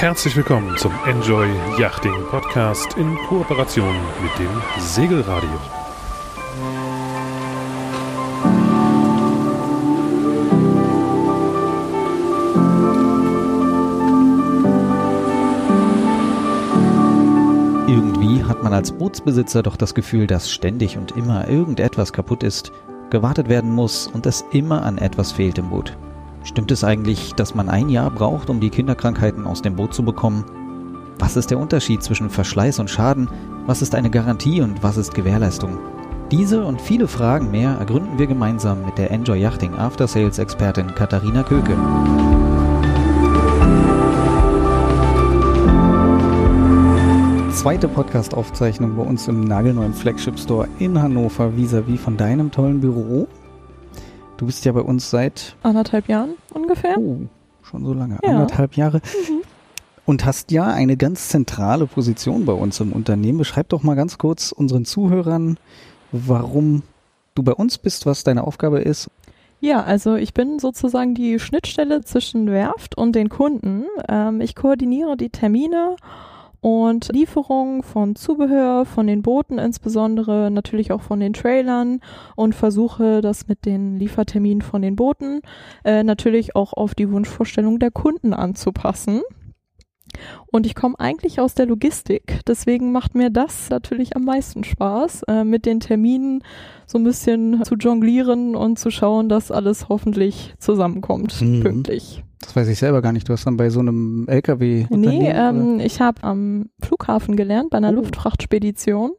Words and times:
herzlich 0.00 0.36
willkommen 0.36 0.76
zum 0.76 0.92
Enjoy 1.06 1.48
Yachting 1.76 2.14
Podcast 2.30 2.96
in 2.96 3.16
Kooperation 3.26 3.96
mit 4.22 4.30
dem 4.38 4.48
Segelradio. 4.78 5.48
Irgendwie 17.88 18.44
hat 18.44 18.62
man 18.62 18.72
als 18.72 18.92
Bootsbesitzer 18.92 19.64
doch 19.64 19.76
das 19.76 19.96
Gefühl, 19.96 20.28
dass 20.28 20.48
ständig 20.48 20.96
und 20.96 21.16
immer 21.16 21.48
irgendetwas 21.48 22.12
kaputt 22.12 22.44
ist, 22.44 22.70
gewartet 23.10 23.48
werden 23.48 23.72
muss 23.72 24.06
und 24.06 24.26
es 24.26 24.44
immer 24.52 24.84
an 24.84 24.98
etwas 24.98 25.32
fehlt 25.32 25.58
im 25.58 25.70
Boot. 25.70 25.96
Stimmt 26.48 26.70
es 26.70 26.82
eigentlich, 26.82 27.34
dass 27.34 27.54
man 27.54 27.68
ein 27.68 27.90
Jahr 27.90 28.10
braucht, 28.10 28.48
um 28.48 28.58
die 28.58 28.70
Kinderkrankheiten 28.70 29.46
aus 29.46 29.60
dem 29.60 29.76
Boot 29.76 29.92
zu 29.92 30.02
bekommen? 30.02 30.46
Was 31.18 31.36
ist 31.36 31.50
der 31.50 31.58
Unterschied 31.58 32.02
zwischen 32.02 32.30
Verschleiß 32.30 32.78
und 32.78 32.88
Schaden? 32.88 33.28
Was 33.66 33.82
ist 33.82 33.94
eine 33.94 34.08
Garantie 34.08 34.62
und 34.62 34.82
was 34.82 34.96
ist 34.96 35.12
Gewährleistung? 35.12 35.76
Diese 36.30 36.64
und 36.64 36.80
viele 36.80 37.06
Fragen 37.06 37.50
mehr 37.50 37.76
ergründen 37.78 38.18
wir 38.18 38.26
gemeinsam 38.26 38.82
mit 38.86 38.96
der 38.96 39.10
Enjoy 39.10 39.38
Yachting 39.38 39.74
After 39.74 40.08
Sales 40.08 40.38
Expertin 40.38 40.94
Katharina 40.94 41.42
Köke. 41.42 41.76
Zweite 47.52 47.88
Podcast-Aufzeichnung 47.88 48.96
bei 48.96 49.02
uns 49.02 49.28
im 49.28 49.42
nagelneuen 49.42 49.92
Flagship 49.92 50.38
Store 50.38 50.66
in 50.78 50.98
Hannover 50.98 51.50
vis-à-vis 51.54 52.00
von 52.00 52.16
deinem 52.16 52.50
tollen 52.50 52.80
Büro. 52.80 53.28
Du 54.38 54.46
bist 54.46 54.64
ja 54.64 54.72
bei 54.72 54.80
uns 54.80 55.10
seit 55.10 55.56
anderthalb 55.62 56.08
Jahren 56.08 56.30
ungefähr. 56.54 56.96
Oh, 56.96 57.18
schon 57.62 57.84
so 57.84 57.92
lange, 57.92 58.18
Ja. 58.24 58.30
anderthalb 58.30 58.74
Jahre. 58.76 58.98
Mhm. 59.28 59.42
Und 60.06 60.24
hast 60.24 60.50
ja 60.52 60.64
eine 60.68 60.96
ganz 60.96 61.28
zentrale 61.28 61.86
Position 61.86 62.46
bei 62.46 62.54
uns 62.54 62.80
im 62.80 62.92
Unternehmen. 62.92 63.36
Beschreib 63.38 63.68
doch 63.68 63.82
mal 63.82 63.94
ganz 63.94 64.16
kurz 64.16 64.52
unseren 64.52 64.86
Zuhörern, 64.86 65.58
warum 66.12 66.82
du 67.34 67.42
bei 67.42 67.52
uns 67.52 67.76
bist, 67.76 68.06
was 68.06 68.24
deine 68.24 68.44
Aufgabe 68.44 68.80
ist. 68.80 69.10
Ja, 69.60 69.82
also 69.82 70.14
ich 70.14 70.32
bin 70.34 70.60
sozusagen 70.60 71.14
die 71.14 71.38
Schnittstelle 71.40 72.02
zwischen 72.04 72.46
Werft 72.50 72.96
und 72.96 73.14
den 73.16 73.28
Kunden. 73.28 73.84
Ähm, 74.08 74.40
ich 74.40 74.54
koordiniere 74.54 75.16
die 75.16 75.30
Termine 75.30 75.96
und 76.60 77.08
Lieferungen 77.12 77.82
von 77.82 78.16
Zubehör, 78.16 78.84
von 78.84 79.06
den 79.06 79.22
Booten 79.22 79.58
insbesondere, 79.58 80.50
natürlich 80.50 80.92
auch 80.92 81.02
von 81.02 81.20
den 81.20 81.32
Trailern 81.32 82.00
und 82.36 82.54
versuche 82.54 83.20
das 83.20 83.46
mit 83.48 83.64
den 83.64 83.96
Lieferterminen 83.98 84.62
von 84.62 84.82
den 84.82 84.96
Booten 84.96 85.40
äh, 85.84 86.02
natürlich 86.02 86.56
auch 86.56 86.72
auf 86.72 86.94
die 86.94 87.10
Wunschvorstellung 87.10 87.78
der 87.78 87.90
Kunden 87.90 88.34
anzupassen. 88.34 89.22
Und 90.50 90.66
ich 90.66 90.74
komme 90.74 90.98
eigentlich 90.98 91.38
aus 91.38 91.54
der 91.54 91.66
Logistik, 91.66 92.40
deswegen 92.46 92.92
macht 92.92 93.14
mir 93.14 93.30
das 93.30 93.68
natürlich 93.70 94.16
am 94.16 94.24
meisten 94.24 94.64
Spaß, 94.64 95.24
äh, 95.24 95.44
mit 95.44 95.66
den 95.66 95.80
Terminen 95.80 96.42
so 96.86 96.98
ein 96.98 97.04
bisschen 97.04 97.62
zu 97.64 97.74
jonglieren 97.76 98.56
und 98.56 98.78
zu 98.78 98.90
schauen, 98.90 99.28
dass 99.28 99.50
alles 99.52 99.88
hoffentlich 99.90 100.54
zusammenkommt, 100.58 101.40
Mhm. 101.42 101.60
pünktlich. 101.60 102.24
Das 102.40 102.54
weiß 102.54 102.68
ich 102.68 102.78
selber 102.78 103.02
gar 103.02 103.12
nicht. 103.12 103.28
Du 103.28 103.32
hast 103.32 103.46
dann 103.46 103.56
bei 103.56 103.70
so 103.70 103.80
einem 103.80 104.26
LKW. 104.28 104.86
Nee, 104.90 105.28
ähm, 105.30 105.80
ich 105.80 106.00
habe 106.00 106.22
am 106.22 106.70
Flughafen 106.80 107.36
gelernt, 107.36 107.70
bei 107.70 107.78
einer 107.78 107.90
Oh. 107.90 107.96
Luftfrachtspedition 107.96 109.12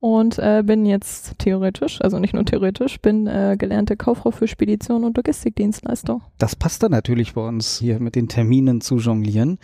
und 0.00 0.38
äh, 0.38 0.62
bin 0.64 0.86
jetzt 0.86 1.38
theoretisch, 1.38 2.00
also 2.02 2.18
nicht 2.18 2.34
nur 2.34 2.44
theoretisch, 2.44 3.00
bin 3.00 3.26
äh, 3.26 3.56
gelernte 3.58 3.96
Kauffrau 3.96 4.30
für 4.30 4.48
Spedition 4.48 5.04
und 5.04 5.16
Logistikdienstleister. 5.16 6.20
Das 6.38 6.56
passt 6.56 6.82
dann 6.82 6.90
natürlich 6.90 7.34
bei 7.34 7.46
uns 7.46 7.78
hier 7.78 8.00
mit 8.00 8.14
den 8.14 8.28
Terminen 8.28 8.80
zu 8.80 8.96
jonglieren. 8.98 9.58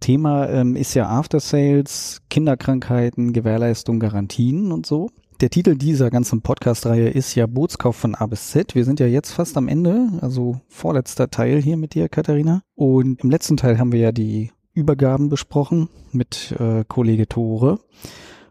Thema 0.00 0.48
ähm, 0.48 0.76
ist 0.76 0.94
ja 0.94 1.08
After 1.08 1.40
Sales, 1.40 2.22
Kinderkrankheiten, 2.30 3.34
Gewährleistung, 3.34 4.00
Garantien 4.00 4.72
und 4.72 4.86
so. 4.86 5.10
Der 5.40 5.48
Titel 5.48 5.74
dieser 5.74 6.10
ganzen 6.10 6.42
Podcast-Reihe 6.42 7.08
ist 7.08 7.34
ja 7.34 7.46
Bootskauf 7.46 7.96
von 7.96 8.14
A 8.14 8.26
bis 8.26 8.50
Z. 8.50 8.74
Wir 8.74 8.84
sind 8.84 9.00
ja 9.00 9.06
jetzt 9.06 9.30
fast 9.30 9.56
am 9.56 9.68
Ende, 9.68 10.10
also 10.20 10.60
vorletzter 10.68 11.30
Teil 11.30 11.62
hier 11.62 11.78
mit 11.78 11.94
dir, 11.94 12.10
Katharina. 12.10 12.62
Und 12.74 13.24
im 13.24 13.30
letzten 13.30 13.56
Teil 13.56 13.78
haben 13.78 13.90
wir 13.90 14.00
ja 14.00 14.12
die 14.12 14.50
Übergaben 14.74 15.30
besprochen 15.30 15.88
mit 16.12 16.54
äh, 16.60 16.84
Kollege 16.86 17.26
Tore. 17.26 17.80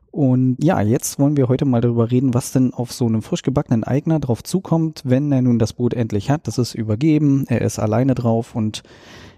Und 0.10 0.58
ja, 0.64 0.82
jetzt 0.82 1.20
wollen 1.20 1.38
wir 1.38 1.48
heute 1.48 1.66
mal 1.66 1.80
darüber 1.80 2.10
reden, 2.10 2.34
was 2.34 2.54
denn 2.54 2.74
auf 2.74 2.92
so 2.92 3.06
einem 3.06 3.22
frisch 3.22 3.44
gebackenen 3.44 3.84
Eigner 3.84 4.20
drauf 4.20 4.42
zukommt, 4.42 5.04
wenn 5.06 5.32
er 5.32 5.44
nun 5.44 5.60
das 5.60 5.74
Boot 5.74 5.94
endlich 5.94 6.32
hat. 6.32 6.48
Das 6.48 6.58
ist 6.58 6.74
übergeben, 6.74 7.46
er 7.50 7.62
ist 7.62 7.78
alleine 7.78 8.16
drauf 8.16 8.56
und 8.56 8.82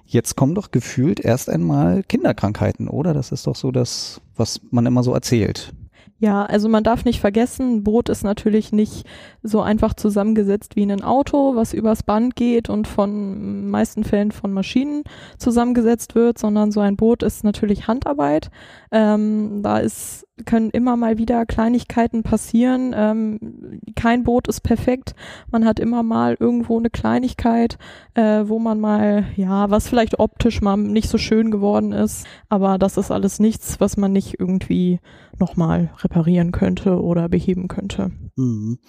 jetzt 0.06 0.38
kommen 0.38 0.56
doch 0.56 0.72
gefühlt 0.72 1.20
erst 1.20 1.50
einmal 1.50 2.04
Kinderkrankheiten, 2.04 2.88
oder? 2.88 3.14
Das 3.14 3.34
ist 3.34 3.46
doch 3.46 3.58
so 3.58 3.72
das, 3.72 4.22
was 4.38 4.62
man 4.72 4.86
immer 4.86 5.04
so 5.04 5.14
erzählt. 5.14 5.74
Ja, 6.22 6.46
also 6.46 6.70
man 6.70 6.84
darf 6.84 7.04
nicht 7.04 7.20
vergessen, 7.20 7.78
ein 7.78 7.84
Boot 7.84 8.08
ist 8.08 8.24
natürlich 8.24 8.72
nicht 8.72 9.08
so 9.42 9.60
einfach 9.60 9.96
zusammengesetzt 9.96 10.76
wie 10.76 10.84
ein 10.84 11.04
Auto, 11.04 11.56
was 11.56 11.74
übers 11.74 12.04
Band 12.04 12.36
geht 12.36 12.70
und 12.70 12.88
von 12.88 13.72
meisten 13.72 14.04
Fällen 14.04 14.32
von 14.32 14.54
Maschinen 14.54 15.04
zusammengesetzt 15.40 16.14
wird, 16.14 16.38
sondern 16.38 16.72
so 16.72 16.80
ein 16.80 16.96
Boot 16.96 17.24
ist 17.24 17.44
natürlich 17.44 17.88
Handarbeit. 17.88 18.52
Ähm, 18.92 19.62
da 19.64 19.80
ist, 19.80 20.28
können 20.46 20.70
immer 20.70 20.96
mal 20.96 21.18
wieder 21.18 21.48
Kleinigkeiten 21.48 22.22
passieren. 22.22 22.94
Ähm, 22.96 23.80
kein 23.96 24.24
Boot 24.24 24.48
ist 24.48 24.62
perfekt. 24.62 25.16
Man 25.50 25.66
hat 25.66 25.80
immer 25.80 26.04
mal 26.04 26.38
irgendwo 26.40 26.78
eine 26.78 26.92
Kleinigkeit, 26.92 27.80
äh, 28.14 28.44
wo 28.46 28.60
man 28.60 28.80
mal, 28.80 29.26
ja, 29.38 29.72
was 29.72 29.88
vielleicht 29.88 30.20
optisch 30.20 30.62
mal 30.62 30.78
nicht 30.78 31.10
so 31.10 31.18
schön 31.18 31.50
geworden 31.50 31.94
ist. 31.94 32.28
Aber 32.48 32.78
das 32.78 32.98
ist 32.98 33.10
alles 33.10 33.40
nichts, 33.40 33.80
was 33.80 33.98
man 33.98 34.14
nicht 34.14 34.40
irgendwie 34.40 35.00
nochmal 35.42 35.92
reparieren 35.98 36.52
könnte 36.54 37.02
oder 37.02 37.28
beheben 37.28 37.68
könnte. 37.68 38.12
Mhm. 38.38 38.80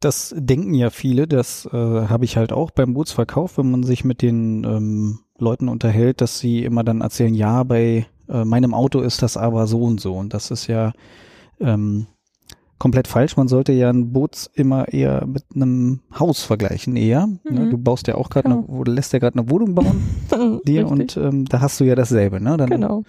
Das 0.00 0.34
denken 0.36 0.72
ja 0.74 0.90
viele, 0.90 1.26
das 1.26 1.66
äh, 1.72 1.76
habe 1.76 2.24
ich 2.24 2.36
halt 2.36 2.52
auch 2.52 2.70
beim 2.70 2.94
Bootsverkauf, 2.94 3.58
wenn 3.58 3.70
man 3.70 3.82
sich 3.82 4.04
mit 4.04 4.22
den 4.22 4.64
ähm, 4.64 5.18
Leuten 5.38 5.68
unterhält, 5.68 6.20
dass 6.20 6.38
sie 6.38 6.64
immer 6.64 6.84
dann 6.84 7.00
erzählen, 7.02 7.34
ja, 7.34 7.62
bei 7.62 8.06
äh, 8.28 8.44
meinem 8.44 8.72
Auto 8.74 9.00
ist 9.00 9.22
das 9.22 9.36
aber 9.36 9.66
so 9.66 9.82
und 9.82 10.00
so. 10.00 10.14
Und 10.14 10.32
das 10.32 10.50
ist 10.50 10.66
ja 10.66 10.92
ähm, 11.60 12.06
komplett 12.78 13.08
falsch. 13.08 13.36
Man 13.36 13.48
sollte 13.48 13.72
ja 13.72 13.90
ein 13.90 14.12
Boot 14.12 14.50
immer 14.54 14.92
eher 14.92 15.26
mit 15.26 15.44
einem 15.54 16.00
Haus 16.18 16.42
vergleichen, 16.42 16.96
eher. 16.96 17.26
Ne? 17.26 17.60
Mhm. 17.60 17.70
Du 17.70 17.78
baust 17.78 18.06
ja 18.06 18.16
auch 18.16 18.30
gerade, 18.30 18.48
Genau. 18.48 18.66
eine, 18.68 18.94
lässt 18.94 19.12
ja 19.12 19.18
gerade 19.18 19.38
eine 19.38 19.50
Wohnung 19.50 19.74
bauen 19.74 20.02
dir 20.66 20.82
Richtig. 20.82 20.84
und 20.84 21.16
ähm, 21.16 21.44
da 21.46 21.60
hast 21.60 21.80
du 21.80 21.84
ja 21.84 21.94
dasselbe. 21.94 22.40
Ne? 22.40 22.56
Dann 22.56 22.70
genau. 22.70 23.02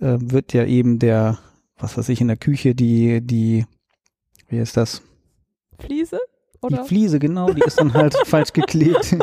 äh, 0.00 0.16
wird 0.18 0.52
ja 0.52 0.64
eben 0.64 0.98
der, 0.98 1.38
was 1.82 1.98
weiß 1.98 2.08
ich, 2.10 2.20
in 2.20 2.28
der 2.28 2.36
Küche 2.36 2.74
die, 2.74 3.20
die, 3.20 3.66
wie 4.48 4.58
ist 4.58 4.76
das? 4.76 5.02
Fliese? 5.78 6.20
Die 6.62 6.66
Oder? 6.66 6.84
Fliese, 6.84 7.18
genau, 7.18 7.52
die 7.52 7.62
ist 7.62 7.80
dann 7.80 7.92
halt 7.92 8.16
falsch 8.24 8.52
geklebt. 8.52 9.16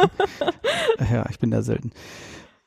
ja, 1.11 1.25
ich 1.29 1.39
bin 1.39 1.51
da 1.51 1.61
selten. 1.61 1.91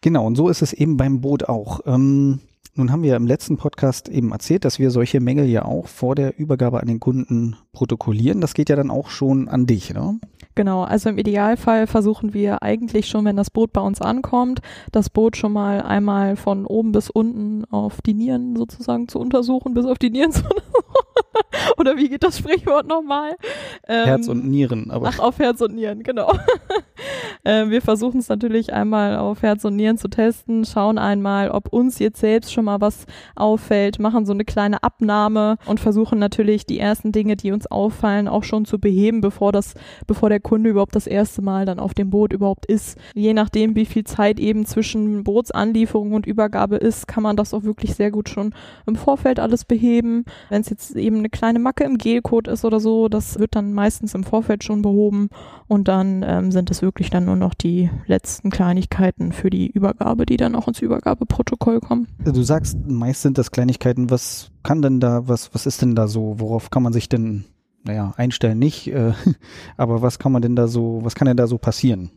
Genau, 0.00 0.26
und 0.26 0.34
so 0.34 0.48
ist 0.48 0.62
es 0.62 0.72
eben 0.72 0.96
beim 0.96 1.20
Boot 1.20 1.44
auch. 1.44 1.80
Ähm, 1.84 2.40
nun 2.74 2.90
haben 2.90 3.02
wir 3.02 3.16
im 3.16 3.26
letzten 3.26 3.58
Podcast 3.58 4.08
eben 4.08 4.32
erzählt, 4.32 4.64
dass 4.64 4.78
wir 4.78 4.90
solche 4.90 5.20
Mängel 5.20 5.46
ja 5.46 5.66
auch 5.66 5.88
vor 5.88 6.14
der 6.14 6.38
Übergabe 6.38 6.80
an 6.80 6.88
den 6.88 6.98
Kunden 6.98 7.56
protokollieren. 7.72 8.40
Das 8.40 8.54
geht 8.54 8.70
ja 8.70 8.76
dann 8.76 8.90
auch 8.90 9.10
schon 9.10 9.48
an 9.48 9.66
dich, 9.66 9.92
ne? 9.92 10.18
Genau, 10.54 10.82
also 10.82 11.08
im 11.08 11.18
Idealfall 11.18 11.86
versuchen 11.86 12.34
wir 12.34 12.62
eigentlich 12.62 13.08
schon, 13.08 13.24
wenn 13.24 13.36
das 13.36 13.50
Boot 13.50 13.72
bei 13.72 13.80
uns 13.80 14.00
ankommt, 14.00 14.60
das 14.90 15.08
Boot 15.08 15.36
schon 15.36 15.52
mal 15.52 15.80
einmal 15.82 16.36
von 16.36 16.66
oben 16.66 16.92
bis 16.92 17.08
unten 17.08 17.64
auf 17.70 18.02
die 18.02 18.14
Nieren 18.14 18.56
sozusagen 18.56 19.08
zu 19.08 19.18
untersuchen, 19.18 19.74
bis 19.74 19.86
auf 19.86 19.98
die 19.98 20.10
Nieren 20.10 20.32
zu 20.32 20.42
untersuchen. 20.42 20.72
Oder 21.78 21.96
wie 21.96 22.08
geht 22.08 22.22
das 22.22 22.38
Sprichwort 22.38 22.86
nochmal? 22.86 23.36
Ähm, 23.88 24.04
Herz 24.04 24.28
und 24.28 24.48
Nieren, 24.48 24.90
aber 24.90 25.08
Ach, 25.08 25.18
auf 25.18 25.38
Herz 25.38 25.60
und 25.60 25.74
Nieren, 25.74 26.02
genau. 26.02 26.32
ähm, 27.44 27.70
wir 27.70 27.82
versuchen 27.82 28.20
es 28.20 28.28
natürlich 28.28 28.72
einmal 28.72 29.16
auf 29.16 29.42
Herz 29.42 29.64
und 29.64 29.76
Nieren 29.76 29.98
zu 29.98 30.08
testen, 30.08 30.64
schauen 30.64 30.98
einmal, 30.98 31.50
ob 31.50 31.72
uns 31.72 31.98
jetzt 31.98 32.20
selbst 32.20 32.52
schon 32.52 32.64
mal 32.64 32.80
was 32.80 33.06
auffällt, 33.34 33.98
machen 33.98 34.26
so 34.26 34.32
eine 34.32 34.44
kleine 34.44 34.82
Abnahme 34.82 35.56
und 35.66 35.80
versuchen 35.80 36.18
natürlich 36.18 36.66
die 36.66 36.78
ersten 36.78 37.12
Dinge, 37.12 37.36
die 37.36 37.52
uns 37.52 37.66
auffallen, 37.66 38.28
auch 38.28 38.44
schon 38.44 38.64
zu 38.64 38.78
beheben, 38.78 39.20
bevor 39.20 39.52
das, 39.52 39.74
bevor 40.06 40.28
der 40.28 40.40
Kunde 40.42 40.70
überhaupt 40.70 40.94
das 40.94 41.06
erste 41.06 41.42
Mal 41.42 41.66
dann 41.66 41.78
auf 41.78 41.94
dem 41.94 42.10
Boot 42.10 42.32
überhaupt 42.32 42.66
ist. 42.66 42.98
Je 43.14 43.32
nachdem, 43.32 43.74
wie 43.76 43.86
viel 43.86 44.04
Zeit 44.04 44.38
eben 44.38 44.66
zwischen 44.66 45.24
Bootsanlieferung 45.24 46.12
und 46.12 46.26
Übergabe 46.26 46.76
ist, 46.76 47.08
kann 47.08 47.22
man 47.22 47.36
das 47.36 47.54
auch 47.54 47.62
wirklich 47.62 47.94
sehr 47.94 48.10
gut 48.10 48.28
schon 48.28 48.54
im 48.86 48.96
Vorfeld 48.96 49.40
alles 49.40 49.64
beheben. 49.64 50.24
Wenn 50.48 50.60
es 50.60 50.70
jetzt 50.70 50.96
eben 50.96 51.18
eine 51.18 51.30
kleine 51.30 51.58
Macke 51.58 51.84
im 51.84 51.98
Gelcode 51.98 52.48
ist 52.48 52.64
oder 52.64 52.80
so, 52.80 53.08
das 53.08 53.38
wird 53.38 53.54
dann 53.54 53.72
meistens 53.72 54.14
im 54.14 54.24
Vorfeld 54.24 54.64
schon 54.64 54.82
behoben 54.82 55.28
und 55.68 55.88
dann 55.88 56.24
ähm, 56.26 56.52
sind 56.52 56.70
es 56.70 56.82
wirklich 56.82 57.10
dann 57.10 57.24
nur 57.24 57.36
noch 57.36 57.54
die 57.54 57.90
letzten 58.06 58.50
Kleinigkeiten 58.50 59.32
für 59.32 59.50
die 59.50 59.70
Übergabe, 59.70 60.26
die 60.26 60.36
dann 60.36 60.54
auch 60.54 60.68
ins 60.68 60.80
Übergabeprotokoll 60.80 61.80
kommen. 61.80 62.08
du 62.24 62.42
sagst, 62.42 62.78
meist 62.86 63.22
sind 63.22 63.38
das 63.38 63.50
Kleinigkeiten. 63.50 64.10
Was 64.10 64.50
kann 64.62 64.82
denn 64.82 65.00
da, 65.00 65.28
was, 65.28 65.54
was 65.54 65.66
ist 65.66 65.82
denn 65.82 65.94
da 65.94 66.08
so? 66.08 66.34
Worauf 66.38 66.70
kann 66.70 66.82
man 66.82 66.92
sich 66.92 67.08
denn, 67.08 67.44
naja, 67.84 68.12
einstellen 68.16 68.58
nicht, 68.58 68.88
äh, 68.88 69.12
aber 69.76 70.02
was 70.02 70.18
kann 70.18 70.32
man 70.32 70.42
denn 70.42 70.56
da 70.56 70.68
so, 70.68 71.00
was 71.02 71.14
kann 71.14 71.26
denn 71.26 71.36
da 71.36 71.46
so 71.46 71.58
passieren? 71.58 72.10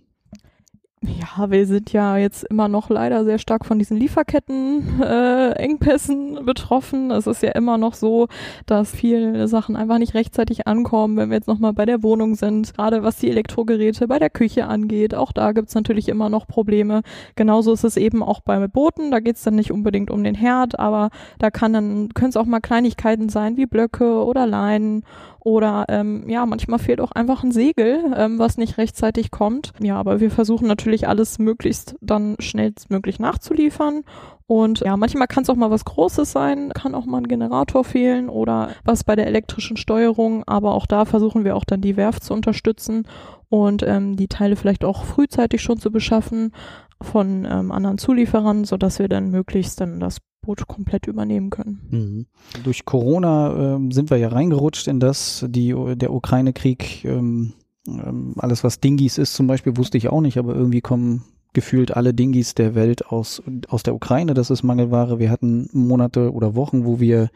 Ja, 1.08 1.52
wir 1.52 1.68
sind 1.68 1.94
ja 1.94 2.18
jetzt 2.18 2.44
immer 2.46 2.68
noch 2.68 2.90
leider 2.90 3.24
sehr 3.26 3.38
stark 3.38 3.64
von 3.66 3.78
diesen 3.78 3.98
Lieferketten-Engpässen 3.98 6.38
äh, 6.38 6.42
betroffen. 6.42 7.12
Es 7.12 7.28
ist 7.28 7.44
ja 7.44 7.52
immer 7.52 7.78
noch 7.78 7.94
so, 7.94 8.28
dass 8.66 8.90
viele 8.92 9.48
Sachen 9.48 9.76
einfach 9.76 10.00
nicht 10.00 10.16
rechtzeitig 10.16 10.66
ankommen, 10.68 11.18
wenn 11.18 11.30
wir 11.30 11.36
jetzt 11.36 11.48
nochmal 11.48 11.74
bei 11.74 11.86
der 11.86 12.02
Wohnung 12.02 12.34
sind, 12.36 12.74
gerade 12.74 13.04
was 13.04 13.18
die 13.18 13.30
Elektrogeräte 13.30 14.08
bei 14.08 14.18
der 14.18 14.32
Küche 14.32 14.66
angeht. 14.68 15.14
Auch 15.14 15.32
da 15.32 15.52
gibt's 15.52 15.76
natürlich 15.76 16.10
immer 16.10 16.30
noch 16.30 16.48
Probleme. 16.48 17.04
Genauso 17.36 17.74
ist 17.74 17.84
es 17.84 17.98
eben 17.98 18.24
auch 18.24 18.40
bei 18.40 18.68
Booten. 18.68 19.12
Da 19.12 19.20
geht's 19.20 19.44
dann 19.44 19.56
nicht 19.56 19.72
unbedingt 19.72 20.10
um 20.10 20.24
den 20.24 20.36
Herd, 20.36 20.80
aber 20.80 21.12
da 21.38 21.52
kann 21.52 21.74
dann, 21.74 22.10
können 22.14 22.30
es 22.30 22.38
auch 22.38 22.46
mal 22.46 22.62
Kleinigkeiten 22.62 23.30
sein, 23.30 23.58
wie 23.58 23.68
Blöcke 23.68 24.24
oder 24.24 24.48
Leinen 24.48 25.04
oder 25.46 25.86
ähm, 25.90 26.28
ja, 26.28 26.44
manchmal 26.48 26.80
fehlt 26.80 27.00
auch 27.00 27.12
einfach 27.12 27.44
ein 27.44 27.52
Segel, 27.52 28.12
ähm, 28.18 28.40
was 28.40 28.58
nicht 28.58 28.80
rechtzeitig 28.80 29.30
kommt. 29.30 29.74
Ja, 29.80 29.96
aber 29.96 30.20
wir 30.20 30.32
versuchen 30.32 30.68
natürlich 30.68 31.08
alles 31.08 31.38
möglichst 31.38 31.96
dann 32.02 32.36
schnellstmöglich 32.40 33.20
nachzuliefern. 33.20 34.02
Und 34.48 34.80
ja, 34.80 34.98
manchmal 34.98 35.28
kann 35.28 35.44
es 35.44 35.50
auch 35.52 35.56
mal 35.56 35.70
was 35.70 35.86
Großes 35.86 36.32
sein, 36.32 36.72
kann 36.74 36.96
auch 36.96 37.06
mal 37.06 37.20
ein 37.20 37.28
Generator 37.28 37.84
fehlen 37.84 38.28
oder 38.28 38.72
was 38.84 39.04
bei 39.04 39.16
der 39.16 39.28
elektrischen 39.28 39.78
Steuerung. 39.78 40.44
Aber 40.48 40.74
auch 40.74 40.88
da 40.88 41.06
versuchen 41.06 41.46
wir 41.46 41.56
auch 41.56 41.64
dann 41.64 41.82
die 41.82 41.96
Werft 41.96 42.24
zu 42.24 42.34
unterstützen 42.34 43.08
und 43.48 43.84
ähm, 43.84 44.16
die 44.16 44.28
Teile 44.28 44.56
vielleicht 44.56 44.84
auch 44.84 45.04
frühzeitig 45.04 45.62
schon 45.62 45.78
zu 45.78 45.92
beschaffen 45.92 46.54
von 47.02 47.46
ähm, 47.46 47.72
anderen 47.72 48.00
Zulieferern, 48.00 48.66
so 48.66 48.78
dass 48.78 48.98
wir 48.98 49.10
dann 49.10 49.30
möglichst 49.30 49.80
dann 49.80 50.00
das 50.00 50.18
Boot 50.46 50.68
komplett 50.68 51.08
übernehmen 51.08 51.50
können. 51.50 51.82
Mhm. 51.90 52.26
Durch 52.64 52.86
Corona 52.86 53.78
äh, 53.78 53.94
sind 53.94 54.10
wir 54.10 54.18
ja 54.18 54.30
reingerutscht 54.30 54.88
in 54.88 55.00
das, 55.00 55.46
die, 55.48 55.76
der 55.96 56.14
Ukraine-Krieg, 56.14 57.06
ähm, 57.06 57.54
ähm, 57.88 58.34
alles 58.38 58.64
was 58.64 58.80
Dingis 58.80 59.18
ist 59.18 59.34
zum 59.34 59.48
Beispiel, 59.48 59.78
wusste 59.78 59.98
ich 59.98 60.10
auch 60.10 60.22
nicht, 60.22 60.38
aber 60.38 60.56
irgendwie 60.56 60.82
kommen 60.82 61.24
gefühlt 61.54 61.96
alle 61.96 62.14
Dingis 62.14 62.54
der 62.54 62.76
Welt 62.76 63.08
aus, 63.08 63.42
aus 63.70 63.84
der 63.84 63.96
Ukraine. 63.96 64.34
Das 64.34 64.50
ist 64.50 64.64
Mangelware. 64.64 65.20
Wir 65.20 65.32
hatten 65.32 65.70
Monate 65.72 66.34
oder 66.34 66.54
Wochen, 66.54 66.86
wo 66.86 67.00
wir 67.00 67.30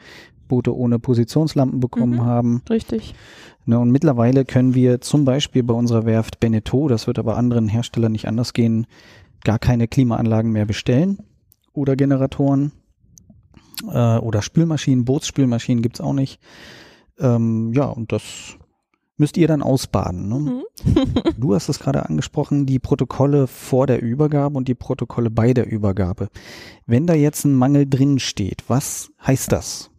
Boote 0.47 0.75
ohne 0.75 0.99
Positionslampen 0.99 1.79
bekommen 1.79 2.17
mhm, 2.17 2.25
haben. 2.25 2.61
Richtig. 2.69 3.15
Ne, 3.65 3.79
und 3.79 3.91
mittlerweile 3.91 4.45
können 4.45 4.73
wir 4.73 4.99
zum 4.99 5.25
Beispiel 5.25 5.63
bei 5.63 5.73
unserer 5.73 6.05
Werft 6.05 6.39
Beneteau, 6.39 6.87
das 6.87 7.07
wird 7.07 7.19
aber 7.19 7.37
anderen 7.37 7.67
Herstellern 7.67 8.11
nicht 8.11 8.27
anders 8.27 8.53
gehen, 8.53 8.87
gar 9.43 9.59
keine 9.59 9.87
Klimaanlagen 9.87 10.51
mehr 10.51 10.65
bestellen 10.65 11.19
oder 11.73 11.95
Generatoren 11.95 12.71
äh, 13.87 14.17
oder 14.17 14.41
Spülmaschinen, 14.41 15.05
Bootsspülmaschinen 15.05 15.81
gibt's 15.81 16.01
auch 16.01 16.13
nicht. 16.13 16.39
Ähm, 17.19 17.73
ja, 17.73 17.85
und 17.85 18.11
das 18.11 18.57
müsst 19.17 19.37
ihr 19.37 19.47
dann 19.47 19.61
ausbaden. 19.61 20.29
Ne? 20.29 20.39
Mhm. 20.39 20.63
du 21.37 21.53
hast 21.53 21.69
es 21.69 21.79
gerade 21.79 22.05
angesprochen, 22.05 22.65
die 22.65 22.79
Protokolle 22.79 23.47
vor 23.47 23.85
der 23.85 24.01
Übergabe 24.01 24.57
und 24.57 24.67
die 24.67 24.75
Protokolle 24.75 25.29
bei 25.29 25.53
der 25.53 25.69
Übergabe. 25.69 26.29
Wenn 26.85 27.05
da 27.05 27.13
jetzt 27.13 27.43
ein 27.45 27.53
Mangel 27.53 27.87
drin 27.87 28.19
steht, 28.19 28.63
was 28.67 29.11
heißt 29.25 29.51
das 29.51 29.91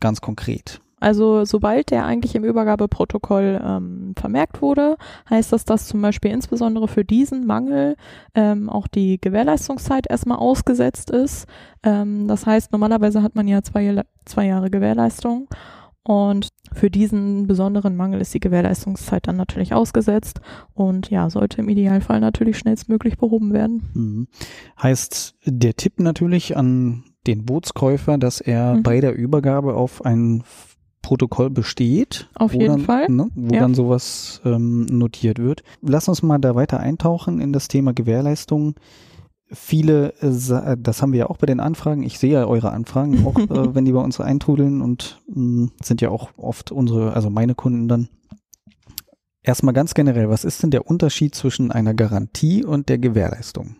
ganz 0.00 0.20
konkret? 0.20 0.80
Also 0.98 1.44
sobald 1.44 1.90
der 1.90 2.06
eigentlich 2.06 2.34
im 2.34 2.44
Übergabeprotokoll 2.44 3.60
ähm, 3.62 4.14
vermerkt 4.18 4.62
wurde, 4.62 4.96
heißt 5.28 5.52
das, 5.52 5.64
dass 5.66 5.86
zum 5.86 6.00
Beispiel 6.00 6.30
insbesondere 6.30 6.88
für 6.88 7.04
diesen 7.04 7.46
Mangel 7.46 7.96
ähm, 8.34 8.70
auch 8.70 8.86
die 8.86 9.20
Gewährleistungszeit 9.20 10.06
erstmal 10.08 10.38
ausgesetzt 10.38 11.10
ist. 11.10 11.46
Ähm, 11.82 12.28
das 12.28 12.46
heißt, 12.46 12.72
normalerweise 12.72 13.22
hat 13.22 13.34
man 13.34 13.46
ja 13.46 13.62
zwei, 13.62 14.02
zwei 14.24 14.46
Jahre 14.46 14.70
Gewährleistung 14.70 15.48
und 16.06 16.50
für 16.72 16.88
diesen 16.88 17.48
besonderen 17.48 17.96
Mangel 17.96 18.20
ist 18.20 18.32
die 18.32 18.40
Gewährleistungszeit 18.40 19.26
dann 19.26 19.36
natürlich 19.36 19.74
ausgesetzt 19.74 20.40
und 20.72 21.10
ja, 21.10 21.28
sollte 21.30 21.60
im 21.60 21.68
Idealfall 21.68 22.20
natürlich 22.20 22.58
schnellstmöglich 22.58 23.18
behoben 23.18 23.52
werden. 23.52 23.90
Mhm. 23.92 24.28
Heißt 24.80 25.34
der 25.44 25.74
Tipp 25.74 25.98
natürlich 25.98 26.56
an 26.56 27.02
den 27.26 27.44
Bootskäufer, 27.44 28.18
dass 28.18 28.40
er 28.40 28.76
mhm. 28.76 28.82
bei 28.84 29.00
der 29.00 29.16
Übergabe 29.16 29.74
auf 29.74 30.04
ein 30.04 30.44
Protokoll 31.06 31.50
besteht. 31.50 32.28
Auf 32.34 32.52
jeden 32.52 32.66
dann, 32.66 32.80
Fall. 32.80 33.08
Ne, 33.08 33.30
wo 33.36 33.54
ja. 33.54 33.60
dann 33.60 33.76
sowas 33.76 34.40
ähm, 34.44 34.86
notiert 34.86 35.38
wird. 35.38 35.62
Lass 35.80 36.08
uns 36.08 36.24
mal 36.24 36.38
da 36.38 36.56
weiter 36.56 36.80
eintauchen 36.80 37.40
in 37.40 37.52
das 37.52 37.68
Thema 37.68 37.92
Gewährleistung. 37.92 38.74
Viele, 39.46 40.14
äh, 40.20 40.76
das 40.76 41.02
haben 41.02 41.12
wir 41.12 41.20
ja 41.20 41.30
auch 41.30 41.36
bei 41.36 41.46
den 41.46 41.60
Anfragen. 41.60 42.02
Ich 42.02 42.18
sehe 42.18 42.32
ja 42.32 42.46
eure 42.46 42.72
Anfragen, 42.72 43.24
auch 43.24 43.38
äh, 43.38 43.72
wenn 43.76 43.84
die 43.84 43.92
bei 43.92 44.00
uns 44.00 44.20
eintrudeln 44.20 44.82
und 44.82 45.22
mh, 45.28 45.66
mm, 45.66 45.72
sind 45.80 46.00
ja 46.00 46.08
auch 46.08 46.30
oft 46.36 46.72
unsere, 46.72 47.12
also 47.12 47.30
meine 47.30 47.54
Kunden 47.54 47.86
dann. 47.86 48.08
Erstmal 49.44 49.74
ganz 49.74 49.94
generell, 49.94 50.28
was 50.28 50.44
ist 50.44 50.64
denn 50.64 50.72
der 50.72 50.88
Unterschied 50.88 51.36
zwischen 51.36 51.70
einer 51.70 51.94
Garantie 51.94 52.64
und 52.64 52.88
der 52.88 52.98
Gewährleistung, 52.98 53.76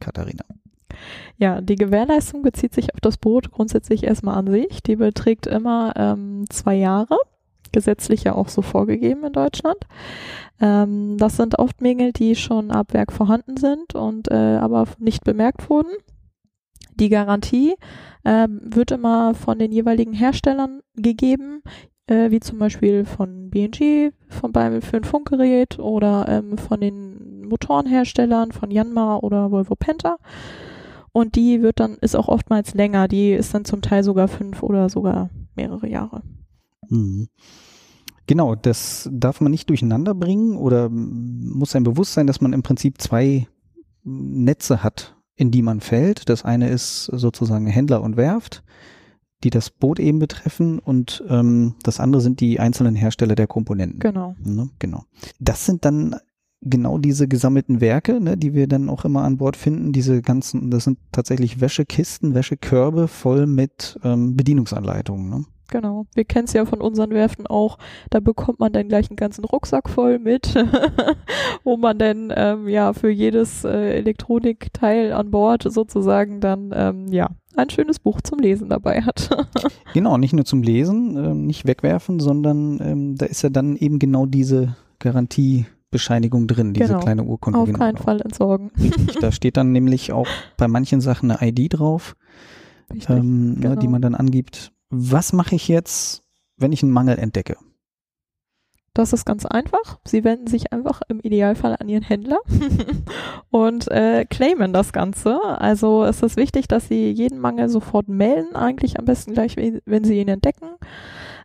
Katharina? 0.00 0.46
Ja, 1.38 1.60
die 1.60 1.76
Gewährleistung 1.76 2.42
bezieht 2.42 2.74
sich 2.74 2.94
auf 2.94 3.00
das 3.00 3.16
Boot 3.16 3.50
grundsätzlich 3.50 4.04
erstmal 4.04 4.36
an 4.36 4.50
sich. 4.50 4.82
Die 4.82 4.96
beträgt 4.96 5.46
immer 5.46 5.92
ähm, 5.96 6.44
zwei 6.48 6.74
Jahre, 6.74 7.16
gesetzlich 7.72 8.24
ja 8.24 8.34
auch 8.34 8.48
so 8.48 8.62
vorgegeben 8.62 9.24
in 9.24 9.32
Deutschland. 9.32 9.78
Ähm, 10.60 11.16
das 11.18 11.36
sind 11.36 11.58
oft 11.58 11.80
Mängel, 11.80 12.12
die 12.12 12.36
schon 12.36 12.70
ab 12.70 12.92
Werk 12.92 13.12
vorhanden 13.12 13.56
sind 13.56 13.94
und 13.94 14.30
äh, 14.30 14.56
aber 14.56 14.86
nicht 14.98 15.24
bemerkt 15.24 15.68
wurden. 15.68 15.90
Die 16.94 17.08
Garantie 17.08 17.74
äh, 18.22 18.46
wird 18.48 18.92
immer 18.92 19.34
von 19.34 19.58
den 19.58 19.72
jeweiligen 19.72 20.12
Herstellern 20.12 20.80
gegeben, 20.94 21.62
äh, 22.06 22.30
wie 22.30 22.40
zum 22.40 22.58
Beispiel 22.58 23.04
von 23.04 23.50
BNG, 23.50 24.12
von 24.28 24.52
beim 24.52 24.80
für 24.80 24.98
ein 24.98 25.04
Funkgerät 25.04 25.78
oder 25.78 26.26
ähm, 26.28 26.56
von 26.56 26.80
den 26.80 27.46
Motorenherstellern, 27.48 28.52
von 28.52 28.70
Yanmar 28.70 29.24
oder 29.24 29.50
Volvo 29.50 29.74
Penta. 29.74 30.18
Und 31.16 31.36
die 31.36 31.62
wird 31.62 31.78
dann, 31.78 31.94
ist 32.00 32.16
auch 32.16 32.26
oftmals 32.26 32.74
länger. 32.74 33.06
Die 33.06 33.30
ist 33.30 33.54
dann 33.54 33.64
zum 33.64 33.82
Teil 33.82 34.02
sogar 34.02 34.26
fünf 34.26 34.64
oder 34.64 34.88
sogar 34.90 35.30
mehrere 35.54 35.88
Jahre. 35.88 36.22
Mhm. 36.88 37.28
Genau, 38.26 38.56
das 38.56 39.08
darf 39.12 39.40
man 39.40 39.52
nicht 39.52 39.70
durcheinander 39.70 40.12
bringen 40.12 40.56
oder 40.56 40.88
muss 40.88 41.76
ein 41.76 41.84
Bewusstsein, 41.84 42.26
dass 42.26 42.40
man 42.40 42.52
im 42.52 42.64
Prinzip 42.64 43.00
zwei 43.00 43.46
Netze 44.02 44.82
hat, 44.82 45.14
in 45.36 45.52
die 45.52 45.62
man 45.62 45.80
fällt. 45.80 46.28
Das 46.28 46.44
eine 46.44 46.68
ist 46.68 47.04
sozusagen 47.04 47.68
Händler 47.68 48.02
und 48.02 48.16
Werft, 48.16 48.64
die 49.44 49.50
das 49.50 49.70
Boot 49.70 50.00
eben 50.00 50.18
betreffen 50.18 50.80
und 50.80 51.22
ähm, 51.28 51.76
das 51.84 52.00
andere 52.00 52.22
sind 52.22 52.40
die 52.40 52.58
einzelnen 52.58 52.96
Hersteller 52.96 53.36
der 53.36 53.46
Komponenten. 53.46 54.00
Genau. 54.00 54.34
Ne? 54.42 54.68
Genau. 54.80 55.04
Das 55.38 55.64
sind 55.64 55.84
dann 55.84 56.16
genau 56.64 56.98
diese 56.98 57.28
gesammelten 57.28 57.80
Werke, 57.80 58.20
ne, 58.20 58.36
die 58.36 58.54
wir 58.54 58.66
dann 58.66 58.88
auch 58.88 59.04
immer 59.04 59.22
an 59.22 59.36
Bord 59.36 59.56
finden, 59.56 59.92
diese 59.92 60.22
ganzen, 60.22 60.70
das 60.70 60.84
sind 60.84 60.98
tatsächlich 61.12 61.60
Wäschekisten, 61.60 62.34
Wäschekörbe 62.34 63.08
voll 63.08 63.46
mit 63.46 63.98
ähm, 64.02 64.36
Bedienungsanleitungen. 64.36 65.28
Ne? 65.28 65.44
Genau. 65.68 66.06
Wir 66.14 66.24
kennen 66.24 66.44
es 66.44 66.52
ja 66.52 66.66
von 66.66 66.80
unseren 66.80 67.10
Werften 67.10 67.46
auch. 67.46 67.78
Da 68.10 68.20
bekommt 68.20 68.60
man 68.60 68.72
dann 68.72 68.88
gleich 68.88 69.10
einen 69.10 69.16
ganzen 69.16 69.44
Rucksack 69.44 69.88
voll 69.88 70.18
mit, 70.18 70.54
wo 71.64 71.76
man 71.76 71.98
dann 71.98 72.32
ähm, 72.36 72.68
ja 72.68 72.92
für 72.92 73.10
jedes 73.10 73.64
äh, 73.64 73.94
Elektronikteil 73.96 75.12
an 75.12 75.30
Bord 75.30 75.64
sozusagen 75.64 76.40
dann 76.40 76.70
ähm, 76.74 77.08
ja 77.08 77.30
ein 77.56 77.70
schönes 77.70 77.98
Buch 77.98 78.20
zum 78.20 78.40
Lesen 78.40 78.68
dabei 78.68 79.02
hat. 79.02 79.30
genau, 79.94 80.18
nicht 80.18 80.32
nur 80.32 80.44
zum 80.44 80.62
Lesen, 80.62 81.16
äh, 81.16 81.34
nicht 81.34 81.66
wegwerfen, 81.66 82.20
sondern 82.20 82.80
ähm, 82.80 83.16
da 83.16 83.26
ist 83.26 83.42
ja 83.42 83.48
dann 83.48 83.76
eben 83.76 83.98
genau 83.98 84.26
diese 84.26 84.76
Garantie 84.98 85.66
Bescheinigung 85.94 86.48
drin, 86.48 86.74
diese 86.74 86.88
genau. 86.88 86.98
kleine 86.98 87.22
Urkunde. 87.22 87.56
Auf 87.56 87.66
genau. 87.66 87.78
keinen 87.78 87.98
Fall 87.98 88.20
entsorgen. 88.20 88.72
Richtig, 88.76 89.16
da 89.20 89.30
steht 89.30 89.56
dann 89.56 89.70
nämlich 89.70 90.10
auch 90.10 90.26
bei 90.56 90.66
manchen 90.66 91.00
Sachen 91.00 91.30
eine 91.30 91.48
ID 91.48 91.78
drauf, 91.78 92.16
ähm, 93.08 93.54
ne, 93.54 93.60
genau. 93.60 93.74
die 93.76 93.86
man 93.86 94.02
dann 94.02 94.16
angibt. 94.16 94.72
Was 94.90 95.32
mache 95.32 95.54
ich 95.54 95.68
jetzt, 95.68 96.24
wenn 96.56 96.72
ich 96.72 96.82
einen 96.82 96.90
Mangel 96.90 97.16
entdecke? 97.16 97.56
Das 98.92 99.12
ist 99.12 99.24
ganz 99.24 99.46
einfach. 99.46 100.00
Sie 100.04 100.24
wenden 100.24 100.48
sich 100.48 100.72
einfach 100.72 101.00
im 101.08 101.20
Idealfall 101.20 101.76
an 101.78 101.88
Ihren 101.88 102.02
Händler 102.02 102.38
und 103.50 103.88
äh, 103.92 104.24
claimen 104.24 104.72
das 104.72 104.92
Ganze. 104.92 105.40
Also 105.42 106.04
es 106.04 106.22
ist 106.22 106.36
wichtig, 106.36 106.66
dass 106.66 106.88
Sie 106.88 107.12
jeden 107.12 107.38
Mangel 107.38 107.68
sofort 107.68 108.08
melden, 108.08 108.56
eigentlich 108.56 108.98
am 108.98 109.04
besten 109.04 109.32
gleich, 109.32 109.56
wenn 109.56 110.02
Sie 110.02 110.20
ihn 110.20 110.28
entdecken. 110.28 110.70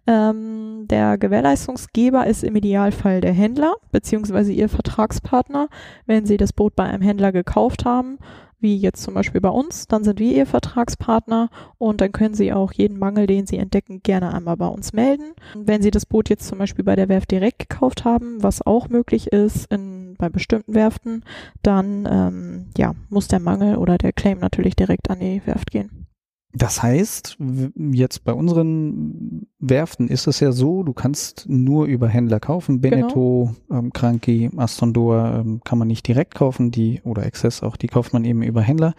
Ähm, 0.10 0.88
der 0.88 1.20
Gewährleistungsgeber 1.20 2.26
ist 2.26 2.44
im 2.44 2.56
Idealfall 2.56 3.22
der 3.22 3.32
Händler 3.32 3.76
beziehungsweise 3.92 4.52
ihr 4.52 4.68
Vertragspartner. 4.68 5.70
Wenn 6.08 6.26
sie 6.26 6.38
das 6.38 6.52
Boot 6.52 6.76
bei 6.76 6.86
einem 6.86 7.04
Händler 7.04 7.32
gekauft 7.32 7.86
haben, 7.86 8.18
wie 8.60 8.76
jetzt 8.76 9.04
zum 9.04 9.14
Beispiel 9.14 9.40
bei 9.40 9.50
uns, 9.50 9.86
dann 9.86 10.04
sind 10.04 10.20
wir 10.20 10.36
ihr 10.36 10.48
Vertragspartner 10.48 11.52
und 11.78 12.02
dann 12.02 12.12
können 12.12 12.34
sie 12.34 12.52
auch 12.52 12.74
jeden 12.74 12.98
Mangel, 12.98 13.28
den 13.28 13.46
sie 13.46 13.58
entdecken, 13.58 14.02
gerne 14.02 14.34
einmal 14.34 14.58
bei 14.58 14.66
uns 14.66 14.94
melden. 14.94 15.34
Wenn 15.54 15.84
sie 15.84 15.92
das 15.92 16.08
Boot 16.08 16.28
jetzt 16.28 16.48
zum 16.48 16.58
Beispiel 16.58 16.84
bei 16.84 16.96
der 16.96 17.08
Werft 17.08 17.30
direkt 17.30 17.70
gekauft 17.70 18.04
haben, 18.04 18.42
was 18.42 18.66
auch 18.66 18.90
möglich 18.90 19.28
ist 19.28 19.72
in, 19.72 20.16
bei 20.18 20.30
bestimmten 20.30 20.74
Werften, 20.74 21.24
dann 21.62 22.08
ähm, 22.12 22.66
ja, 22.76 22.96
muss 23.10 23.28
der 23.28 23.40
Mangel 23.40 23.78
oder 23.78 24.00
der 24.00 24.12
Claim 24.12 24.40
natürlich 24.40 24.76
direkt 24.76 25.12
an 25.12 25.20
die 25.20 25.44
Werft 25.46 25.70
gehen. 25.70 26.09
Das 26.52 26.82
heißt, 26.82 27.38
jetzt 27.76 28.24
bei 28.24 28.34
unseren 28.34 29.48
Werften 29.60 30.08
ist 30.08 30.26
es 30.26 30.40
ja 30.40 30.52
so, 30.52 30.82
du 30.82 30.94
kannst 30.94 31.48
nur 31.48 31.86
über 31.86 32.08
Händler 32.08 32.40
kaufen. 32.40 32.82
Beneteau, 32.82 33.54
ähm, 33.72 33.94
Kranki, 33.94 34.50
Aston 34.58 34.92
Dor 34.92 35.42
ähm, 35.46 35.62
kann 35.64 35.78
man 35.78 35.88
nicht 35.88 36.08
direkt 36.08 36.34
kaufen, 36.34 36.72
die 36.72 37.02
oder 37.04 37.24
Access 37.24 37.62
auch, 37.62 37.78
die 37.78 37.88
kauft 37.88 38.14
man 38.14 38.26
eben 38.26 38.42
über 38.42 38.62
Händler. 38.62 38.96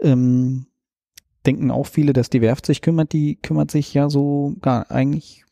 Ähm, 0.00 0.66
denken 1.46 1.70
auch 1.70 1.86
viele, 1.86 2.12
dass 2.12 2.28
die 2.28 2.40
Werft 2.40 2.66
sich 2.66 2.82
kümmert, 2.82 3.12
die 3.12 3.36
kümmert 3.36 3.70
sich 3.70 3.94
ja 3.94 4.10
so 4.10 4.56
gar 4.60 4.90
eigentlich 4.90 5.44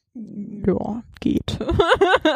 Ja, 0.66 1.02
geht. 1.20 1.58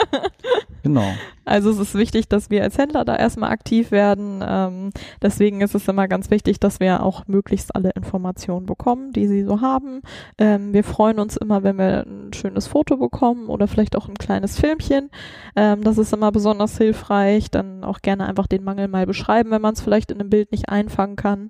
genau. 0.83 1.13
Also 1.45 1.71
es 1.71 1.79
ist 1.79 1.95
wichtig, 1.95 2.29
dass 2.29 2.51
wir 2.51 2.63
als 2.63 2.79
Händler 2.79 3.05
da 3.05 3.17
erstmal 3.17 3.51
aktiv 3.51 3.91
werden. 3.91 4.43
Ähm, 4.47 4.91
deswegen 5.21 5.61
ist 5.61 5.75
es 5.75 5.89
immer 5.89 6.09
ganz 6.09 6.31
wichtig, 6.31 6.61
dass 6.61 6.81
wir 6.81 7.03
auch 7.03 7.27
möglichst 7.27 7.75
alle 7.75 7.91
Informationen 7.91 8.67
bekommen, 8.67 9.13
die 9.13 9.27
sie 9.27 9.43
so 9.43 9.61
haben. 9.61 10.03
Ähm, 10.39 10.73
wir 10.73 10.85
freuen 10.85 11.19
uns 11.19 11.37
immer, 11.37 11.63
wenn 11.63 11.79
wir 11.79 12.07
ein 12.07 12.33
schönes 12.33 12.69
Foto 12.69 12.97
bekommen 12.97 13.49
oder 13.49 13.69
vielleicht 13.69 13.97
auch 13.97 14.09
ein 14.09 14.15
kleines 14.15 14.59
Filmchen. 14.59 15.11
Ähm, 15.57 15.83
das 15.83 15.99
ist 15.99 16.13
immer 16.13 16.33
besonders 16.33 16.79
hilfreich. 16.79 17.51
Dann 17.51 17.85
auch 17.85 18.01
gerne 18.01 18.27
einfach 18.27 18.47
den 18.47 18.65
Mangel 18.65 18.89
mal 18.89 19.07
beschreiben, 19.07 19.51
wenn 19.51 19.63
man 19.63 19.75
es 19.75 19.83
vielleicht 19.83 20.11
in 20.11 20.21
einem 20.21 20.31
Bild 20.31 20.53
nicht 20.53 20.69
einfangen 20.69 21.17
kann. 21.17 21.49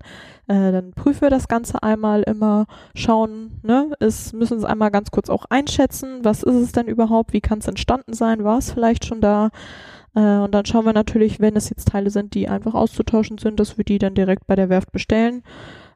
Äh, 0.52 0.70
dann 0.70 0.90
prüfen 0.90 1.22
wir 1.22 1.30
das 1.30 1.48
Ganze 1.48 1.82
einmal 1.82 2.22
immer, 2.24 2.66
schauen, 2.94 3.60
ne, 3.62 3.90
es 4.00 4.34
müssen 4.34 4.58
es 4.58 4.64
einmal 4.64 4.90
ganz 4.90 5.10
kurz 5.10 5.30
auch 5.30 5.46
einschätzen, 5.48 6.20
was 6.24 6.42
ist 6.42 6.54
es 6.54 6.72
denn 6.72 6.88
überhaupt, 6.88 7.32
wie 7.32 7.40
kann 7.40 7.60
es 7.60 7.68
entstanden 7.68 8.12
sein, 8.12 8.44
war 8.44 8.58
es 8.58 8.70
vielleicht 8.70 9.06
schon 9.06 9.22
da, 9.22 9.48
äh, 10.14 10.36
und 10.36 10.52
dann 10.52 10.66
schauen 10.66 10.84
wir 10.84 10.92
natürlich, 10.92 11.40
wenn 11.40 11.56
es 11.56 11.70
jetzt 11.70 11.88
Teile 11.88 12.10
sind, 12.10 12.34
die 12.34 12.48
einfach 12.48 12.74
auszutauschen 12.74 13.38
sind, 13.38 13.60
dass 13.60 13.78
wir 13.78 13.84
die 13.84 13.98
dann 13.98 14.14
direkt 14.14 14.46
bei 14.46 14.54
der 14.54 14.68
Werft 14.68 14.92
bestellen. 14.92 15.42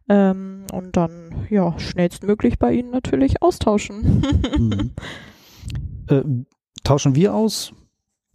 Ähm, 0.09 0.65
und 0.73 0.97
dann, 0.97 1.47
ja, 1.51 1.79
schnellstmöglich 1.79 2.59
bei 2.59 2.73
Ihnen 2.73 2.91
natürlich 2.91 3.43
austauschen. 3.43 4.25
Mhm. 4.57 4.91
äh, 6.09 6.23
tauschen 6.83 7.15
wir 7.15 7.35
aus? 7.35 7.73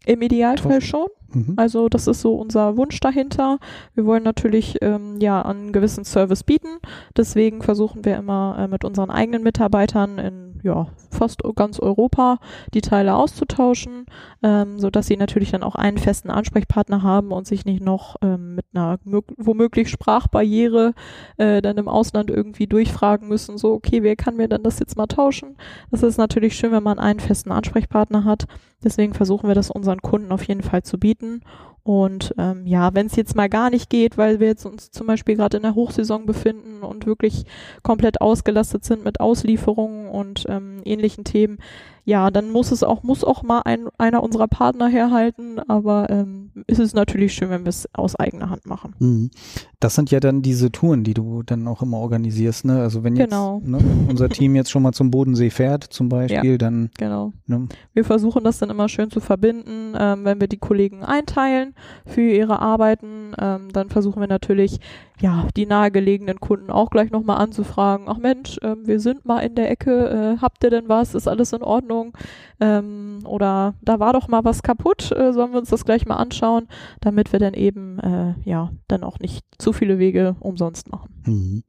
Im 0.05 0.21
Idealfall 0.21 0.79
Tauschen. 0.79 0.87
schon. 0.87 1.07
Mhm. 1.33 1.53
Also 1.57 1.89
das 1.89 2.07
ist 2.07 2.21
so 2.21 2.35
unser 2.35 2.77
Wunsch 2.77 2.99
dahinter. 2.99 3.59
Wir 3.93 4.05
wollen 4.05 4.23
natürlich 4.23 4.77
ähm, 4.81 5.17
ja 5.19 5.41
einen 5.41 5.71
gewissen 5.71 6.05
Service 6.05 6.43
bieten. 6.43 6.79
Deswegen 7.15 7.61
versuchen 7.61 8.05
wir 8.05 8.17
immer 8.17 8.55
äh, 8.59 8.67
mit 8.67 8.83
unseren 8.83 9.09
eigenen 9.09 9.43
Mitarbeitern 9.43 10.17
in 10.17 10.50
ja 10.63 10.87
fast 11.09 11.41
ganz 11.55 11.79
Europa 11.79 12.39
die 12.73 12.81
Teile 12.81 13.15
auszutauschen, 13.15 14.05
ähm, 14.43 14.79
so 14.79 14.89
dass 14.89 15.07
sie 15.07 15.17
natürlich 15.17 15.51
dann 15.51 15.63
auch 15.63 15.75
einen 15.75 15.97
festen 15.97 16.29
Ansprechpartner 16.29 17.03
haben 17.03 17.31
und 17.31 17.47
sich 17.47 17.65
nicht 17.65 17.83
noch 17.83 18.15
ähm, 18.21 18.55
mit 18.55 18.65
einer 18.73 18.97
mög- 19.05 19.33
womöglich 19.37 19.89
Sprachbarriere 19.89 20.93
äh, 21.37 21.61
dann 21.61 21.77
im 21.77 21.87
Ausland 21.87 22.29
irgendwie 22.29 22.67
durchfragen 22.67 23.27
müssen. 23.27 23.57
So 23.57 23.73
okay, 23.73 24.03
wer 24.03 24.15
kann 24.15 24.37
mir 24.37 24.47
denn 24.47 24.63
das 24.63 24.79
jetzt 24.79 24.97
mal 24.97 25.07
tauschen? 25.07 25.57
Das 25.89 26.03
ist 26.03 26.17
natürlich 26.17 26.55
schön, 26.55 26.71
wenn 26.71 26.83
man 26.83 26.99
einen 26.99 27.19
festen 27.19 27.51
Ansprechpartner 27.51 28.23
hat. 28.23 28.45
Deswegen 28.83 29.13
versuchen 29.13 29.47
wir 29.47 29.55
das 29.55 29.69
unseren 29.69 30.01
Kunden 30.01 30.31
auf 30.31 30.43
jeden 30.43 30.63
Fall 30.63 30.83
zu 30.83 30.97
bieten. 30.97 31.41
Und 31.83 32.35
ähm, 32.37 32.67
ja, 32.67 32.93
wenn 32.93 33.07
es 33.07 33.15
jetzt 33.15 33.35
mal 33.35 33.49
gar 33.49 33.71
nicht 33.71 33.89
geht, 33.89 34.17
weil 34.17 34.39
wir 34.39 34.47
jetzt 34.47 34.65
uns 34.65 34.91
zum 34.91 35.07
Beispiel 35.07 35.35
gerade 35.35 35.57
in 35.57 35.63
der 35.63 35.75
Hochsaison 35.75 36.25
befinden 36.25 36.83
und 36.83 37.07
wirklich 37.07 37.45
komplett 37.81 38.21
ausgelastet 38.21 38.85
sind 38.85 39.03
mit 39.03 39.19
Auslieferungen 39.19 40.07
und 40.07 40.45
ähm, 40.47 40.81
ähnlichen 40.85 41.23
Themen, 41.23 41.57
ja, 42.03 42.31
dann 42.31 42.49
muss 42.51 42.71
es 42.71 42.83
auch, 42.83 43.03
muss 43.03 43.23
auch 43.23 43.43
mal 43.43 43.61
ein, 43.65 43.87
einer 43.97 44.23
unserer 44.23 44.47
Partner 44.47 44.87
herhalten, 44.87 45.59
aber 45.67 46.09
ähm, 46.09 46.51
ist 46.67 46.79
es 46.79 46.93
natürlich 46.93 47.33
schön, 47.33 47.49
wenn 47.49 47.63
wir 47.63 47.69
es 47.69 47.87
aus 47.93 48.15
eigener 48.15 48.49
Hand 48.49 48.65
machen. 48.65 48.95
Mhm. 48.99 49.31
Das 49.79 49.95
sind 49.95 50.11
ja 50.11 50.19
dann 50.19 50.41
diese 50.41 50.71
Touren, 50.71 51.03
die 51.03 51.13
du 51.13 51.43
dann 51.43 51.67
auch 51.67 51.81
immer 51.81 51.97
organisierst, 51.97 52.65
ne? 52.65 52.81
Also 52.81 53.03
wenn 53.03 53.15
jetzt 53.15 53.29
Genau. 53.31 53.61
ne, 53.63 53.79
wenn 53.79 54.09
unser 54.09 54.29
Team 54.29 54.55
jetzt 54.55 54.71
schon 54.71 54.83
mal 54.83 54.91
zum 54.93 55.11
Bodensee 55.11 55.49
fährt, 55.49 55.83
zum 55.83 56.09
Beispiel, 56.09 56.57
dann 56.57 56.89
Genau. 56.97 57.33
ne, 57.47 57.67
Wir 57.93 58.03
versuchen 58.05 58.43
das 58.43 58.59
dann 58.59 58.69
immer 58.69 58.89
schön 58.89 59.09
zu 59.11 59.19
verbinden, 59.19 59.93
ähm, 59.97 60.25
wenn 60.25 60.39
wir 60.39 60.47
die 60.47 60.57
Kollegen 60.57 61.03
einteilen 61.03 61.73
für 62.05 62.21
ihre 62.21 62.59
Arbeiten. 62.59 63.33
Ähm, 63.39 63.69
dann 63.73 63.89
versuchen 63.89 64.19
wir 64.21 64.27
natürlich, 64.27 64.79
ja, 65.21 65.47
die 65.55 65.65
nahegelegenen 65.65 66.39
Kunden 66.39 66.71
auch 66.71 66.89
gleich 66.89 67.11
nochmal 67.11 67.37
anzufragen. 67.37 68.07
Ach 68.07 68.17
Mensch, 68.17 68.57
ähm, 68.63 68.85
wir 68.85 68.99
sind 68.99 69.25
mal 69.25 69.39
in 69.39 69.55
der 69.55 69.69
Ecke, 69.69 70.09
äh, 70.09 70.41
habt 70.41 70.63
ihr 70.63 70.69
denn 70.71 70.89
was? 70.89 71.13
Ist 71.13 71.27
alles 71.27 71.53
in 71.53 71.61
Ordnung? 71.61 72.17
Ähm, 72.59 73.19
oder 73.25 73.75
da 73.81 73.99
war 73.99 74.13
doch 74.13 74.27
mal 74.27 74.43
was 74.43 74.63
kaputt, 74.63 75.11
äh, 75.11 75.31
sollen 75.31 75.51
wir 75.51 75.59
uns 75.59 75.69
das 75.69 75.85
gleich 75.85 76.05
mal 76.05 76.17
anschauen, 76.17 76.67
damit 77.01 77.31
wir 77.31 77.39
dann 77.39 77.53
eben, 77.53 77.99
äh, 77.99 78.33
ja, 78.43 78.71
dann 78.87 79.03
auch 79.03 79.19
nicht 79.19 79.45
zu 79.57 79.73
viele 79.73 79.99
Wege 79.99 80.35
umsonst 80.39 80.91
machen. 80.91 81.09
Mhm. 81.25 81.63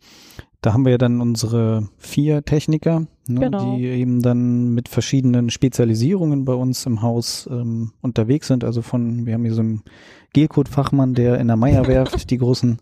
Da 0.63 0.73
haben 0.73 0.85
wir 0.85 0.93
ja 0.93 0.99
dann 0.99 1.21
unsere 1.21 1.89
vier 1.99 2.45
Techniker, 2.45 3.07
ne, 3.27 3.41
Genau. 3.41 3.77
die 3.77 3.85
eben 3.85 4.23
dann 4.23 4.73
mit 4.73 4.89
verschiedenen 4.89 5.51
Spezialisierungen 5.51 6.45
bei 6.45 6.55
uns 6.55 6.87
im 6.87 7.03
Haus 7.03 7.49
ähm, 7.51 7.91
unterwegs 8.01 8.47
sind. 8.47 8.63
Also 8.63 8.81
von, 8.81 9.27
wir 9.27 9.35
haben 9.35 9.45
hier 9.45 9.55
so 9.55 9.61
einen 9.61 9.83
Gelcode-Fachmann, 10.33 11.15
der 11.15 11.41
in 11.41 11.49
der 11.49 11.57
Meierwerft 11.57 12.31
die 12.31 12.39
großen, 12.39 12.79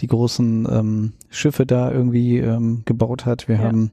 die 0.00 0.06
großen 0.06 0.66
ähm, 0.70 1.12
Schiffe 1.28 1.66
da 1.66 1.90
irgendwie 1.92 2.38
ähm, 2.38 2.82
gebaut 2.84 3.26
hat. 3.26 3.48
Wir 3.48 3.56
Ja. 3.56 3.62
haben 3.62 3.90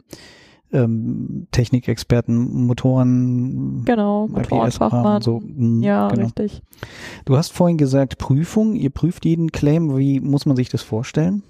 ähm, 0.72 1.48
Technikexperten, 1.52 2.66
Motoren, 2.66 3.84
Genau, 3.86 4.26
IPS-Kram 4.26 4.42
Motorenfachmann. 4.42 5.22
so. 5.22 5.40
Mhm, 5.40 5.84
Ja, 5.84 6.08
genau. 6.08 6.24
richtig. 6.24 6.62
Du 7.26 7.38
hast 7.38 7.52
vorhin 7.54 7.78
gesagt 7.78 8.18
Prüfung. 8.18 8.74
Ihr 8.76 8.90
prüft 8.90 9.24
jeden 9.26 9.52
Claim. 9.52 9.96
Wie 9.98 10.20
muss 10.20 10.46
man 10.48 10.56
sich 10.56 10.70
das 10.70 10.82
vorstellen? 10.82 11.44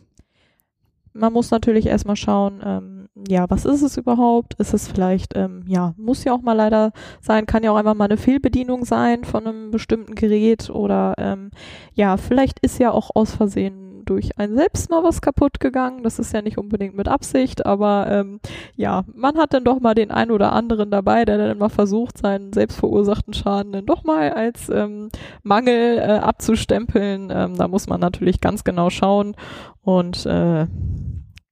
man 1.15 1.31
muss 1.31 1.51
natürlich 1.51 1.85
erstmal 1.85 2.15
schauen, 2.15 2.59
ähm, 2.65 3.07
ja, 3.27 3.45
was 3.47 3.65
ist 3.65 3.83
es 3.83 3.97
überhaupt? 3.97 4.55
Ist 4.55 4.73
es 4.73 4.87
vielleicht, 4.87 5.37
ähm, 5.37 5.63
ja, 5.67 5.93
muss 5.95 6.23
ja 6.23 6.33
auch 6.33 6.41
mal 6.41 6.53
leider 6.53 6.91
sein, 7.21 7.45
kann 7.45 7.61
ja 7.63 7.71
auch 7.71 7.75
einfach 7.75 7.93
mal 7.93 8.05
eine 8.05 8.17
Fehlbedienung 8.17 8.83
sein 8.83 9.23
von 9.23 9.45
einem 9.45 9.69
bestimmten 9.69 10.15
Gerät 10.15 10.71
oder 10.71 11.13
ähm, 11.19 11.51
ja, 11.93 12.17
vielleicht 12.17 12.57
ist 12.61 12.79
ja 12.79 12.89
auch 12.89 13.11
aus 13.13 13.35
Versehen 13.35 13.82
durch 14.05 14.37
ein 14.37 14.55
selbst 14.55 14.89
mal 14.89 15.03
was 15.03 15.21
kaputt 15.21 15.59
gegangen. 15.59 16.03
Das 16.03 16.19
ist 16.19 16.33
ja 16.33 16.41
nicht 16.41 16.57
unbedingt 16.57 16.95
mit 16.95 17.07
Absicht, 17.07 17.65
aber 17.65 18.07
ähm, 18.09 18.39
ja, 18.75 19.03
man 19.13 19.37
hat 19.37 19.53
dann 19.53 19.63
doch 19.63 19.79
mal 19.79 19.93
den 19.93 20.11
einen 20.11 20.31
oder 20.31 20.53
anderen 20.53 20.91
dabei, 20.91 21.25
der 21.25 21.37
dann 21.37 21.57
mal 21.57 21.69
versucht, 21.69 22.17
seinen 22.17 22.53
selbstverursachten 22.53 23.33
Schaden 23.33 23.71
dann 23.71 23.85
doch 23.85 24.03
mal 24.03 24.31
als 24.31 24.69
ähm, 24.69 25.09
Mangel 25.43 25.97
äh, 25.97 26.19
abzustempeln. 26.19 27.29
Ähm, 27.31 27.57
da 27.57 27.67
muss 27.67 27.87
man 27.87 27.99
natürlich 27.99 28.41
ganz 28.41 28.63
genau 28.63 28.89
schauen 28.89 29.35
und 29.81 30.25
äh, 30.25 30.67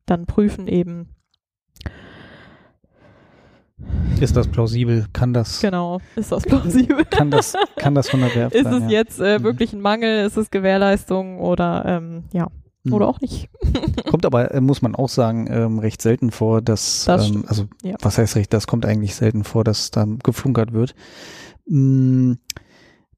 dann 0.06 0.26
prüfen 0.26 0.68
eben, 0.68 1.10
Ist 4.20 4.36
das 4.36 4.48
plausibel? 4.48 5.06
Kann 5.14 5.34
das, 5.34 5.62
genau, 5.62 6.00
ist 6.16 6.32
das 6.32 6.44
plausibel? 6.44 7.04
kann 7.06 7.32
das, 7.32 7.54
kann 7.78 7.96
das 7.96 8.10
von 8.10 8.20
der 8.22 8.34
Werft 8.36 8.56
Ist 8.56 8.68
es 8.68 8.82
ja. 8.84 8.90
jetzt 8.90 9.20
äh, 9.20 9.40
Mhm. 9.40 9.44
wirklich 9.44 9.74
ein 9.74 9.82
Mangel? 9.82 10.26
Ist 10.26 10.38
es 10.38 10.52
Gewährleistung 10.52 11.40
oder 11.40 11.84
ähm, 11.86 12.24
ja, 12.32 12.48
Mhm. 12.84 12.94
oder 12.94 13.08
auch 13.08 13.20
nicht? 13.22 13.50
Kommt 14.10 14.26
aber, 14.26 14.52
äh, 14.54 14.62
muss 14.62 14.82
man 14.82 14.96
auch 14.96 15.10
sagen, 15.10 15.48
ähm, 15.52 15.78
recht 15.80 16.02
selten 16.02 16.32
vor, 16.32 16.62
dass, 16.62 17.06
Das 17.06 17.30
ähm, 17.30 17.44
also 17.48 17.66
ja. 17.84 17.96
was 18.02 18.18
heißt 18.18 18.36
recht, 18.36 18.52
das 18.54 18.66
kommt 18.68 18.86
eigentlich 18.86 19.16
selten 19.16 19.44
vor, 19.44 19.64
dass 19.64 19.92
da 19.92 20.06
geflunkert 20.24 20.74
wird. 20.74 20.96
Mm, 21.68 22.34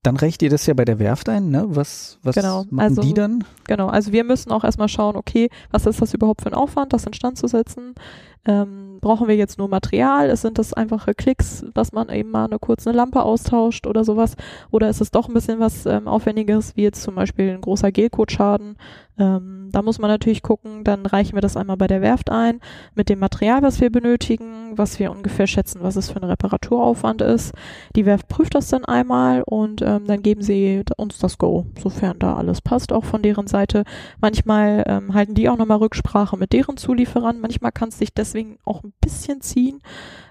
Dann 0.06 0.18
reicht 0.18 0.42
ihr 0.42 0.50
das 0.50 0.66
ja 0.66 0.74
bei 0.74 0.84
der 0.84 1.00
Werft 1.00 1.30
ein, 1.30 1.50
ne? 1.50 1.64
Was, 1.70 2.20
was 2.24 2.36
Genau, 2.36 2.66
machen 2.72 2.80
also- 2.90 3.02
die 3.02 3.14
dann? 3.14 3.46
Genau, 3.68 3.88
also 3.88 4.12
wir 4.12 4.26
müssen 4.26 4.52
auch 4.52 4.66
erstmal 4.66 4.90
schauen, 4.90 5.16
okay, 5.16 5.50
was 5.72 5.86
ist 5.86 6.02
das 6.02 6.14
überhaupt 6.14 6.42
für 6.42 6.50
ein 6.50 6.54
Aufwand, 6.56 6.92
das 6.92 7.06
instand 7.06 7.38
zu 7.38 7.48
setzen? 7.48 7.96
Ähm, 8.46 8.98
brauchen 9.00 9.30
wir 9.30 9.36
jetzt 9.38 9.58
nur 9.58 9.70
Material? 9.70 10.30
Es 10.30 10.42
sind 10.42 10.58
das 10.60 10.74
einfache 10.74 11.14
Klicks, 11.14 11.66
dass 11.74 11.94
man 11.94 12.10
eben 12.10 12.30
mal 12.30 12.46
eine 12.46 12.60
kurze 12.60 12.92
Lampe 12.92 13.24
austauscht 13.24 13.88
oder 13.88 14.04
sowas? 14.04 14.36
Oder 14.70 14.90
ist 14.90 15.00
es 15.00 15.12
doch 15.12 15.30
ein 15.30 15.34
bisschen 15.34 15.60
was 15.60 15.86
ähm, 15.86 16.10
Aufwendiges, 16.10 16.76
wie 16.76 16.84
jetzt 16.84 17.04
zum 17.04 17.16
Beispiel 17.16 17.52
ein 17.52 17.62
großer 17.62 17.92
Gelcode-Schaden? 17.92 18.76
Ähm, 19.18 19.70
da 19.72 19.82
muss 19.82 20.00
man 20.00 20.10
natürlich 20.10 20.42
gucken, 20.42 20.84
dann 20.84 21.06
reichen 21.06 21.36
wir 21.36 21.42
das 21.42 21.56
einmal 21.56 21.78
bei 21.78 21.88
der 21.88 22.02
Werft 22.02 22.32
ein 22.32 22.60
mit 22.96 23.10
dem 23.10 23.20
Material, 23.20 23.62
was 23.62 23.80
wir 23.80 23.92
benötigen, 23.92 24.78
was 24.78 25.00
wir 25.00 25.12
ungefähr 25.12 25.46
schätzen, 25.46 25.82
was 25.84 25.96
es 25.96 26.10
für 26.10 26.22
ein 26.22 26.24
Reparaturaufwand 26.24 27.22
ist. 27.22 27.54
Die 27.96 28.06
Werft 28.06 28.28
prüft 28.28 28.56
das 28.56 28.70
dann 28.70 28.86
einmal 28.86 29.44
und 29.46 29.82
ähm, 29.82 30.06
dann 30.08 30.24
geben 30.24 30.42
sie 30.42 30.84
uns 30.98 31.20
das 31.20 31.38
Go, 31.38 31.68
sofern 31.80 32.18
da 32.20 32.36
alles 32.36 32.62
passt, 32.62 32.92
auch 32.92 33.06
von 33.06 33.22
deren 33.22 33.48
Seite. 33.48 33.84
Manchmal 34.20 34.84
ähm, 34.88 35.14
halten 35.14 35.36
die 35.36 35.50
auch 35.50 35.58
nochmal 35.58 35.78
Rücksprache 35.78 36.38
mit 36.38 36.54
deren 36.54 36.78
Zulieferern. 36.78 37.40
Manchmal 37.40 37.72
kann 37.72 37.90
es 37.90 38.00
sich 38.00 38.14
deswegen 38.14 38.58
auch 38.66 38.84
ein 38.84 38.94
bisschen 39.00 39.42
ziehen. 39.42 39.82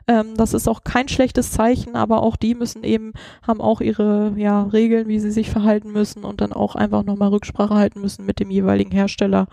Ähm, 0.06 0.34
das 0.36 0.54
ist 0.54 0.68
auch 0.68 0.82
kein 0.84 1.08
schlechtes 1.08 1.52
Zeichen, 1.52 1.94
aber 1.96 2.22
auch 2.22 2.36
die 2.36 2.54
müssen 2.54 2.82
eben, 2.84 3.12
haben 3.46 3.60
auch 3.60 3.80
ihre 3.80 4.32
ja, 4.36 4.64
Regeln, 4.64 5.08
wie 5.08 5.20
sie 5.20 5.30
sich 5.30 5.50
verhalten 5.50 5.92
müssen 5.92 6.24
und 6.24 6.40
dann 6.40 6.52
auch 6.52 6.74
einfach 6.74 7.04
nochmal 7.04 7.28
Rücksprache 7.28 7.74
halten 7.74 8.00
müssen 8.00 8.26
mit 8.26 8.40
dem 8.40 8.50
jeweiligen 8.50 8.90
Hersteller, 8.90 9.46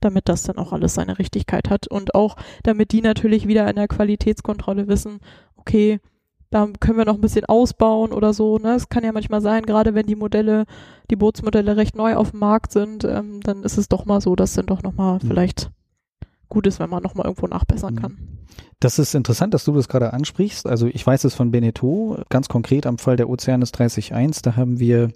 damit 0.00 0.28
das 0.28 0.42
dann 0.42 0.58
auch 0.58 0.72
alles 0.72 0.94
seine 0.94 1.18
Richtigkeit 1.18 1.70
hat. 1.70 1.86
Und 1.88 2.14
auch 2.14 2.36
damit 2.62 2.92
die 2.92 3.00
natürlich 3.00 3.46
wieder 3.48 3.68
in 3.68 3.76
der 3.76 3.88
Qualitätskontrolle 3.88 4.88
wissen, 4.88 5.20
okay, 5.56 6.00
da 6.50 6.68
können 6.78 6.98
wir 6.98 7.04
noch 7.04 7.16
ein 7.16 7.20
bisschen 7.20 7.46
ausbauen 7.46 8.12
oder 8.12 8.32
so. 8.32 8.58
Ne? 8.58 8.74
Es 8.74 8.88
kann 8.88 9.02
ja 9.02 9.10
manchmal 9.12 9.40
sein, 9.40 9.64
gerade 9.64 9.94
wenn 9.94 10.06
die 10.06 10.14
Modelle, 10.14 10.66
die 11.10 11.16
Bootsmodelle 11.16 11.76
recht 11.76 11.96
neu 11.96 12.14
auf 12.14 12.30
dem 12.30 12.40
Markt 12.40 12.70
sind, 12.72 13.04
ähm, 13.04 13.40
dann 13.42 13.64
ist 13.64 13.76
es 13.76 13.88
doch 13.88 14.04
mal 14.04 14.20
so, 14.20 14.36
dass 14.36 14.54
dann 14.54 14.66
doch 14.66 14.82
nochmal 14.82 15.18
Mhm. 15.22 15.26
vielleicht 15.26 15.70
gut 16.54 16.66
ist, 16.66 16.80
wenn 16.80 16.88
man 16.90 17.02
nochmal 17.02 17.26
irgendwo 17.26 17.46
nachbessern 17.46 17.94
Mhm. 17.94 17.98
kann. 18.00 18.16
Das 18.80 18.98
ist 18.98 19.14
interessant, 19.14 19.52
dass 19.54 19.64
du 19.64 19.72
das 19.72 19.88
gerade 19.88 20.12
ansprichst. 20.12 20.66
Also 20.66 20.86
ich 20.86 21.06
weiß 21.06 21.24
es 21.24 21.34
von 21.34 21.50
Beneteau, 21.50 22.22
ganz 22.30 22.48
konkret 22.48 22.86
am 22.86 22.98
Fall 22.98 23.16
der 23.16 23.28
Oceanis 23.28 23.72
30.1, 23.72 24.42
da 24.42 24.56
haben 24.56 24.78
wir 24.80 25.10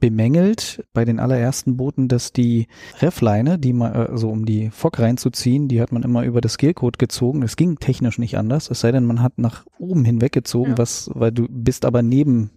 bemängelt 0.00 0.82
bei 0.94 1.04
den 1.04 1.20
allerersten 1.20 1.76
Booten, 1.76 2.08
dass 2.08 2.32
die 2.32 2.68
Reffleine, 3.00 3.58
die 3.58 3.74
mal 3.74 4.08
äh, 4.12 4.16
so 4.16 4.30
um 4.30 4.46
die 4.46 4.70
Fock 4.70 4.98
reinzuziehen, 4.98 5.68
die 5.68 5.80
hat 5.82 5.92
man 5.92 6.02
immer 6.02 6.24
über 6.24 6.40
das 6.40 6.54
Skillcode 6.54 6.98
gezogen. 6.98 7.42
Es 7.42 7.56
ging 7.56 7.76
technisch 7.78 8.18
nicht 8.18 8.38
anders, 8.38 8.70
es 8.70 8.80
sei 8.80 8.92
denn, 8.92 9.04
man 9.04 9.22
hat 9.22 9.36
nach 9.38 9.66
oben 9.78 10.04
hinweggezogen, 10.06 10.72
Ja. 10.72 10.78
was, 10.78 11.10
weil 11.14 11.32
du 11.32 11.46
bist 11.50 11.84
aber 11.84 12.00
neben, 12.02 12.50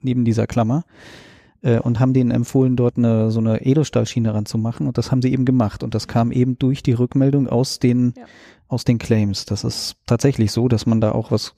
neben 0.00 0.24
dieser 0.26 0.46
Klammer 0.46 0.84
äh, 1.62 1.78
und 1.78 1.98
haben 2.00 2.12
denen 2.12 2.30
empfohlen, 2.30 2.76
dort 2.76 2.98
eine, 2.98 3.30
so 3.30 3.40
eine 3.40 3.64
Edelstahlschiene 3.64 4.34
ranzumachen 4.34 4.86
und 4.86 4.98
das 4.98 5.10
haben 5.10 5.22
sie 5.22 5.32
eben 5.32 5.44
gemacht 5.44 5.82
und 5.82 5.94
das 5.94 6.06
kam 6.08 6.30
eben 6.32 6.58
durch 6.58 6.82
die 6.82 6.92
Rückmeldung 6.92 7.48
aus 7.48 7.78
den 7.78 8.14
Ja. 8.16 8.24
aus 8.68 8.84
den 8.84 8.96
Claims. 8.98 9.44
Das 9.44 9.64
ist 9.64 9.96
tatsächlich 10.06 10.50
so, 10.50 10.66
dass 10.66 10.86
man 10.86 11.00
da 11.00 11.12
auch 11.12 11.30
was 11.30 11.54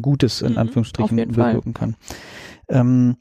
Gutes 0.00 0.40
in 0.40 0.52
Mhm, 0.52 0.58
Anführungsstrichen 0.58 1.18
Fall. 1.34 1.50
bewirken 1.52 1.74
kann. 1.74 1.96
Ähm, 2.68 3.16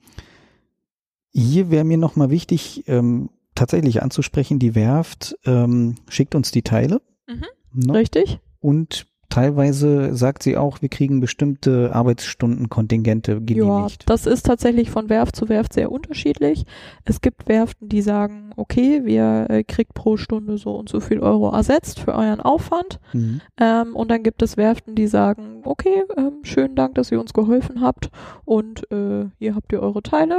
hier 1.31 1.69
wäre 1.71 1.83
mir 1.83 1.97
nochmal 1.97 2.29
wichtig, 2.29 2.83
ähm, 2.87 3.29
tatsächlich 3.55 4.01
anzusprechen, 4.01 4.59
die 4.59 4.75
Werft 4.75 5.35
ähm, 5.45 5.95
schickt 6.07 6.35
uns 6.35 6.51
die 6.51 6.61
Teile. 6.61 7.01
Mhm. 7.27 7.45
Ne? 7.87 7.93
Richtig? 7.93 8.39
Und 8.59 9.07
teilweise 9.33 10.15
sagt 10.15 10.43
sie 10.43 10.57
auch, 10.57 10.83
wir 10.83 10.89
kriegen 10.89 11.19
bestimmte 11.19 11.89
Arbeitsstundenkontingente 11.95 13.31
Ja, 13.33 13.39
genehmigt. 13.39 14.03
das 14.07 14.27
ist 14.27 14.45
tatsächlich 14.45 14.91
von 14.91 15.09
Werft 15.09 15.35
zu 15.35 15.49
Werft 15.49 15.73
sehr 15.73 15.91
unterschiedlich. 15.91 16.65
Es 17.03 17.19
gibt 17.19 17.47
Werften, 17.47 17.89
die 17.89 18.03
sagen, 18.03 18.51
okay, 18.57 19.01
wir 19.05 19.47
äh, 19.49 19.63
kriegt 19.63 19.95
pro 19.95 20.17
Stunde 20.17 20.59
so 20.59 20.75
und 20.75 20.87
so 20.87 20.99
viel 20.99 21.19
Euro 21.19 21.49
ersetzt 21.51 21.99
für 21.99 22.13
euren 22.13 22.41
Aufwand. 22.41 22.99
Mhm. 23.13 23.41
Ähm, 23.59 23.95
und 23.95 24.11
dann 24.11 24.21
gibt 24.21 24.43
es 24.43 24.55
Werften, 24.55 24.93
die 24.93 25.07
sagen, 25.07 25.61
okay, 25.63 26.03
ähm, 26.15 26.33
schönen 26.43 26.75
Dank, 26.75 26.93
dass 26.93 27.11
ihr 27.11 27.19
uns 27.19 27.33
geholfen 27.33 27.81
habt 27.81 28.11
und 28.45 28.83
äh, 28.91 29.25
hier 29.39 29.55
habt 29.55 29.73
ihr 29.73 29.81
eure 29.81 30.03
Teile. 30.03 30.35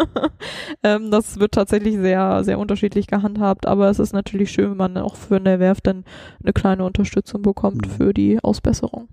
ähm, 0.82 1.10
das 1.10 1.38
wird 1.40 1.52
tatsächlich 1.52 1.96
sehr, 1.96 2.44
sehr 2.44 2.58
unterschiedlich 2.58 3.06
gehandhabt, 3.06 3.64
aber 3.64 3.88
es 3.88 3.98
ist 3.98 4.12
natürlich 4.12 4.50
schön, 4.50 4.70
wenn 4.72 4.76
man 4.76 4.96
auch 4.98 5.16
für 5.16 5.36
eine 5.36 5.58
Werft 5.58 5.86
dann 5.86 6.04
eine 6.42 6.52
kleine 6.52 6.84
Unterstützung 6.84 7.40
bekommt 7.40 7.86
Mhm. 7.86 7.90
für 7.90 8.12
die 8.18 8.42
Ausbesserung. 8.42 9.08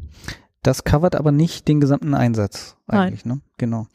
Das 0.66 0.84
covert 0.84 1.16
aber 1.16 1.32
nicht 1.32 1.68
den 1.68 1.80
gesamten 1.80 2.16
Einsatz 2.16 2.76
Nein. 2.88 3.00
eigentlich, 3.00 3.24
ne? 3.24 3.40
Genau. 3.60 3.86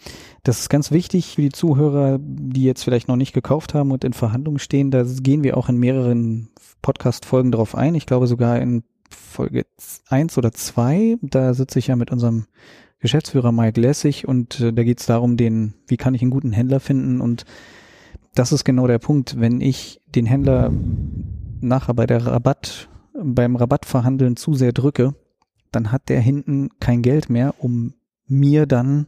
Das 0.45 0.61
ist 0.61 0.69
ganz 0.69 0.93
wichtig 0.93 1.35
für 1.35 1.43
die 1.43 1.50
Zuhörer, 1.50 2.19
die 2.21 2.62
jetzt 2.62 2.85
vielleicht 2.85 3.09
noch 3.09 3.17
nicht 3.17 3.33
gekauft 3.33 3.75
haben 3.75 3.90
und 3.90 4.05
in 4.05 4.12
Verhandlungen 4.12 4.61
stehen. 4.61 4.93
Da 4.93 5.02
gehen 5.02 5.43
wir 5.43 5.57
auch 5.57 5.69
in 5.69 5.79
mehreren 5.79 6.50
Podcast-Folgen 6.81 7.50
drauf 7.50 7.75
ein. 7.75 7.97
Ich 7.97 8.07
glaube 8.07 8.29
sogar 8.29 8.61
in 8.61 8.85
Folge 9.11 9.67
eins 10.09 10.38
oder 10.38 10.52
zwei. 10.52 11.19
Da 11.23 11.55
sitze 11.55 11.81
ich 11.81 11.88
ja 11.88 11.97
mit 11.97 12.12
unserem 12.12 12.47
Geschäftsführer 13.00 13.50
Mike 13.50 13.81
Lessig 13.81 14.29
und 14.29 14.61
äh, 14.61 14.73
da 14.73 14.85
geht 14.85 15.00
es 15.00 15.07
darum, 15.07 15.37
den, 15.37 15.75
wie 15.88 15.97
kann 15.97 16.14
ich 16.14 16.23
einen 16.23 16.31
guten 16.31 16.52
Händler 16.52 16.79
finden 16.79 17.21
und 17.21 17.45
das 18.35 18.52
ist 18.52 18.64
genau 18.64 18.87
der 18.87 19.00
Punkt. 19.00 19.40
Wenn 19.40 19.61
ich 19.61 20.00
den 20.14 20.26
Händler 20.26 20.71
nachher 21.61 21.95
bei 21.95 22.07
der 22.07 22.26
Rabatt, 22.26 22.88
beim 23.23 23.57
Rabattverhandeln 23.57 24.37
zu 24.37 24.55
sehr 24.55 24.73
drücke, 24.73 25.15
dann 25.73 25.93
hat 25.93 26.09
der 26.09 26.21
hinten 26.21 26.71
kein 26.81 27.03
Geld 27.03 27.31
mehr, 27.31 27.55
um 27.59 27.95
mir 28.27 28.67
dann 28.67 29.07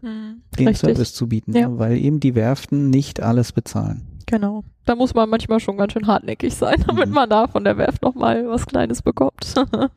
den 0.59 0.69
Richtig. 0.69 0.79
Service 0.79 1.15
zu 1.15 1.29
bieten, 1.29 1.57
Ja. 1.57 1.79
weil 1.79 1.97
eben 1.97 2.19
die 2.21 2.35
Werften 2.35 2.91
nicht 2.91 3.21
alles 3.23 3.53
bezahlen. 3.53 4.09
Genau. 4.27 4.65
Da 4.85 4.97
muss 4.97 5.15
man 5.15 5.29
manchmal 5.29 5.61
schon 5.61 5.77
ganz 5.77 5.93
schön 5.93 6.07
hartnäckig 6.07 6.55
sein, 6.55 6.83
damit 6.87 7.09
Mhm. 7.09 7.15
man 7.15 7.31
da 7.31 7.47
von 7.47 7.63
der 7.65 7.77
Werft 7.79 8.03
nochmal 8.03 8.49
was 8.49 8.67
Kleines 8.67 9.03
bekommt. 9.03 9.55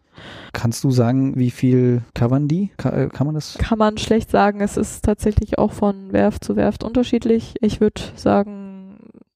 Kannst 0.53 0.83
du 0.83 0.91
sagen, 0.91 1.35
wie 1.37 1.51
viel 1.51 2.01
covern 2.13 2.47
die? 2.47 2.71
Ka 2.77 2.89
äh, 2.89 3.09
kann 3.09 3.27
man 3.27 3.35
das? 3.35 3.57
Kann 3.57 3.77
man 3.79 3.97
schlecht 3.97 4.29
sagen. 4.31 4.61
Es 4.61 4.77
ist 4.77 5.03
tatsächlich 5.03 5.57
auch 5.57 5.71
von 5.73 6.13
Werft 6.13 6.43
zu 6.43 6.55
Werft 6.55 6.83
unterschiedlich. 6.83 7.55
Ich 7.61 7.81
würde 7.81 8.01
sagen, 8.15 8.64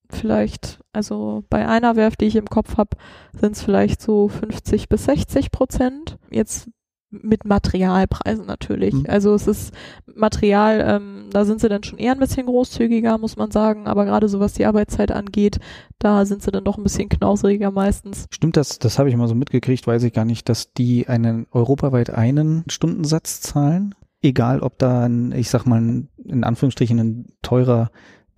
vielleicht, 0.09 0.79
also 0.93 1.43
bei 1.49 1.67
einer 1.67 1.95
Werft, 1.95 2.21
die 2.21 2.25
ich 2.25 2.35
im 2.35 2.49
Kopf 2.49 2.77
habe, 2.77 2.97
sind 3.33 3.55
es 3.55 3.63
vielleicht 3.63 4.01
so 4.01 4.27
50 4.27 4.89
bis 4.89 5.05
60 5.05 5.51
Prozent. 5.51 6.17
Jetzt 6.31 6.69
mit 7.11 7.45
Materialpreisen 7.45 8.45
natürlich. 8.45 8.93
Mhm. 8.93 9.05
Also 9.07 9.33
es 9.33 9.47
ist 9.47 9.73
Material, 10.05 10.83
ähm, 10.85 11.29
da 11.31 11.43
sind 11.43 11.59
sie 11.59 11.69
dann 11.69 11.83
schon 11.83 11.97
eher 11.97 12.11
ein 12.11 12.19
bisschen 12.19 12.45
großzügiger, 12.45 13.17
muss 13.17 13.35
man 13.35 13.51
sagen. 13.51 13.87
Aber 13.87 14.05
gerade 14.05 14.29
so 14.29 14.39
was 14.39 14.53
die 14.53 14.65
Arbeitszeit 14.65 15.11
angeht, 15.11 15.59
da 15.97 16.25
sind 16.25 16.43
sie 16.43 16.51
dann 16.51 16.63
doch 16.63 16.77
ein 16.77 16.83
bisschen 16.83 17.09
knauseriger 17.09 17.71
meistens. 17.71 18.25
Stimmt 18.31 18.57
das? 18.57 18.79
Das 18.79 18.99
habe 18.99 19.09
ich 19.09 19.15
mal 19.15 19.27
so 19.27 19.35
mitgekriegt, 19.35 19.87
weiß 19.87 20.03
ich 20.03 20.13
gar 20.13 20.25
nicht, 20.25 20.49
dass 20.49 20.73
die 20.73 21.07
einen 21.07 21.47
europaweit 21.51 22.11
einen 22.11 22.63
Stundensatz 22.67 23.41
zahlen, 23.41 23.95
egal 24.21 24.61
ob 24.61 24.77
da 24.77 25.05
ein, 25.05 25.31
ich 25.31 25.49
sag 25.49 25.65
mal 25.65 25.79
in 26.23 26.43
Anführungsstrichen 26.43 26.99
ein 26.99 27.25
teurer 27.41 27.89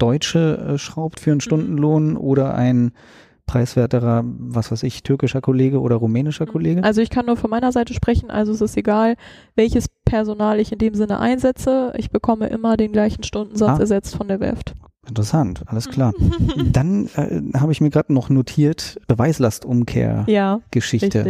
Deutsche 0.02 0.58
äh, 0.74 0.78
schraubt 0.78 1.20
für 1.20 1.32
einen 1.32 1.42
Stundenlohn 1.42 2.18
oder 2.18 2.56
ein 2.56 2.92
preiswerterer, 3.46 4.24
was 4.26 4.72
weiß 4.72 4.84
ich, 4.84 5.04
türkischer 5.04 5.42
Kollege 5.42 5.82
oder 5.82 5.98
rumänischer 5.98 6.46
Kollege. 6.46 6.84
Also 6.84 7.02
ich 7.02 7.10
kann 7.10 7.26
nur 7.26 7.36
von 7.36 7.50
meiner 7.50 7.72
Seite 7.74 7.94
sprechen, 7.94 8.32
also 8.32 8.54
es 8.54 8.62
ist 8.62 8.78
egal, 8.78 9.16
welches 9.56 9.88
Personal 10.06 10.60
ich 10.60 10.72
in 10.72 10.78
dem 10.80 10.96
Sinne 10.96 11.20
einsetze. 11.20 11.92
Ich 11.98 12.12
bekomme 12.12 12.48
immer 12.48 12.78
den 12.78 12.92
gleichen 12.94 13.24
Stundensatz 13.24 13.78
Ah. 13.78 13.80
ersetzt 13.82 14.16
von 14.16 14.28
der 14.30 14.40
Werft. 14.40 14.74
Interessant, 15.08 15.64
alles 15.66 15.90
klar. 15.90 16.14
Dann 16.72 17.08
äh, 17.16 17.42
habe 17.58 17.72
ich 17.72 17.82
mir 17.82 17.90
gerade 17.90 18.14
noch 18.14 18.30
notiert, 18.30 19.00
Beweislastumkehr. 19.08 20.26
ja, 20.28 20.62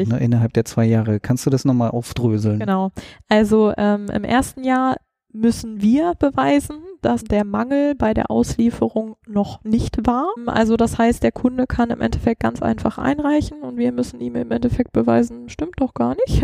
ne, 0.07 0.19
innerhalb 0.19 0.53
der 0.53 0.65
zwei 0.65 0.85
Jahre. 0.85 1.19
Kannst 1.19 1.45
du 1.45 1.49
das 1.49 1.65
nochmal 1.65 1.89
aufdröseln? 1.91 2.59
genau. 2.59 2.91
Also 3.29 3.73
ähm, 3.77 4.07
im 4.13 4.23
ersten 4.25 4.63
Jahr 4.63 4.97
müssen 5.33 5.81
wir 5.81 6.13
beweisen, 6.17 6.77
dass 7.01 7.23
der 7.23 7.45
Mangel 7.45 7.95
bei 7.95 8.13
der 8.13 8.29
Auslieferung 8.29 9.15
noch 9.27 9.63
nicht 9.63 10.05
war. 10.05 10.27
Also 10.45 10.77
das 10.77 10.97
heißt, 10.97 11.23
der 11.23 11.31
Kunde 11.31 11.67
kann 11.67 11.89
im 11.89 12.01
Endeffekt 12.01 12.41
ganz 12.41 12.61
einfach 12.61 12.97
einreichen 12.97 13.61
und 13.61 13.77
wir 13.77 13.91
müssen 13.91 14.21
ihm 14.21 14.35
im 14.35 14.51
Endeffekt 14.51 14.91
beweisen, 14.91 15.49
stimmt 15.49 15.75
doch 15.77 15.93
gar 15.93 16.15
nicht. 16.15 16.43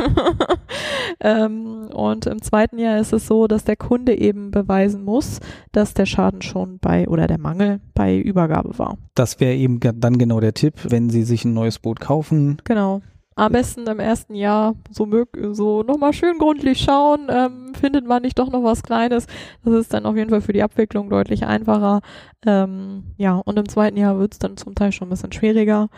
ähm, 1.20 1.88
und 1.94 2.26
im 2.26 2.42
zweiten 2.42 2.80
Jahr 2.80 2.98
ist 3.00 3.14
es 3.14 3.28
so, 3.28 3.48
dass 3.48 3.66
der 3.66 3.76
Kunde 3.76 4.18
eben 4.18 4.52
beweisen 4.52 5.04
muss, 5.04 5.40
dass 5.72 5.94
der 5.94 6.06
Schaden 6.06 6.42
schon 6.42 6.80
bei 6.80 7.08
oder 7.08 7.28
der 7.28 7.40
Mangel 7.40 7.80
bei 7.94 8.18
Übergabe 8.18 8.78
war. 8.80 8.98
Das 9.14 9.40
wäre 9.40 9.56
eben 9.56 9.80
dann 9.80 10.18
genau 10.18 10.40
der 10.40 10.54
Tipp, 10.54 10.76
wenn 10.90 11.10
Sie 11.10 11.24
sich 11.24 11.46
ein 11.46 11.54
neues 11.54 11.80
Boot 11.80 12.00
kaufen. 12.00 12.58
Genau. 12.64 13.02
Am 13.38 13.52
besten 13.52 13.86
im 13.86 14.00
ersten 14.00 14.34
Jahr 14.34 14.74
so, 14.90 15.06
mög 15.06 15.30
so 15.52 15.84
nochmal 15.84 16.12
schön 16.12 16.40
gründlich 16.40 16.80
schauen, 16.80 17.28
ähm, 17.30 17.76
findet 17.80 18.08
man 18.08 18.24
nicht 18.24 18.40
doch 18.40 18.50
noch 18.50 18.64
was 18.64 18.82
Kleines. 18.82 19.28
Das 19.64 19.76
ist 19.76 19.94
dann 19.94 20.08
auf 20.08 20.16
jeden 20.16 20.32
Fall 20.32 20.42
für 20.42 20.54
die 20.54 20.64
Abwicklung 20.64 21.12
deutlich 21.12 21.46
einfacher. 21.46 22.02
Ähm, 22.48 23.14
ja, 23.18 23.36
und 23.36 23.60
im 23.60 23.70
zweiten 23.70 23.96
Jahr 23.96 24.18
wird 24.18 24.34
es 24.34 24.40
dann 24.40 24.58
zum 24.58 24.74
Teil 24.74 24.92
schon 24.92 25.08
ein 25.08 25.12
bisschen 25.12 25.32
schwieriger. 25.32 25.90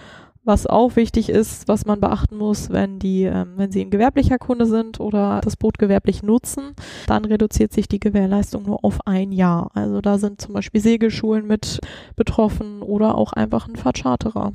Was 0.46 0.66
auch 0.66 0.96
wichtig 0.96 1.30
ist, 1.30 1.68
was 1.68 1.86
man 1.86 2.00
beachten 2.00 2.38
muss, 2.38 2.70
wenn 2.70 2.98
die, 2.98 3.24
ähm, 3.24 3.54
wenn 3.58 3.72
Sie 3.72 3.82
ein 3.82 3.90
gewerblicher 3.90 4.38
Kunde 4.38 4.66
sind 4.66 5.00
oder 5.00 5.42
das 5.44 5.58
Boot 5.58 5.78
gewerblich 5.78 6.24
nutzen, 6.24 6.74
dann 7.08 7.26
reduziert 7.26 7.74
sich 7.74 7.88
die 7.88 8.00
Gewährleistung 8.00 8.64
nur 8.64 8.84
auf 8.84 9.00
ein 9.06 9.32
Jahr. 9.32 9.70
Also 9.74 10.02
da 10.02 10.18
sind 10.18 10.40
zum 10.42 10.54
Beispiel 10.54 10.82
Segelschulen 10.82 11.46
mit 11.46 11.80
betroffen 12.16 12.82
oder 12.82 13.16
auch 13.16 13.34
einfach 13.34 13.68
ein 13.68 13.76
Fahrtcharterer. 13.76 14.54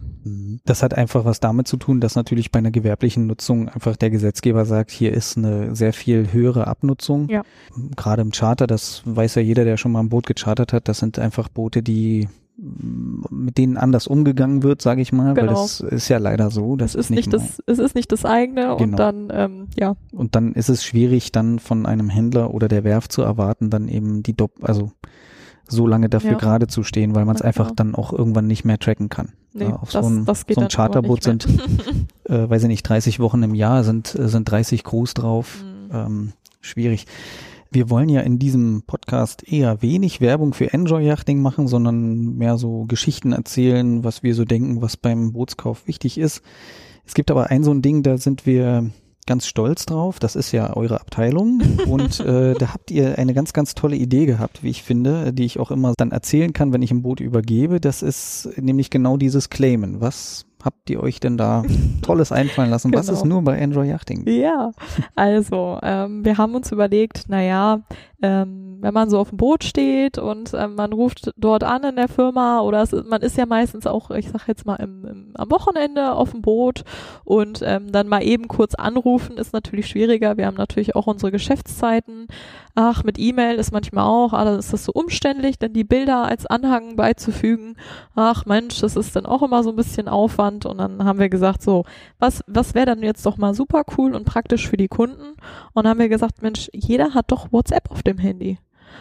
Das 0.64 0.82
hat 0.82 0.94
einfach 0.94 1.26
was 1.26 1.40
damit 1.40 1.68
zu 1.68 1.76
tun, 1.76 2.00
dass 2.00 2.14
natürlich 2.14 2.50
bei 2.50 2.60
einer 2.60 2.70
gewerblichen 2.70 3.26
Nutzung 3.26 3.68
einfach 3.68 3.96
der 3.96 4.08
Gesetzgeber 4.10 4.64
sagt, 4.64 4.90
hier 4.90 5.12
ist 5.12 5.36
eine 5.36 5.76
sehr 5.76 5.92
viel 5.92 6.32
höhere 6.32 6.66
Abnutzung. 6.66 7.28
Ja. 7.28 7.42
Gerade 7.94 8.22
im 8.22 8.30
Charter, 8.30 8.66
das 8.66 9.02
weiß 9.04 9.34
ja 9.34 9.42
jeder, 9.42 9.64
der 9.64 9.76
schon 9.76 9.92
mal 9.92 10.00
ein 10.00 10.08
Boot 10.08 10.26
gechartert 10.26 10.72
hat, 10.72 10.88
das 10.88 10.98
sind 10.98 11.18
einfach 11.18 11.48
Boote, 11.48 11.82
die 11.82 12.28
mit 12.56 13.58
denen 13.58 13.76
anders 13.76 14.06
umgegangen 14.06 14.62
wird, 14.62 14.80
sage 14.80 15.00
ich 15.02 15.12
mal, 15.12 15.36
weil 15.36 15.46
Genau. 15.46 15.62
das 15.62 15.80
ist 15.80 16.08
ja 16.08 16.18
leider 16.18 16.50
so. 16.50 16.76
Das 16.76 16.94
es 16.94 17.06
ist 17.06 17.10
nicht, 17.10 17.32
das, 17.32 17.60
es 17.66 17.78
ist 17.80 17.94
nicht 17.96 18.12
das 18.12 18.24
eigene 18.24 18.62
Genau. 18.62 18.76
und 18.76 18.96
dann, 18.96 19.28
ähm, 19.32 19.66
ja, 19.78 19.96
Und 20.12 20.36
dann 20.36 20.52
ist 20.52 20.68
es 20.68 20.84
schwierig, 20.84 21.32
dann 21.32 21.58
von 21.58 21.84
einem 21.86 22.08
Händler 22.08 22.54
oder 22.54 22.68
der 22.68 22.84
Werft 22.84 23.10
zu 23.12 23.22
erwarten, 23.22 23.70
dann 23.70 23.88
eben 23.88 24.22
die 24.22 24.34
Dopp, 24.36 24.52
also 24.62 24.92
so 25.66 25.86
lange 25.86 26.08
dafür 26.08 26.32
Ja. 26.32 26.38
gerade 26.38 26.66
zu 26.68 26.82
stehen, 26.84 27.14
weil 27.14 27.24
man 27.24 27.34
es 27.34 27.40
Ja, 27.40 27.46
einfach 27.46 27.64
genau. 27.68 27.74
dann 27.76 27.94
auch 27.96 28.12
irgendwann 28.12 28.46
nicht 28.46 28.64
mehr 28.64 28.78
tracken 28.78 29.08
kann. 29.08 29.32
nee, 29.52 29.64
Ja, 29.64 29.76
auf 29.76 29.90
das, 29.90 30.04
so 30.04 30.10
ein- 30.12 30.24
so 30.26 30.60
ein 30.60 30.68
Charterboot 30.68 31.26
mehr. 31.26 31.38
Äh, 32.26 32.48
weiß 32.48 32.62
ich 32.62 32.68
nicht, 32.68 32.82
30 32.88 33.20
Wochen 33.20 33.42
im 33.42 33.54
Jahr 33.54 33.84
sind, 33.84 34.14
äh, 34.14 34.28
sind 34.28 34.50
30 34.50 34.82
Crews 34.84 35.12
drauf. 35.14 35.62
Mhm. 35.62 35.90
Ähm, 35.94 36.32
schwierig. 36.62 37.06
Wir 37.74 37.90
wollen 37.90 38.08
ja 38.08 38.20
in 38.20 38.38
diesem 38.38 38.84
Podcast 38.86 39.52
eher 39.52 39.82
wenig 39.82 40.20
Werbung 40.20 40.54
für 40.54 40.72
Enjoy 40.72 41.04
Yachting 41.04 41.42
machen, 41.42 41.66
sondern 41.66 42.36
mehr 42.36 42.56
so 42.56 42.84
Geschichten 42.84 43.32
erzählen, 43.32 44.04
was 44.04 44.22
wir 44.22 44.36
so 44.36 44.44
denken, 44.44 44.80
was 44.80 44.96
beim 44.96 45.32
Bootskauf 45.32 45.88
wichtig 45.88 46.16
ist. 46.16 46.40
Es 47.04 47.14
gibt 47.14 47.32
aber 47.32 47.50
ein 47.50 47.64
so 47.64 47.72
ein 47.72 47.82
Ding, 47.82 48.04
da 48.04 48.16
sind 48.16 48.46
wir 48.46 48.92
ganz 49.26 49.48
stolz 49.48 49.86
drauf. 49.86 50.20
Das 50.20 50.36
ist 50.36 50.52
ja 50.52 50.76
eure 50.76 51.00
Abteilung. 51.00 51.62
Und 51.88 52.20
äh, 52.20 52.54
da 52.54 52.72
habt 52.72 52.92
ihr 52.92 53.18
eine 53.18 53.34
ganz, 53.34 53.52
ganz 53.52 53.74
tolle 53.74 53.96
Idee 53.96 54.26
gehabt, 54.26 54.62
wie 54.62 54.70
ich 54.70 54.84
finde, 54.84 55.32
die 55.32 55.44
ich 55.44 55.58
auch 55.58 55.72
immer 55.72 55.94
dann 55.96 56.12
erzählen 56.12 56.52
kann, 56.52 56.72
wenn 56.72 56.82
ich 56.82 56.92
ein 56.92 57.02
Boot 57.02 57.18
übergebe. 57.18 57.80
Das 57.80 58.02
ist 58.02 58.50
nämlich 58.56 58.88
genau 58.88 59.16
dieses 59.16 59.50
Claimen. 59.50 60.00
Was 60.00 60.46
habt 60.64 60.88
ihr 60.90 61.02
euch 61.02 61.20
denn 61.20 61.36
da 61.36 61.62
Tolles 62.02 62.32
einfallen 62.32 62.70
lassen? 62.70 62.92
Was 62.94 63.06
Genau. 63.06 63.18
ist 63.18 63.24
nur 63.24 63.42
bei 63.42 63.56
Enjoy 63.58 63.88
Yachting? 63.88 64.26
Ja, 64.28 64.70
also 65.14 65.78
ähm, 65.82 66.24
wir 66.24 66.38
haben 66.38 66.54
uns 66.54 66.72
überlegt, 66.72 67.28
naja, 67.28 67.80
ähm, 68.24 68.64
wenn 68.84 68.92
man 68.92 69.08
so 69.08 69.18
auf 69.18 69.30
dem 69.30 69.38
Boot 69.38 69.64
steht 69.64 70.18
und 70.18 70.52
ähm, 70.52 70.74
man 70.74 70.92
ruft 70.92 71.30
dort 71.38 71.64
an 71.64 71.84
in 71.84 71.96
der 71.96 72.08
Firma 72.08 72.60
oder 72.60 72.82
es, 72.82 72.92
man 72.92 73.22
ist 73.22 73.38
ja 73.38 73.46
meistens 73.46 73.86
auch, 73.86 74.10
ich 74.10 74.28
sag 74.28 74.46
jetzt 74.46 74.66
mal, 74.66 74.76
im, 74.76 75.06
im, 75.06 75.30
am 75.34 75.50
Wochenende 75.50 76.12
auf 76.12 76.32
dem 76.32 76.42
Boot 76.42 76.84
und 77.24 77.62
ähm, 77.64 77.92
dann 77.92 78.08
mal 78.08 78.22
eben 78.22 78.46
kurz 78.46 78.74
anrufen 78.74 79.38
ist 79.38 79.54
natürlich 79.54 79.88
schwieriger. 79.88 80.36
Wir 80.36 80.44
haben 80.44 80.58
natürlich 80.58 80.94
auch 80.94 81.06
unsere 81.06 81.32
Geschäftszeiten. 81.32 82.26
Ach, 82.74 83.04
mit 83.04 83.18
E-Mail 83.18 83.56
ist 83.56 83.72
manchmal 83.72 84.04
auch, 84.04 84.34
ah, 84.34 84.56
ist 84.56 84.74
das 84.74 84.84
so 84.84 84.92
umständlich, 84.92 85.58
dann 85.58 85.72
die 85.72 85.84
Bilder 85.84 86.24
als 86.24 86.44
Anhang 86.44 86.96
beizufügen. 86.96 87.76
Ach 88.14 88.44
Mensch, 88.44 88.80
das 88.80 88.96
ist 88.96 89.16
dann 89.16 89.24
auch 89.24 89.42
immer 89.42 89.62
so 89.62 89.70
ein 89.70 89.76
bisschen 89.76 90.08
Aufwand 90.08 90.66
und 90.66 90.76
dann 90.76 91.02
haben 91.04 91.18
wir 91.18 91.30
gesagt, 91.30 91.62
so, 91.62 91.84
was, 92.18 92.42
was 92.46 92.74
wäre 92.74 92.86
dann 92.86 93.02
jetzt 93.02 93.24
doch 93.24 93.38
mal 93.38 93.54
super 93.54 93.84
cool 93.96 94.14
und 94.14 94.24
praktisch 94.26 94.68
für 94.68 94.76
die 94.76 94.88
Kunden? 94.88 95.36
Und 95.72 95.84
dann 95.84 95.88
haben 95.88 96.00
wir 96.00 96.10
gesagt, 96.10 96.42
Mensch, 96.42 96.68
jeder 96.74 97.14
hat 97.14 97.32
doch 97.32 97.50
WhatsApp 97.50 97.90
auf 97.90 98.02
dem 98.02 98.13
Handy. 98.18 98.58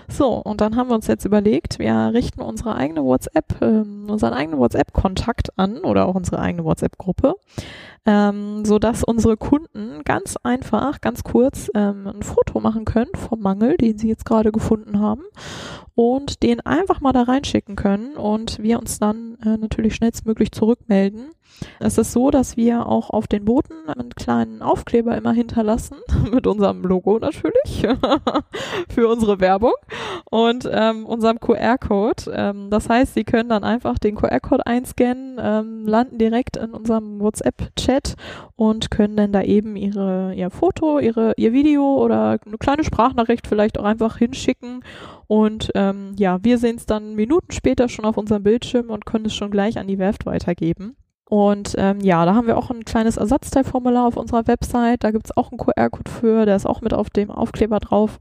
So, 0.08 0.34
und 0.34 0.62
dann 0.62 0.76
haben 0.76 0.90
wir 0.90 0.96
uns 0.96 1.08
jetzt 1.08 1.26
überlegt, 1.26 1.80
wir 1.80 2.12
richten 2.14 2.42
unsere 2.42 2.76
eigene 2.76 3.04
WhatsApp, 3.04 3.62
ähm, 3.62 4.08
unseren 4.10 4.34
eigenen 4.34 4.60
WhatsApp-Kontakt 4.60 5.58
an 5.58 5.80
oder 5.80 6.08
auch 6.08 6.16
unsere 6.16 6.40
eigene 6.40 6.64
WhatsApp-Gruppe, 6.64 7.36
ähm, 8.06 8.66
so 8.66 8.80
dass 8.80 9.04
unsere 9.04 9.38
Kunden 9.38 10.04
ganz 10.04 10.36
einfach, 10.44 11.02
ganz 11.02 11.24
kurz 11.24 11.70
ähm, 11.74 12.08
ein 12.08 12.24
Foto 12.24 12.60
machen 12.60 12.86
können 12.86 13.12
vom 13.16 13.40
Mangel, 13.40 13.78
den 13.78 13.98
sie 13.98 14.10
jetzt 14.10 14.26
gerade 14.26 14.52
gefunden 14.52 15.00
haben 15.00 15.24
und 15.96 16.44
den 16.44 16.60
einfach 16.62 17.00
mal 17.00 17.14
da 17.14 17.24
reinschicken 17.24 17.76
können 17.76 18.18
und 18.18 18.62
wir 18.62 18.80
uns 18.80 19.00
dann 19.00 19.38
äh, 19.46 19.58
natürlich 19.58 19.96
schnellstmöglich 19.96 20.52
zurückmelden. 20.52 21.32
Es 21.80 21.98
ist 21.98 22.12
so, 22.12 22.32
dass 22.32 22.58
wir 22.58 22.88
auch 22.88 23.10
auf 23.10 23.28
den 23.28 23.46
Booten 23.46 23.90
einen 23.90 24.10
kleinen 24.12 24.62
Aufkleber 24.62 25.16
immer 25.16 25.34
hinterlassen, 25.34 25.98
mit 26.32 26.48
unserem 26.48 26.84
Logo 26.84 27.20
natürlich, 27.20 27.88
für 28.90 29.08
unsere 29.08 29.40
Werbung 29.40 29.74
und 30.30 30.70
ähm, 30.72 31.06
unserem 31.06 31.40
QR-Code. 31.40 32.32
Ähm, 32.34 32.70
das 32.70 32.90
heißt, 32.90 33.14
Sie 33.14 33.24
können 33.24 33.50
dann 33.50 33.64
einfach 33.64 34.00
den 34.00 34.16
QR-Code 34.16 34.66
einscannen, 34.66 35.38
ähm, 35.42 35.86
landen 35.86 36.18
direkt 36.18 36.58
in 36.58 36.72
unserem 36.72 37.20
WhatsApp-Chat 37.20 38.16
und 38.56 38.92
können 38.92 39.18
dann 39.18 39.34
da 39.34 39.42
eben 39.42 39.76
ihre, 39.76 40.34
ihr 40.36 40.50
Foto, 40.50 41.00
ihre, 41.00 41.34
ihr 41.38 41.54
Video 41.54 41.96
oder 41.98 42.40
eine 42.46 42.58
kleine 42.58 42.84
Sprachnachricht 42.84 43.48
vielleicht 43.48 43.80
auch 43.80 43.86
einfach 43.86 44.18
hinschicken. 44.18 44.84
Und 45.28 45.72
ähm, 45.76 46.16
ja, 46.18 46.44
wir 46.44 46.58
sehen 46.58 46.76
es 46.76 46.86
dann 46.86 47.16
Minuten 47.16 47.52
später 47.52 47.90
schon 47.90 48.06
auf 48.06 48.18
unserem 48.18 48.44
Bildschirm 48.44 48.90
und 48.90 49.06
können 49.06 49.26
es 49.26 49.34
schon 49.34 49.52
gleich 49.52 49.78
an 49.78 49.88
die 49.88 49.98
Werft 49.98 50.26
weitergeben. 50.26 50.96
Und 51.34 51.74
ähm, 51.80 52.00
ja, 52.00 52.26
da 52.26 52.36
haben 52.36 52.46
wir 52.46 52.60
auch 52.60 52.70
ein 52.70 52.86
kleines 52.86 53.18
Ersatzteilformular 53.18 54.06
auf 54.06 54.18
unserer 54.18 54.46
Website. 54.46 55.04
Da 55.04 55.10
gibt 55.10 55.26
es 55.26 55.36
auch 55.36 55.52
einen 55.52 55.58
QR-Code 55.58 56.12
für, 56.12 56.46
der 56.46 56.56
ist 56.56 56.68
auch 56.68 56.82
mit 56.82 56.94
auf 56.94 57.10
dem 57.10 57.32
Aufkleber 57.32 57.80
drauf. 57.80 58.20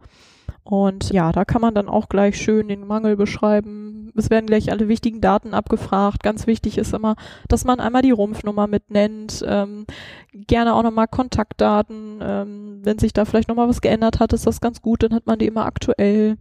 Und 0.64 1.12
ja, 1.12 1.30
da 1.30 1.44
kann 1.44 1.60
man 1.60 1.74
dann 1.74 1.90
auch 1.90 2.08
gleich 2.08 2.38
schön 2.38 2.68
den 2.68 2.86
Mangel 2.86 3.16
beschreiben. 3.16 4.10
Es 4.16 4.30
werden 4.30 4.46
gleich 4.46 4.72
alle 4.72 4.88
wichtigen 4.88 5.20
Daten 5.20 5.52
abgefragt. 5.52 6.22
Ganz 6.22 6.46
wichtig 6.46 6.78
ist 6.78 6.94
immer, 6.94 7.16
dass 7.48 7.66
man 7.66 7.80
einmal 7.80 8.00
die 8.00 8.12
Rumpfnummer 8.12 8.66
mitnennt. 8.66 9.44
Ähm, 9.46 9.84
gerne 10.32 10.74
auch 10.74 10.82
nochmal 10.82 11.06
Kontaktdaten. 11.06 12.18
Ähm, 12.22 12.80
wenn 12.82 12.98
sich 12.98 13.12
da 13.12 13.26
vielleicht 13.26 13.48
nochmal 13.48 13.68
was 13.68 13.82
geändert 13.82 14.20
hat, 14.20 14.32
ist 14.32 14.46
das 14.46 14.62
ganz 14.62 14.80
gut. 14.80 15.02
Dann 15.02 15.12
hat 15.12 15.26
man 15.26 15.38
die 15.38 15.48
immer 15.48 15.66
aktuell. 15.66 16.38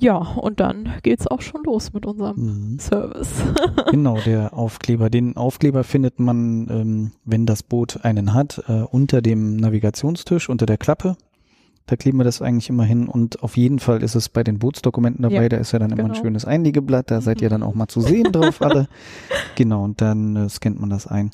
Ja, 0.00 0.16
und 0.16 0.60
dann 0.60 0.88
geht's 1.02 1.26
auch 1.26 1.40
schon 1.40 1.62
los 1.64 1.92
mit 1.92 2.06
unserem 2.06 2.36
Mhm. 2.74 2.78
Service. 2.78 3.42
Genau, 3.90 4.18
der 4.24 4.54
Aufkleber. 4.54 5.10
Den 5.10 5.36
Aufkleber 5.36 5.82
findet 5.82 6.20
man, 6.20 6.68
ähm, 6.70 7.12
wenn 7.24 7.46
das 7.46 7.62
Boot 7.62 8.04
einen 8.04 8.34
hat, 8.34 8.62
äh, 8.68 8.82
unter 8.82 9.22
dem 9.22 9.56
Navigationstisch, 9.56 10.48
unter 10.48 10.66
der 10.66 10.76
Klappe. 10.78 11.16
Da 11.88 11.96
kleben 11.96 12.18
wir 12.18 12.24
das 12.24 12.42
eigentlich 12.42 12.68
immer 12.68 12.84
hin 12.84 13.08
und 13.08 13.42
auf 13.42 13.56
jeden 13.56 13.78
Fall 13.78 14.02
ist 14.02 14.14
es 14.14 14.28
bei 14.28 14.44
den 14.44 14.58
Bootsdokumenten 14.58 15.22
dabei, 15.22 15.44
Ja, 15.44 15.48
da 15.48 15.56
ist 15.56 15.72
ja 15.72 15.78
dann 15.78 15.90
immer 15.90 16.04
ein 16.04 16.08
genau. 16.12 16.20
schönes 16.22 16.44
Einlegeblatt, 16.44 17.10
da 17.10 17.22
seid 17.22 17.40
ihr 17.40 17.48
dann 17.48 17.62
auch 17.62 17.74
mal 17.74 17.88
zu 17.88 18.02
sehen 18.02 18.30
drauf 18.30 18.60
alle. 18.62 18.88
Genau, 19.56 19.84
und 19.84 20.00
dann 20.02 20.36
äh, 20.36 20.48
scannt 20.50 20.78
man 20.78 20.90
das 20.90 21.06
ein. 21.06 21.30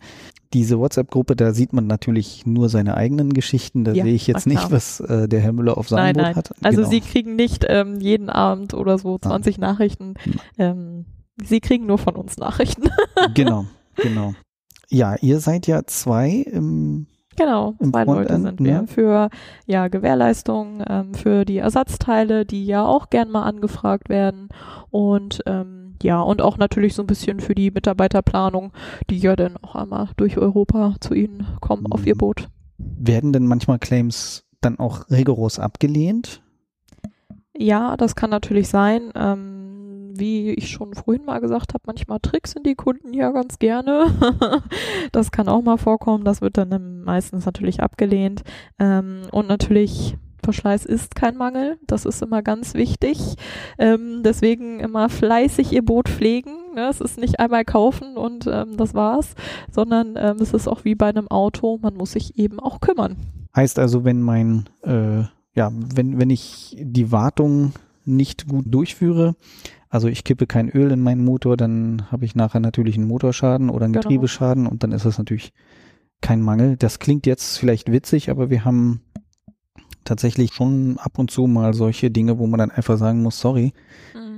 Diese 0.52 0.78
WhatsApp-Gruppe, 0.78 1.34
da 1.34 1.52
sieht 1.52 1.72
man 1.72 1.88
natürlich 1.88 2.46
nur 2.46 2.68
seine 2.68 2.96
eigenen 2.96 3.32
Geschichten, 3.34 3.82
da 3.82 3.90
Ja, 3.92 4.04
sehe 4.04 4.14
ich 4.14 4.28
jetzt 4.28 4.46
nicht, 4.46 4.70
was 4.70 5.00
äh, 5.00 5.26
der 5.28 5.40
Herr 5.40 5.52
Müller 5.52 5.76
auf 5.76 5.88
seinem 5.88 6.04
Nein, 6.04 6.14
Boot 6.14 6.22
nein. 6.22 6.36
hat. 6.36 6.50
Also 6.62 6.76
genau. 6.82 6.90
Sie 6.90 7.00
kriegen 7.00 7.34
nicht 7.34 7.66
ähm, 7.68 7.98
jeden 7.98 8.30
Abend 8.30 8.74
oder 8.74 8.96
so 8.96 9.18
20 9.18 9.58
Nachrichten. 9.58 10.14
Ähm, 10.56 11.06
Sie 11.42 11.58
kriegen 11.58 11.86
nur 11.86 11.98
von 11.98 12.14
uns 12.14 12.36
Nachrichten. 12.36 12.84
genau, 13.34 13.66
genau. 13.96 14.34
Ja, 14.88 15.16
ihr 15.20 15.40
seid 15.40 15.66
ja 15.66 15.82
zwei 15.86 16.30
im 16.30 17.08
genau, 17.36 17.74
Im 17.78 17.90
zwei 17.90 18.04
Leute 18.04 18.32
Frontend, 18.32 18.58
sind 18.58 18.60
wir. 18.64 18.82
ne? 18.82 18.86
Für 18.86 19.28
ja, 19.66 19.88
Gewährleistung, 19.88 20.82
ähm, 20.88 21.14
für 21.14 21.44
die 21.44 21.58
Ersatzteile, 21.58 22.44
die 22.44 22.66
ja 22.66 22.84
auch 22.84 23.10
gern 23.10 23.30
mal 23.30 23.42
angefragt 23.44 24.08
werden. 24.08 24.48
Und 24.90 25.40
ähm, 25.46 25.94
ja, 26.02 26.20
und 26.20 26.42
auch 26.42 26.58
natürlich 26.58 26.94
so 26.94 27.02
ein 27.02 27.06
bisschen 27.06 27.40
für 27.40 27.54
die 27.54 27.70
Mitarbeiterplanung, 27.70 28.72
die 29.10 29.18
ja 29.18 29.36
dann 29.36 29.56
auch 29.62 29.74
einmal 29.74 30.08
durch 30.16 30.36
Europa 30.38 30.94
zu 31.00 31.14
Ihnen 31.14 31.46
kommen 31.60 31.86
auf 31.90 32.06
Ihr 32.06 32.14
Mhm. 32.14 32.18
Boot. 32.18 32.48
Werden 32.78 33.32
denn 33.32 33.46
manchmal 33.46 33.78
Claims 33.78 34.44
dann 34.60 34.78
auch 34.78 35.08
rigoros 35.10 35.58
abgelehnt? 35.58 36.42
Ja, 37.56 37.96
das 37.96 38.16
kann 38.16 38.30
natürlich 38.30 38.68
sein. 38.68 39.12
Ähm, 39.14 39.63
wie 40.18 40.50
ich 40.52 40.70
schon 40.70 40.94
vorhin 40.94 41.24
mal 41.24 41.40
gesagt 41.40 41.74
habe, 41.74 41.82
manchmal 41.86 42.20
tricksen 42.20 42.62
die 42.62 42.74
Kunden 42.74 43.12
ja 43.12 43.30
ganz 43.30 43.58
gerne. 43.58 44.06
das 45.12 45.30
kann 45.30 45.48
auch 45.48 45.62
mal 45.62 45.78
vorkommen. 45.78 46.24
Das 46.24 46.40
wird 46.40 46.56
dann 46.56 47.02
meistens 47.02 47.46
natürlich 47.46 47.80
abgelehnt. 47.80 48.42
Ähm, 48.78 49.22
und 49.30 49.48
natürlich 49.48 50.16
Verschleiß 50.44 50.84
ist 50.84 51.14
kein 51.14 51.36
Mangel. 51.36 51.78
Das 51.86 52.04
ist 52.04 52.22
immer 52.22 52.42
ganz 52.42 52.74
wichtig. 52.74 53.36
Ähm, 53.78 54.22
deswegen 54.22 54.78
immer 54.78 55.08
fleißig 55.08 55.72
ihr 55.72 55.84
Boot 55.84 56.08
pflegen. 56.08 56.52
Ne? 56.74 56.88
Es 56.88 57.00
ist 57.00 57.18
nicht 57.18 57.40
einmal 57.40 57.64
kaufen 57.64 58.16
und 58.16 58.46
ähm, 58.46 58.76
das 58.76 58.94
war's, 58.94 59.34
sondern 59.70 60.14
ähm, 60.16 60.36
es 60.40 60.52
ist 60.52 60.68
auch 60.68 60.84
wie 60.84 60.94
bei 60.94 61.08
einem 61.08 61.28
Auto. 61.28 61.78
Man 61.80 61.94
muss 61.94 62.12
sich 62.12 62.38
eben 62.38 62.60
auch 62.60 62.80
kümmern. 62.80 63.16
Heißt 63.56 63.78
also, 63.78 64.04
wenn 64.04 64.20
mein, 64.20 64.68
äh, 64.82 65.22
ja, 65.54 65.72
wenn, 65.72 66.18
wenn 66.18 66.30
ich 66.30 66.76
die 66.78 67.10
Wartung 67.10 67.72
nicht 68.04 68.46
gut 68.48 68.66
durchführe, 68.68 69.36
also 69.94 70.08
ich 70.08 70.24
kippe 70.24 70.48
kein 70.48 70.68
Öl 70.68 70.90
in 70.90 71.00
meinen 71.00 71.24
Motor, 71.24 71.56
dann 71.56 72.10
habe 72.10 72.24
ich 72.24 72.34
nachher 72.34 72.58
natürlich 72.58 72.96
einen 72.96 73.06
Motorschaden 73.06 73.70
oder 73.70 73.84
einen 73.84 73.92
Genau. 73.92 74.02
Getriebeschaden 74.02 74.66
und 74.66 74.82
dann 74.82 74.90
ist 74.90 75.04
das 75.04 75.18
natürlich 75.18 75.52
kein 76.20 76.42
Mangel. 76.42 76.76
Das 76.76 76.98
klingt 76.98 77.26
jetzt 77.26 77.58
vielleicht 77.58 77.92
witzig, 77.92 78.28
aber 78.28 78.50
wir 78.50 78.64
haben 78.64 79.02
tatsächlich 80.02 80.52
schon 80.52 80.98
ab 80.98 81.16
und 81.16 81.30
zu 81.30 81.46
mal 81.46 81.74
solche 81.74 82.10
Dinge, 82.10 82.40
wo 82.40 82.48
man 82.48 82.58
dann 82.58 82.72
einfach 82.72 82.98
sagen 82.98 83.22
muss, 83.22 83.38
sorry, 83.38 83.72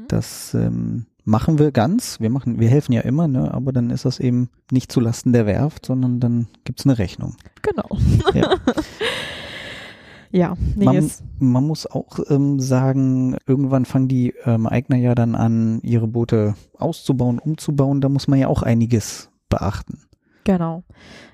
das 0.08 0.52
ähm, 0.52 1.06
machen 1.24 1.58
wir 1.58 1.72
ganz. 1.72 2.20
Wir 2.20 2.28
machen, 2.28 2.60
wir 2.60 2.68
helfen 2.68 2.92
ja 2.92 3.00
immer, 3.00 3.26
ne? 3.26 3.54
Aber 3.54 3.72
dann 3.72 3.88
ist 3.88 4.04
das 4.04 4.20
eben 4.20 4.50
nicht 4.70 4.92
zulasten 4.92 5.32
der 5.32 5.46
Werft, 5.46 5.86
sondern 5.86 6.20
dann 6.20 6.48
gibt's 6.64 6.84
eine 6.84 6.98
Rechnung. 6.98 7.34
Genau. 7.62 7.88
Ja. 8.34 8.56
ja, 10.30 10.54
nee, 10.74 10.84
Man, 10.84 11.10
man 11.38 11.66
muss 11.66 11.86
auch 11.86 12.18
ähm, 12.28 12.60
sagen, 12.60 13.36
irgendwann 13.46 13.84
fangen 13.84 14.08
die 14.08 14.34
ähm, 14.44 14.66
Eigner 14.66 14.96
ja 14.96 15.14
dann 15.14 15.34
an, 15.34 15.80
ihre 15.82 16.08
Boote 16.08 16.54
auszubauen, 16.78 17.38
umzubauen. 17.38 18.00
Da 18.00 18.08
muss 18.08 18.28
man 18.28 18.38
ja 18.38 18.48
auch 18.48 18.62
einiges 18.62 19.30
beachten. 19.48 20.00
Genau. 20.44 20.84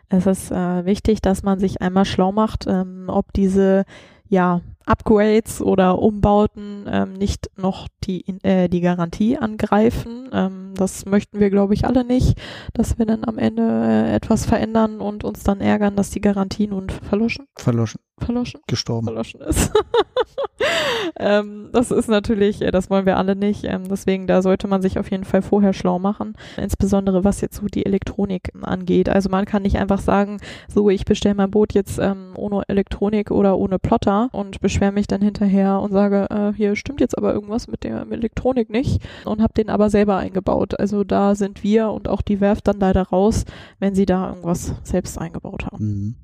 Es 0.08 0.26
ist 0.26 0.50
äh, 0.50 0.84
wichtig, 0.84 1.22
dass 1.22 1.42
man 1.42 1.58
sich 1.58 1.80
einmal 1.80 2.04
schlau 2.04 2.32
macht, 2.32 2.66
ähm, 2.66 3.04
ob 3.08 3.32
diese 3.32 3.84
ja, 4.28 4.62
Upgrades 4.86 5.60
oder 5.60 5.98
Umbauten 5.98 6.86
ähm, 6.88 7.12
nicht 7.12 7.50
noch 7.56 7.86
die, 8.04 8.24
äh, 8.42 8.68
die 8.68 8.80
Garantie 8.80 9.36
angreifen. 9.36 10.30
Ähm, 10.32 10.72
das 10.74 11.04
möchten 11.04 11.38
wir, 11.38 11.50
glaube 11.50 11.74
ich, 11.74 11.84
alle 11.84 12.04
nicht, 12.04 12.38
dass 12.72 12.98
wir 12.98 13.04
dann 13.04 13.24
am 13.24 13.38
Ende 13.38 13.62
äh, 13.62 14.14
etwas 14.14 14.46
verändern 14.46 15.00
und 15.00 15.22
uns 15.22 15.44
dann 15.44 15.60
ärgern, 15.60 15.96
dass 15.96 16.10
die 16.10 16.20
Garantie 16.20 16.66
nun 16.66 16.88
verloschen, 16.88 17.46
Verloschen, 17.56 18.00
verloschen, 18.24 18.60
gestorben. 18.66 19.06
verloschen 19.06 19.40
ist. 19.40 19.72
ähm, 21.18 21.70
das 21.72 21.90
ist 21.90 22.08
natürlich, 22.08 22.62
äh, 22.62 22.70
das 22.70 22.90
wollen 22.90 23.06
wir 23.06 23.16
alle 23.16 23.36
nicht. 23.36 23.64
Ähm, 23.64 23.88
deswegen, 23.88 24.26
da 24.26 24.42
sollte 24.42 24.68
man 24.68 24.82
sich 24.82 24.98
auf 24.98 25.10
jeden 25.10 25.24
Fall 25.24 25.42
vorher 25.42 25.72
schlau 25.72 25.98
machen. 25.98 26.34
Insbesondere 26.56 27.24
was 27.24 27.40
jetzt 27.40 27.56
so 27.56 27.66
die 27.66 27.86
Elektronik 27.86 28.52
angeht. 28.62 29.08
Also 29.08 29.28
man 29.28 29.44
kann 29.44 29.62
nicht 29.62 29.78
einfach 29.78 30.00
sagen, 30.00 30.38
so 30.68 30.90
ich 30.90 31.04
bestelle 31.04 31.34
mein 31.34 31.50
Boot 31.50 31.72
jetzt 31.74 31.98
ähm, 31.98 32.32
ohne 32.36 32.62
Elektronik 32.68 33.30
oder 33.30 33.58
ohne 33.58 33.78
Plotter 33.78 34.28
und 34.32 34.60
beschwere 34.60 34.92
mich 34.92 35.06
dann 35.06 35.22
hinterher 35.22 35.80
und 35.80 35.92
sage, 35.92 36.28
äh, 36.30 36.52
hier 36.56 36.76
stimmt 36.76 37.00
jetzt 37.00 37.16
aber 37.16 37.32
irgendwas 37.32 37.68
mit 37.68 37.84
der 37.84 38.06
Elektronik 38.10 38.70
nicht 38.70 39.02
und 39.24 39.42
habe 39.42 39.54
den 39.54 39.70
aber 39.70 39.90
selber 39.90 40.16
eingebaut. 40.16 40.78
Also 40.78 41.04
da 41.04 41.34
sind 41.34 41.62
wir 41.62 41.90
und 41.90 42.08
auch 42.08 42.22
die 42.22 42.40
Werft 42.40 42.68
dann 42.68 42.80
leider 42.80 43.02
raus, 43.02 43.44
wenn 43.78 43.94
sie 43.94 44.06
da 44.06 44.28
irgendwas 44.28 44.74
selbst 44.82 45.18
eingebaut 45.18 45.66
haben. 45.66 45.84
Mhm. 45.84 46.21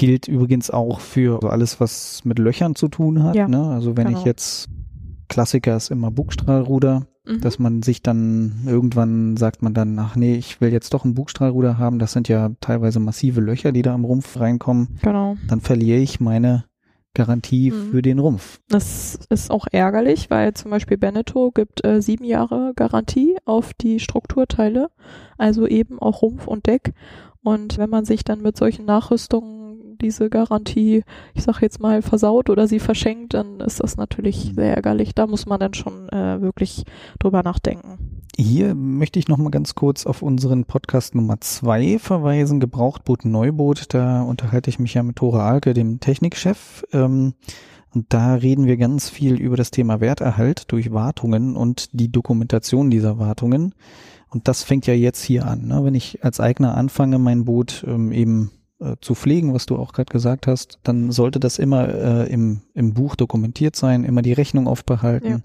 Gilt 0.00 0.28
übrigens 0.28 0.70
auch 0.70 1.00
für 1.00 1.40
so 1.42 1.48
alles, 1.48 1.78
was 1.78 2.24
mit 2.24 2.38
Löchern 2.38 2.74
zu 2.74 2.88
tun 2.88 3.22
hat. 3.22 3.36
Ja, 3.36 3.46
ne? 3.46 3.64
Also 3.66 3.96
wenn 3.96 4.06
genau. 4.06 4.18
ich 4.18 4.24
jetzt 4.24 4.70
Klassiker 5.28 5.76
ist 5.76 5.90
immer 5.90 6.10
Bugstrahlruder. 6.10 7.06
mhm. 7.26 7.40
dass 7.40 7.58
man 7.58 7.82
sich 7.82 8.02
dann 8.02 8.62
irgendwann 8.66 9.36
sagt 9.36 9.62
man 9.62 9.74
dann, 9.74 9.98
ach 9.98 10.16
nee, 10.16 10.34
ich 10.34 10.60
will 10.62 10.72
jetzt 10.72 10.94
doch 10.94 11.04
ein 11.04 11.14
Bugstrahlruder 11.14 11.78
haben. 11.78 11.98
Das 11.98 12.12
sind 12.12 12.28
ja 12.28 12.50
teilweise 12.60 12.98
massive 12.98 13.40
Löcher, 13.40 13.72
die 13.72 13.82
da 13.82 13.94
am 13.94 14.04
Rumpf 14.04 14.40
reinkommen. 14.40 14.98
Genau. 15.02 15.36
Dann 15.48 15.60
verliere 15.60 15.98
ich 15.98 16.18
meine 16.18 16.64
Garantie 17.12 17.70
mhm. 17.70 17.90
für 17.90 18.02
den 18.02 18.18
Rumpf. 18.20 18.60
Das 18.68 19.18
ist 19.28 19.50
auch 19.50 19.66
ärgerlich, 19.70 20.30
weil 20.30 20.54
zum 20.54 20.70
Beispiel 20.70 20.96
Beneteau 20.96 21.50
gibt 21.50 21.84
äh, 21.84 22.00
sieben 22.00 22.24
Jahre 22.24 22.72
Garantie 22.74 23.36
auf 23.44 23.74
die 23.74 24.00
Strukturteile, 24.00 24.88
also 25.36 25.66
eben 25.66 25.98
auch 25.98 26.22
Rumpf 26.22 26.46
und 26.46 26.66
Deck. 26.66 26.94
Und 27.42 27.78
wenn 27.78 27.90
man 27.90 28.04
sich 28.04 28.22
dann 28.22 28.42
mit 28.42 28.56
solchen 28.56 28.84
Nachrüstungen 28.84 29.59
diese 30.00 30.28
Garantie, 30.30 31.04
ich 31.34 31.42
sag 31.42 31.60
jetzt 31.60 31.80
mal, 31.80 32.02
versaut 32.02 32.50
oder 32.50 32.66
sie 32.66 32.80
verschenkt, 32.80 33.34
dann 33.34 33.60
ist 33.60 33.82
das 33.82 33.96
natürlich 33.96 34.50
mhm. 34.50 34.54
sehr 34.54 34.74
ärgerlich. 34.76 35.14
Da 35.14 35.26
muss 35.26 35.46
man 35.46 35.60
dann 35.60 35.74
schon 35.74 36.08
äh, 36.08 36.40
wirklich 36.40 36.84
drüber 37.18 37.42
nachdenken. 37.42 37.98
Hier 38.36 38.74
möchte 38.74 39.18
ich 39.18 39.28
noch 39.28 39.36
mal 39.36 39.50
ganz 39.50 39.74
kurz 39.74 40.06
auf 40.06 40.22
unseren 40.22 40.64
Podcast 40.64 41.14
Nummer 41.14 41.40
zwei 41.40 41.98
verweisen, 41.98 42.58
Gebrauchtboot 42.58 43.24
Neuboot. 43.24 43.92
Da 43.92 44.22
unterhalte 44.22 44.70
ich 44.70 44.78
mich 44.78 44.94
ja 44.94 45.02
mit 45.02 45.16
Tore 45.16 45.42
Alke, 45.42 45.74
dem 45.74 46.00
Technikchef. 46.00 46.84
Ähm, 46.92 47.34
und 47.92 48.06
da 48.08 48.34
reden 48.34 48.66
wir 48.66 48.76
ganz 48.76 49.10
viel 49.10 49.34
über 49.34 49.56
das 49.56 49.70
Thema 49.70 50.00
Werterhalt 50.00 50.72
durch 50.72 50.92
Wartungen 50.92 51.56
und 51.56 51.88
die 51.92 52.10
Dokumentation 52.10 52.90
dieser 52.90 53.18
Wartungen. 53.18 53.74
Und 54.30 54.46
das 54.46 54.62
fängt 54.62 54.86
ja 54.86 54.94
jetzt 54.94 55.22
hier 55.22 55.46
an. 55.46 55.66
Ne? 55.66 55.84
Wenn 55.84 55.94
ich 55.94 56.24
als 56.24 56.38
Eigner 56.38 56.76
anfange, 56.76 57.18
mein 57.18 57.44
Boot 57.44 57.84
ähm, 57.86 58.12
eben 58.12 58.52
äh, 58.80 58.96
zu 59.00 59.14
pflegen, 59.14 59.54
was 59.54 59.66
du 59.66 59.76
auch 59.76 59.92
gerade 59.92 60.10
gesagt 60.10 60.46
hast, 60.46 60.78
dann 60.82 61.12
sollte 61.12 61.40
das 61.40 61.58
immer 61.58 61.88
äh, 61.88 62.32
im, 62.32 62.62
im 62.74 62.94
Buch 62.94 63.16
dokumentiert 63.16 63.76
sein, 63.76 64.04
immer 64.04 64.22
die 64.22 64.32
Rechnung 64.32 64.66
aufbehalten. 64.66 65.28
Ja 65.28 65.40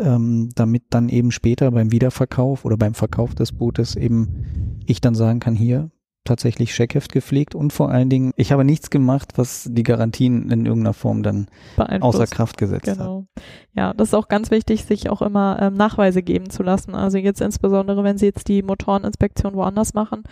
ähm, 0.00 0.48
damit 0.54 0.84
dann 0.90 1.08
eben 1.08 1.30
später 1.30 1.70
beim 1.70 1.92
Wiederverkauf 1.92 2.64
oder 2.64 2.76
beim 2.76 2.94
Verkauf 2.94 3.34
des 3.34 3.52
Bootes 3.52 3.96
eben 3.96 4.80
ich 4.86 5.00
dann 5.00 5.14
sagen 5.14 5.40
kann, 5.40 5.54
hier 5.54 5.90
tatsächlich 6.24 6.74
Scheckheft 6.74 7.12
gepflegt 7.12 7.54
und 7.54 7.72
vor 7.72 7.90
allen 7.90 8.10
Dingen, 8.10 8.32
ich 8.36 8.52
habe 8.52 8.64
nichts 8.64 8.90
gemacht, 8.90 9.32
was 9.36 9.68
die 9.70 9.82
Garantien 9.82 10.50
in 10.50 10.66
irgendeiner 10.66 10.92
Form 10.92 11.22
dann 11.22 11.46
außer 11.76 12.26
Kraft 12.26 12.58
gesetzt 12.58 12.84
genau. 12.84 13.26
hat. 13.36 13.44
Ja, 13.74 13.94
das 13.94 14.08
ist 14.08 14.14
auch 14.14 14.28
ganz 14.28 14.50
wichtig, 14.50 14.84
sich 14.84 15.08
auch 15.08 15.22
immer 15.22 15.58
ähm, 15.60 15.74
Nachweise 15.74 16.22
geben 16.22 16.50
zu 16.50 16.62
lassen. 16.62 16.94
Also 16.94 17.18
jetzt 17.18 17.40
insbesondere, 17.40 18.04
wenn 18.04 18.18
Sie 18.18 18.26
jetzt 18.26 18.48
die 18.48 18.62
Motoreninspektion 18.62 19.54
woanders 19.54 19.94
machen, 19.94 20.22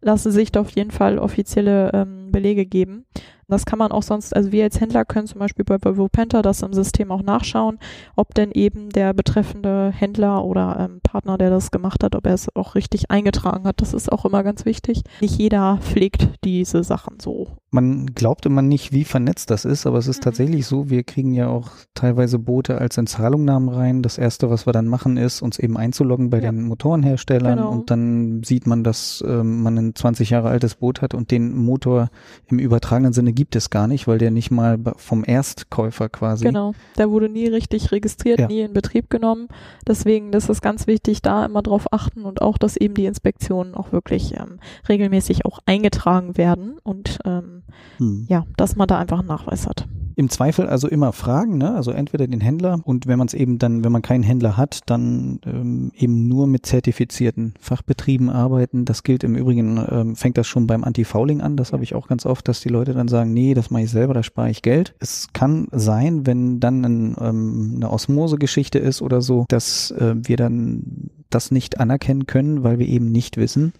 lassen 0.00 0.32
sich 0.32 0.52
da 0.52 0.60
auf 0.60 0.70
jeden 0.70 0.90
Fall 0.90 1.18
offizielle 1.18 1.92
ähm, 1.92 2.30
Belege 2.30 2.66
geben. 2.66 3.04
Das 3.50 3.64
kann 3.64 3.78
man 3.78 3.92
auch 3.92 4.02
sonst, 4.02 4.36
also 4.36 4.52
wir 4.52 4.64
als 4.64 4.78
Händler 4.78 5.06
können 5.06 5.26
zum 5.26 5.38
Beispiel 5.38 5.64
bei 5.64 5.82
Volvo 5.82 6.08
Penta 6.08 6.42
das 6.42 6.60
im 6.60 6.74
System 6.74 7.10
auch 7.10 7.22
nachschauen, 7.22 7.78
ob 8.14 8.34
denn 8.34 8.50
eben 8.52 8.90
der 8.90 9.14
betreffende 9.14 9.90
Händler 9.90 10.44
oder 10.44 10.76
ähm, 10.78 11.00
Partner, 11.02 11.38
der 11.38 11.48
das 11.48 11.70
gemacht 11.70 12.04
hat, 12.04 12.14
ob 12.14 12.26
er 12.26 12.34
es 12.34 12.54
auch 12.54 12.74
richtig 12.74 13.10
eingetragen 13.10 13.64
hat. 13.66 13.80
Das 13.80 13.94
ist 13.94 14.12
auch 14.12 14.26
immer 14.26 14.42
ganz 14.42 14.66
wichtig. 14.66 15.02
Nicht 15.22 15.38
jeder 15.38 15.78
pflegt 15.80 16.28
diese 16.44 16.84
Sachen 16.84 17.20
so. 17.20 17.48
Man 17.70 18.06
glaubt 18.14 18.46
immer 18.46 18.62
nicht, 18.62 18.92
wie 18.92 19.04
vernetzt 19.04 19.50
das 19.50 19.64
ist, 19.64 19.86
aber 19.86 19.98
es 19.98 20.08
ist 20.08 20.20
mhm. 20.20 20.24
tatsächlich 20.24 20.66
so, 20.66 20.88
wir 20.88 21.02
kriegen 21.02 21.34
ja 21.34 21.48
auch 21.48 21.70
teilweise 21.94 22.38
Boote 22.38 22.78
als 22.78 22.96
Entzahlungnahmen 22.96 23.68
rein. 23.68 24.02
Das 24.02 24.16
erste, 24.16 24.48
was 24.48 24.66
wir 24.66 24.72
dann 24.72 24.86
machen, 24.86 25.16
ist, 25.16 25.42
uns 25.42 25.58
eben 25.58 25.76
einzuloggen 25.76 26.30
bei 26.30 26.38
ja. 26.38 26.50
den 26.50 26.62
Motorenherstellern 26.62 27.58
genau. 27.58 27.70
und 27.70 27.90
dann 27.90 28.42
sieht 28.42 28.66
man, 28.66 28.84
dass 28.84 29.22
ähm, 29.26 29.62
man 29.62 29.76
ein 29.76 29.94
20 29.94 30.30
Jahre 30.30 30.48
altes 30.48 30.76
Boot 30.76 31.02
hat 31.02 31.12
und 31.12 31.30
den 31.30 31.56
Motor 31.56 32.08
im 32.46 32.58
übertragenen 32.58 33.12
Sinne 33.12 33.32
gibt 33.32 33.54
es 33.54 33.68
gar 33.68 33.86
nicht, 33.86 34.08
weil 34.08 34.18
der 34.18 34.30
nicht 34.30 34.50
mal 34.50 34.78
vom 34.96 35.24
Erstkäufer 35.24 36.08
quasi. 36.08 36.44
Genau, 36.44 36.72
der 36.96 37.10
wurde 37.10 37.28
nie 37.28 37.48
richtig 37.48 37.92
registriert, 37.92 38.38
ja. 38.38 38.46
nie 38.46 38.60
in 38.60 38.72
Betrieb 38.72 39.10
genommen. 39.10 39.48
Deswegen 39.86 40.32
das 40.32 40.48
ist 40.48 40.62
ganz 40.62 40.86
wichtig, 40.86 41.20
da 41.22 41.44
immer 41.44 41.62
drauf 41.62 41.92
achten 41.92 42.24
und 42.24 42.40
auch, 42.40 42.56
dass 42.58 42.76
eben 42.76 42.94
die 42.94 43.06
Inspektionen 43.06 43.74
auch 43.74 43.92
wirklich 43.92 44.34
ähm, 44.34 44.58
regelmäßig 44.88 45.44
auch 45.44 45.58
eingetragen 45.66 46.36
werden 46.36 46.78
und 46.82 47.18
ähm, 47.24 47.62
hm. 47.98 48.26
ja, 48.28 48.44
dass 48.56 48.76
man 48.76 48.88
da 48.88 48.98
einfach 48.98 49.20
einen 49.20 49.28
Nachweis 49.28 49.66
hat. 49.66 49.86
Im 50.18 50.30
Zweifel 50.30 50.66
also 50.66 50.88
immer 50.88 51.12
fragen, 51.12 51.58
ne? 51.58 51.76
also 51.76 51.92
entweder 51.92 52.26
den 52.26 52.40
Händler 52.40 52.80
und 52.82 53.06
wenn 53.06 53.18
man 53.18 53.28
es 53.28 53.34
eben 53.34 53.58
dann, 53.58 53.84
wenn 53.84 53.92
man 53.92 54.02
keinen 54.02 54.24
Händler 54.24 54.56
hat, 54.56 54.80
dann 54.86 55.38
ähm, 55.46 55.92
eben 55.94 56.26
nur 56.26 56.48
mit 56.48 56.66
zertifizierten 56.66 57.54
Fachbetrieben 57.60 58.28
arbeiten. 58.28 58.84
Das 58.84 59.04
gilt 59.04 59.22
im 59.22 59.36
Übrigen, 59.36 59.80
ähm, 59.88 60.16
fängt 60.16 60.36
das 60.36 60.48
schon 60.48 60.66
beim 60.66 60.82
Anti-Fouling 60.82 61.40
an, 61.40 61.56
das 61.56 61.72
habe 61.72 61.84
ich 61.84 61.94
auch 61.94 62.08
ganz 62.08 62.26
oft, 62.26 62.48
dass 62.48 62.58
die 62.58 62.68
Leute 62.68 62.94
dann 62.94 63.06
sagen, 63.06 63.32
nee, 63.32 63.54
das 63.54 63.70
mache 63.70 63.84
ich 63.84 63.92
selber, 63.92 64.12
da 64.12 64.24
spare 64.24 64.50
ich 64.50 64.62
Geld. 64.62 64.92
Es 64.98 65.28
kann 65.32 65.68
sein, 65.70 66.26
wenn 66.26 66.58
dann 66.58 66.84
ein, 66.84 67.16
ähm, 67.20 67.72
eine 67.76 67.88
Osmose-Geschichte 67.88 68.80
ist 68.80 69.02
oder 69.02 69.20
so, 69.20 69.44
dass 69.48 69.92
äh, 69.92 70.16
wir 70.16 70.36
dann 70.36 71.10
das 71.30 71.52
nicht 71.52 71.78
anerkennen 71.78 72.26
können, 72.26 72.64
weil 72.64 72.80
wir 72.80 72.88
eben 72.88 73.12
nicht 73.12 73.36
wissen, 73.36 73.72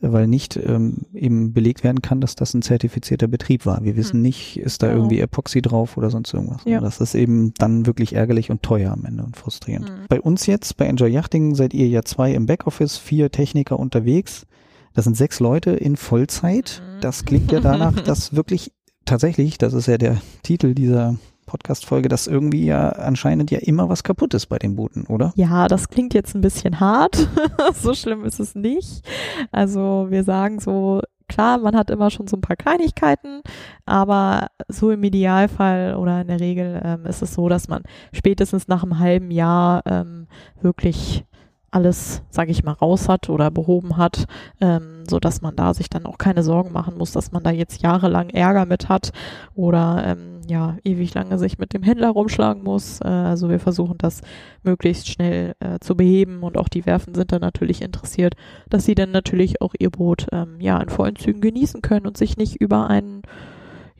weil 0.00 0.26
nicht 0.26 0.56
ähm, 0.56 1.06
eben 1.12 1.52
belegt 1.52 1.84
werden 1.84 2.00
kann, 2.02 2.20
dass 2.20 2.34
das 2.34 2.54
ein 2.54 2.62
zertifizierter 2.62 3.28
Betrieb 3.28 3.66
war. 3.66 3.84
Wir 3.84 3.96
wissen 3.96 4.14
hm. 4.14 4.22
nicht, 4.22 4.58
ist 4.58 4.82
da 4.82 4.88
genau. 4.88 5.00
irgendwie 5.00 5.20
Epoxy 5.20 5.60
drauf 5.60 5.96
oder 5.96 6.10
sonst 6.10 6.32
irgendwas. 6.32 6.62
Ja. 6.64 6.80
Das 6.80 7.00
ist 7.00 7.14
eben 7.14 7.52
dann 7.58 7.86
wirklich 7.86 8.14
ärgerlich 8.14 8.50
und 8.50 8.62
teuer 8.62 8.92
am 8.92 9.04
Ende 9.04 9.22
und 9.22 9.36
frustrierend. 9.36 9.88
Hm. 9.88 9.96
Bei 10.08 10.20
uns 10.20 10.46
jetzt, 10.46 10.76
bei 10.76 10.86
Enjoy 10.86 11.10
Yachting, 11.10 11.54
seid 11.54 11.74
ihr 11.74 11.88
ja 11.88 12.02
zwei 12.02 12.32
im 12.32 12.46
Backoffice, 12.46 12.96
vier 12.96 13.30
Techniker 13.30 13.78
unterwegs. 13.78 14.46
Das 14.94 15.04
sind 15.04 15.16
sechs 15.16 15.38
Leute 15.38 15.72
in 15.72 15.96
Vollzeit. 15.96 16.82
Hm. 16.82 17.00
Das 17.02 17.24
klingt 17.24 17.52
ja 17.52 17.60
danach, 17.60 18.00
dass 18.04 18.34
wirklich 18.34 18.72
tatsächlich, 19.04 19.58
das 19.58 19.74
ist 19.74 19.86
ja 19.86 19.98
der 19.98 20.20
Titel 20.42 20.74
dieser 20.74 21.16
Podcast-Folge, 21.50 22.08
dass 22.08 22.28
irgendwie 22.28 22.64
ja 22.64 22.90
anscheinend 22.90 23.50
ja 23.50 23.58
immer 23.58 23.88
was 23.88 24.04
kaputt 24.04 24.34
ist 24.34 24.46
bei 24.46 24.58
den 24.58 24.76
Booten, 24.76 25.04
oder? 25.06 25.32
Ja, 25.34 25.66
das 25.66 25.88
klingt 25.88 26.14
jetzt 26.14 26.34
ein 26.34 26.40
bisschen 26.40 26.78
hart. 26.78 27.28
so 27.74 27.92
schlimm 27.92 28.24
ist 28.24 28.38
es 28.38 28.54
nicht. 28.54 29.02
Also 29.50 30.06
wir 30.10 30.22
sagen 30.22 30.60
so, 30.60 31.02
klar, 31.28 31.58
man 31.58 31.76
hat 31.76 31.90
immer 31.90 32.10
schon 32.10 32.28
so 32.28 32.36
ein 32.36 32.40
paar 32.40 32.56
Kleinigkeiten, 32.56 33.42
aber 33.84 34.46
so 34.68 34.92
im 34.92 35.02
Idealfall 35.02 35.96
oder 35.96 36.20
in 36.20 36.28
der 36.28 36.38
Regel 36.38 36.80
ähm, 36.84 37.04
ist 37.06 37.20
es 37.20 37.34
so, 37.34 37.48
dass 37.48 37.66
man 37.66 37.82
spätestens 38.12 38.68
nach 38.68 38.84
einem 38.84 39.00
halben 39.00 39.32
Jahr 39.32 39.82
ähm, 39.86 40.28
wirklich 40.62 41.24
alles, 41.72 42.22
sage 42.30 42.50
ich 42.50 42.64
mal, 42.64 42.72
raus 42.72 43.08
hat 43.08 43.28
oder 43.28 43.50
behoben 43.50 43.96
hat, 43.96 44.26
ähm, 44.60 45.04
so 45.08 45.20
dass 45.20 45.40
man 45.40 45.54
da 45.56 45.72
sich 45.74 45.88
dann 45.88 46.06
auch 46.06 46.18
keine 46.18 46.42
Sorgen 46.42 46.72
machen 46.72 46.98
muss, 46.98 47.12
dass 47.12 47.32
man 47.32 47.42
da 47.42 47.50
jetzt 47.50 47.82
jahrelang 47.82 48.30
Ärger 48.30 48.66
mit 48.66 48.88
hat 48.88 49.12
oder 49.54 50.02
ähm, 50.04 50.39
ja 50.50 50.76
ewig 50.84 51.14
lange 51.14 51.38
sich 51.38 51.58
mit 51.58 51.72
dem 51.72 51.82
Händler 51.82 52.10
rumschlagen 52.10 52.62
muss. 52.62 53.00
Äh, 53.00 53.08
also 53.08 53.48
wir 53.48 53.60
versuchen 53.60 53.96
das 53.98 54.20
möglichst 54.62 55.08
schnell 55.08 55.54
äh, 55.60 55.78
zu 55.80 55.96
beheben 55.96 56.42
und 56.42 56.58
auch 56.58 56.68
die 56.68 56.84
Werfen 56.84 57.14
sind 57.14 57.32
dann 57.32 57.40
natürlich 57.40 57.80
interessiert, 57.80 58.34
dass 58.68 58.84
sie 58.84 58.94
dann 58.94 59.12
natürlich 59.12 59.62
auch 59.62 59.74
ihr 59.78 59.90
Boot 59.90 60.26
ähm, 60.32 60.60
ja 60.60 60.78
in 60.80 60.90
vollen 60.90 61.16
Zügen 61.16 61.40
genießen 61.40 61.80
können 61.80 62.06
und 62.06 62.18
sich 62.18 62.36
nicht 62.36 62.56
über 62.60 62.88
einen 62.90 63.22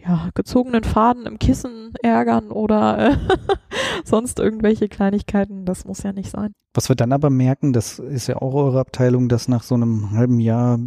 ja, 0.06 0.30
gezogenen 0.34 0.84
Faden 0.84 1.26
im 1.26 1.38
Kissen 1.38 1.92
ärgern 2.02 2.50
oder 2.50 3.10
äh, 3.10 3.16
sonst 4.04 4.38
irgendwelche 4.38 4.88
Kleinigkeiten. 4.88 5.64
Das 5.64 5.84
muss 5.84 6.02
ja 6.02 6.12
nicht 6.12 6.30
sein. 6.30 6.52
Was 6.74 6.88
wir 6.88 6.96
dann 6.96 7.12
aber 7.12 7.30
merken, 7.30 7.72
das 7.72 7.98
ist 7.98 8.28
ja 8.28 8.36
auch 8.36 8.54
eure 8.54 8.78
Abteilung, 8.78 9.28
dass 9.28 9.48
nach 9.48 9.64
so 9.64 9.74
einem 9.74 10.12
halben 10.12 10.38
Jahr 10.38 10.78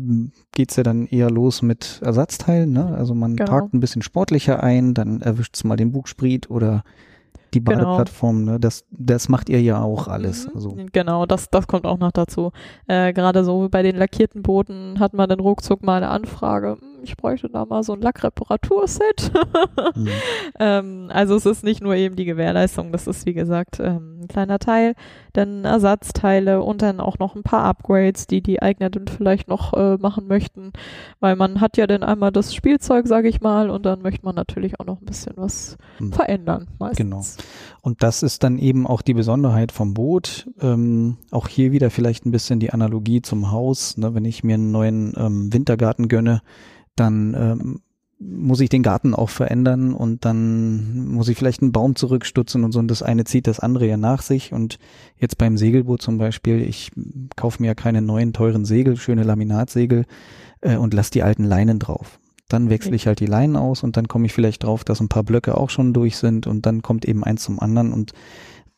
geht's 0.53 0.77
ja 0.77 0.83
dann 0.83 1.07
eher 1.07 1.29
los 1.29 1.61
mit 1.61 1.99
Ersatzteilen. 2.01 2.71
Ne? 2.71 2.95
Also 2.95 3.13
man 3.13 3.35
genau. 3.35 3.51
parkt 3.51 3.73
ein 3.73 3.81
bisschen 3.81 4.01
sportlicher 4.01 4.63
ein, 4.63 4.93
dann 4.93 5.21
erwischt's 5.21 5.63
mal 5.65 5.75
den 5.75 5.91
Bugspriet 5.91 6.49
oder 6.49 6.83
die 7.53 7.63
genau. 7.63 7.83
Badeplattform, 7.83 8.39
genau. 8.39 8.51
ne? 8.53 8.59
das, 8.59 8.85
das 8.91 9.29
macht 9.29 9.49
ihr 9.49 9.61
ja 9.61 9.81
auch 9.81 10.07
alles. 10.07 10.47
Mhm. 10.47 10.51
Also. 10.55 10.77
Genau, 10.91 11.25
das, 11.25 11.49
das 11.49 11.67
kommt 11.67 11.85
auch 11.85 11.99
noch 11.99 12.11
dazu. 12.11 12.51
Äh, 12.87 13.13
Gerade 13.13 13.43
so 13.43 13.67
bei 13.69 13.83
den 13.83 13.95
lackierten 13.95 14.41
Booten 14.41 14.99
hat 14.99 15.13
man 15.13 15.29
dann 15.29 15.39
ruckzuck 15.39 15.83
mal 15.83 15.97
eine 15.97 16.09
Anfrage, 16.09 16.77
ich 17.03 17.17
bräuchte 17.17 17.49
da 17.49 17.65
mal 17.65 17.83
so 17.83 17.93
ein 17.93 18.01
Lackreparaturset. 18.01 19.31
mhm. 19.95 20.07
ähm, 20.59 21.09
also 21.09 21.35
es 21.35 21.45
ist 21.45 21.63
nicht 21.63 21.81
nur 21.81 21.95
eben 21.95 22.15
die 22.15 22.25
Gewährleistung, 22.25 22.91
das 22.91 23.07
ist 23.07 23.25
wie 23.25 23.33
gesagt 23.33 23.79
ähm, 23.79 24.21
ein 24.21 24.27
kleiner 24.27 24.59
Teil, 24.59 24.95
dann 25.33 25.65
Ersatzteile 25.65 26.61
und 26.61 26.81
dann 26.81 26.99
auch 26.99 27.19
noch 27.19 27.35
ein 27.35 27.43
paar 27.43 27.63
Upgrades, 27.65 28.27
die 28.27 28.41
die 28.41 28.61
Eigner 28.61 28.89
dann 28.89 29.07
vielleicht 29.07 29.47
noch 29.47 29.73
äh, 29.73 29.97
machen 29.97 30.27
möchten, 30.27 30.73
weil 31.19 31.35
man 31.35 31.61
hat 31.61 31.77
ja 31.77 31.87
dann 31.87 32.03
einmal 32.03 32.31
das 32.31 32.53
Spielzeug, 32.53 33.07
sage 33.07 33.27
ich 33.27 33.41
mal, 33.41 33.69
und 33.69 33.85
dann 33.85 34.01
möchte 34.01 34.25
man 34.25 34.35
natürlich 34.35 34.79
auch 34.79 34.85
noch 34.85 35.01
ein 35.01 35.05
bisschen 35.05 35.33
was 35.35 35.77
mhm. 35.99 36.13
verändern. 36.13 36.67
Meistens. 36.79 36.97
Genau. 36.97 37.23
Und 37.81 38.01
das 38.01 38.23
ist 38.23 38.43
dann 38.43 38.57
eben 38.59 38.87
auch 38.87 39.01
die 39.01 39.13
Besonderheit 39.13 39.71
vom 39.71 39.93
Boot. 39.93 40.49
Ähm, 40.61 41.17
auch 41.31 41.47
hier 41.47 41.71
wieder 41.71 41.89
vielleicht 41.89 42.25
ein 42.25 42.31
bisschen 42.31 42.59
die 42.59 42.71
Analogie 42.71 43.21
zum 43.21 43.51
Haus. 43.51 43.97
Ne? 43.97 44.15
Wenn 44.15 44.25
ich 44.25 44.43
mir 44.43 44.53
einen 44.53 44.71
neuen 44.71 45.13
ähm, 45.17 45.51
Wintergarten 45.51 46.07
gönne, 46.07 46.41
dann 46.95 47.35
ähm, 47.37 47.79
muss 48.19 48.59
ich 48.59 48.69
den 48.69 48.83
Garten 48.83 49.13
auch 49.13 49.29
verändern 49.29 49.93
und 49.93 50.25
dann 50.25 51.07
muss 51.07 51.27
ich 51.27 51.37
vielleicht 51.37 51.61
einen 51.61 51.71
Baum 51.71 51.95
zurückstutzen 51.95 52.63
und 52.63 52.71
so. 52.71 52.79
Und 52.79 52.89
das 52.89 53.03
eine 53.03 53.25
zieht 53.25 53.47
das 53.47 53.59
andere 53.59 53.87
ja 53.87 53.97
nach 53.97 54.21
sich. 54.21 54.53
Und 54.53 54.79
jetzt 55.17 55.37
beim 55.37 55.57
Segelboot 55.57 56.01
zum 56.01 56.17
Beispiel, 56.17 56.61
ich 56.61 56.91
kaufe 57.35 57.61
mir 57.61 57.67
ja 57.67 57.75
keine 57.75 58.01
neuen 58.01 58.33
teuren 58.33 58.65
Segel, 58.65 58.97
schöne 58.97 59.23
Laminatsegel 59.23 60.05
äh, 60.61 60.77
und 60.77 60.93
lass 60.93 61.09
die 61.09 61.23
alten 61.23 61.43
Leinen 61.43 61.79
drauf. 61.79 62.19
Dann 62.49 62.69
wechsle 62.69 62.95
ich 62.95 63.07
halt 63.07 63.19
die 63.19 63.25
Leinen 63.25 63.55
aus 63.55 63.83
und 63.83 63.97
dann 63.97 64.07
komme 64.07 64.25
ich 64.25 64.33
vielleicht 64.33 64.63
drauf, 64.63 64.83
dass 64.83 64.99
ein 64.99 65.09
paar 65.09 65.23
Blöcke 65.23 65.57
auch 65.57 65.69
schon 65.69 65.93
durch 65.93 66.17
sind. 66.17 66.47
Und 66.47 66.65
dann 66.65 66.81
kommt 66.81 67.05
eben 67.05 67.23
eins 67.23 67.43
zum 67.43 67.59
anderen. 67.59 67.91
Und 67.91 68.11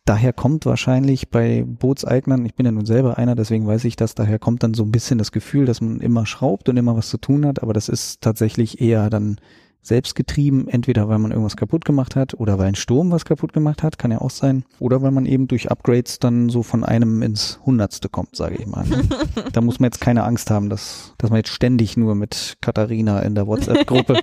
daher 0.05 0.33
kommt 0.33 0.65
wahrscheinlich 0.65 1.29
bei 1.29 1.63
Bootseignern, 1.67 2.45
ich 2.45 2.55
bin 2.55 2.65
ja 2.65 2.71
nun 2.71 2.85
selber 2.85 3.17
einer, 3.17 3.35
deswegen 3.35 3.67
weiß 3.67 3.83
ich 3.85 3.95
das, 3.95 4.15
daher 4.15 4.39
kommt 4.39 4.63
dann 4.63 4.73
so 4.73 4.83
ein 4.83 4.91
bisschen 4.91 5.17
das 5.17 5.31
Gefühl, 5.31 5.65
dass 5.65 5.81
man 5.81 5.99
immer 5.99 6.25
schraubt 6.25 6.69
und 6.69 6.77
immer 6.77 6.95
was 6.95 7.09
zu 7.09 7.17
tun 7.17 7.45
hat, 7.45 7.61
aber 7.61 7.73
das 7.73 7.89
ist 7.89 8.21
tatsächlich 8.21 8.79
eher 8.81 9.09
dann 9.09 9.37
selbstgetrieben, 9.81 10.67
entweder 10.67 11.09
weil 11.09 11.19
man 11.19 11.31
irgendwas 11.31 11.57
kaputt 11.57 11.85
gemacht 11.85 12.15
hat 12.15 12.33
oder 12.33 12.57
weil 12.57 12.67
ein 12.67 12.75
Sturm 12.75 13.11
was 13.11 13.23
kaputt 13.23 13.53
gemacht 13.53 13.83
hat, 13.83 13.99
kann 13.99 14.11
ja 14.11 14.19
auch 14.19 14.31
sein, 14.31 14.63
oder 14.79 15.01
weil 15.01 15.11
man 15.11 15.25
eben 15.25 15.47
durch 15.47 15.69
Upgrades 15.69 16.17
dann 16.17 16.49
so 16.49 16.63
von 16.63 16.83
einem 16.83 17.21
ins 17.21 17.59
Hundertste 17.65 18.09
kommt, 18.09 18.35
sage 18.35 18.55
ich 18.55 18.65
mal. 18.65 18.85
Ne? 18.87 19.03
da 19.53 19.61
muss 19.61 19.79
man 19.79 19.87
jetzt 19.87 20.01
keine 20.01 20.23
Angst 20.23 20.49
haben, 20.49 20.69
dass, 20.69 21.13
dass 21.19 21.29
man 21.29 21.37
jetzt 21.37 21.49
ständig 21.49 21.97
nur 21.97 22.15
mit 22.15 22.57
Katharina 22.61 23.19
in 23.19 23.35
der 23.35 23.45
WhatsApp-Gruppe 23.45 24.21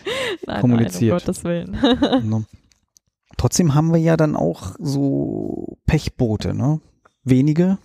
kommuniziert. 0.60 1.12
Nein, 1.12 1.12
um 1.12 1.18
Gottes 1.18 1.44
Willen. 1.44 2.46
Trotzdem 3.36 3.74
haben 3.74 3.92
wir 3.92 4.00
ja 4.00 4.16
dann 4.16 4.36
auch 4.36 4.74
so 4.78 5.78
Pechboote, 5.86 6.54
ne? 6.54 6.80
Wenige. 7.24 7.78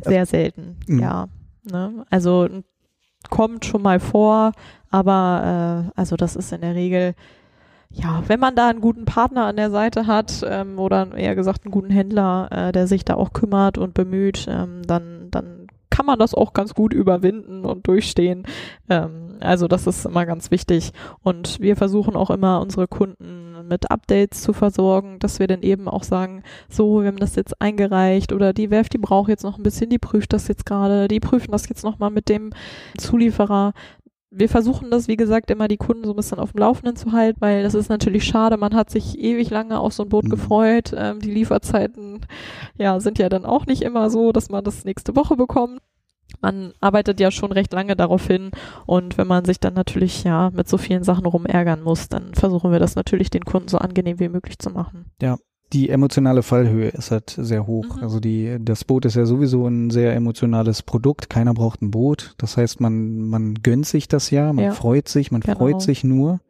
Sehr 0.00 0.26
selten, 0.26 0.76
mhm. 0.86 1.00
ja. 1.00 1.28
Ne? 1.70 2.06
Also 2.10 2.48
kommt 3.30 3.64
schon 3.64 3.82
mal 3.82 4.00
vor, 4.00 4.52
aber 4.90 5.88
äh, 5.94 6.00
also 6.00 6.16
das 6.16 6.36
ist 6.36 6.52
in 6.52 6.60
der 6.60 6.74
Regel, 6.74 7.14
ja, 7.90 8.22
wenn 8.26 8.40
man 8.40 8.54
da 8.54 8.68
einen 8.68 8.80
guten 8.80 9.06
Partner 9.06 9.46
an 9.46 9.56
der 9.56 9.70
Seite 9.70 10.06
hat 10.06 10.44
ähm, 10.46 10.78
oder 10.78 11.14
eher 11.14 11.34
gesagt 11.34 11.64
einen 11.64 11.72
guten 11.72 11.90
Händler, 11.90 12.48
äh, 12.50 12.72
der 12.72 12.86
sich 12.86 13.04
da 13.04 13.14
auch 13.14 13.32
kümmert 13.32 13.78
und 13.78 13.94
bemüht, 13.94 14.46
ähm, 14.48 14.82
dann 14.86 15.17
kann 15.98 16.06
man 16.06 16.20
das 16.20 16.32
auch 16.32 16.52
ganz 16.52 16.74
gut 16.74 16.92
überwinden 16.92 17.64
und 17.64 17.88
durchstehen. 17.88 18.44
Ähm, 18.88 19.38
also 19.40 19.66
das 19.66 19.88
ist 19.88 20.06
immer 20.06 20.26
ganz 20.26 20.52
wichtig. 20.52 20.92
Und 21.24 21.58
wir 21.58 21.74
versuchen 21.74 22.14
auch 22.14 22.30
immer 22.30 22.60
unsere 22.60 22.86
Kunden 22.86 23.66
mit 23.66 23.90
Updates 23.90 24.42
zu 24.42 24.52
versorgen, 24.52 25.18
dass 25.18 25.40
wir 25.40 25.48
dann 25.48 25.62
eben 25.62 25.88
auch 25.88 26.04
sagen, 26.04 26.44
so, 26.68 27.00
wir 27.00 27.08
haben 27.08 27.18
das 27.18 27.34
jetzt 27.34 27.60
eingereicht 27.60 28.32
oder 28.32 28.52
die 28.52 28.70
Werft, 28.70 28.92
die 28.92 28.98
braucht 28.98 29.28
jetzt 29.28 29.42
noch 29.42 29.58
ein 29.58 29.64
bisschen, 29.64 29.90
die 29.90 29.98
prüft 29.98 30.32
das 30.32 30.46
jetzt 30.46 30.64
gerade, 30.64 31.08
die 31.08 31.18
prüfen 31.18 31.50
das 31.50 31.68
jetzt 31.68 31.82
nochmal 31.82 32.10
mit 32.10 32.28
dem 32.28 32.50
Zulieferer. 32.96 33.72
Wir 34.30 34.48
versuchen 34.48 34.90
das, 34.90 35.08
wie 35.08 35.16
gesagt, 35.16 35.50
immer 35.50 35.68
die 35.68 35.78
Kunden 35.78 36.04
so 36.04 36.12
ein 36.12 36.16
bisschen 36.16 36.38
auf 36.38 36.52
dem 36.52 36.60
Laufenden 36.60 36.96
zu 36.96 37.12
halten, 37.12 37.40
weil 37.40 37.62
das 37.62 37.74
ist 37.74 37.88
natürlich 37.88 38.24
schade. 38.24 38.56
Man 38.58 38.74
hat 38.74 38.90
sich 38.90 39.18
ewig 39.18 39.48
lange 39.48 39.78
auf 39.80 39.94
so 39.94 40.02
ein 40.02 40.10
Boot 40.10 40.24
mhm. 40.24 40.30
gefreut. 40.30 40.92
Ähm, 40.94 41.20
die 41.20 41.30
Lieferzeiten, 41.30 42.26
ja, 42.76 43.00
sind 43.00 43.18
ja 43.18 43.28
dann 43.28 43.46
auch 43.46 43.66
nicht 43.66 43.82
immer 43.82 44.10
so, 44.10 44.32
dass 44.32 44.50
man 44.50 44.64
das 44.64 44.84
nächste 44.84 45.16
Woche 45.16 45.36
bekommt 45.36 45.80
man 46.40 46.72
arbeitet 46.80 47.20
ja 47.20 47.30
schon 47.30 47.52
recht 47.52 47.72
lange 47.72 47.96
darauf 47.96 48.26
hin 48.26 48.50
und 48.86 49.18
wenn 49.18 49.26
man 49.26 49.44
sich 49.44 49.60
dann 49.60 49.74
natürlich 49.74 50.24
ja 50.24 50.50
mit 50.50 50.68
so 50.68 50.78
vielen 50.78 51.02
Sachen 51.02 51.26
rumärgern 51.26 51.82
muss, 51.82 52.08
dann 52.08 52.34
versuchen 52.34 52.70
wir 52.70 52.78
das 52.78 52.94
natürlich 52.94 53.30
den 53.30 53.44
Kunden 53.44 53.68
so 53.68 53.78
angenehm 53.78 54.20
wie 54.20 54.28
möglich 54.28 54.58
zu 54.58 54.70
machen. 54.70 55.10
Ja, 55.20 55.38
die 55.72 55.90
emotionale 55.90 56.42
Fallhöhe 56.42 56.88
ist 56.88 57.10
halt 57.10 57.30
sehr 57.36 57.66
hoch. 57.66 57.96
Mhm. 57.96 58.02
Also 58.02 58.20
die, 58.20 58.56
das 58.60 58.84
Boot 58.84 59.04
ist 59.04 59.16
ja 59.16 59.26
sowieso 59.26 59.66
ein 59.66 59.90
sehr 59.90 60.14
emotionales 60.14 60.82
Produkt. 60.82 61.28
Keiner 61.28 61.54
braucht 61.54 61.82
ein 61.82 61.90
Boot. 61.90 62.34
Das 62.38 62.56
heißt, 62.56 62.80
man, 62.80 63.28
man 63.28 63.54
gönnt 63.54 63.86
sich 63.86 64.08
das 64.08 64.30
ja, 64.30 64.52
man 64.52 64.64
ja. 64.64 64.72
freut 64.72 65.08
sich, 65.08 65.30
man 65.30 65.42
genau. 65.42 65.58
freut 65.58 65.82
sich 65.82 66.04
nur. 66.04 66.40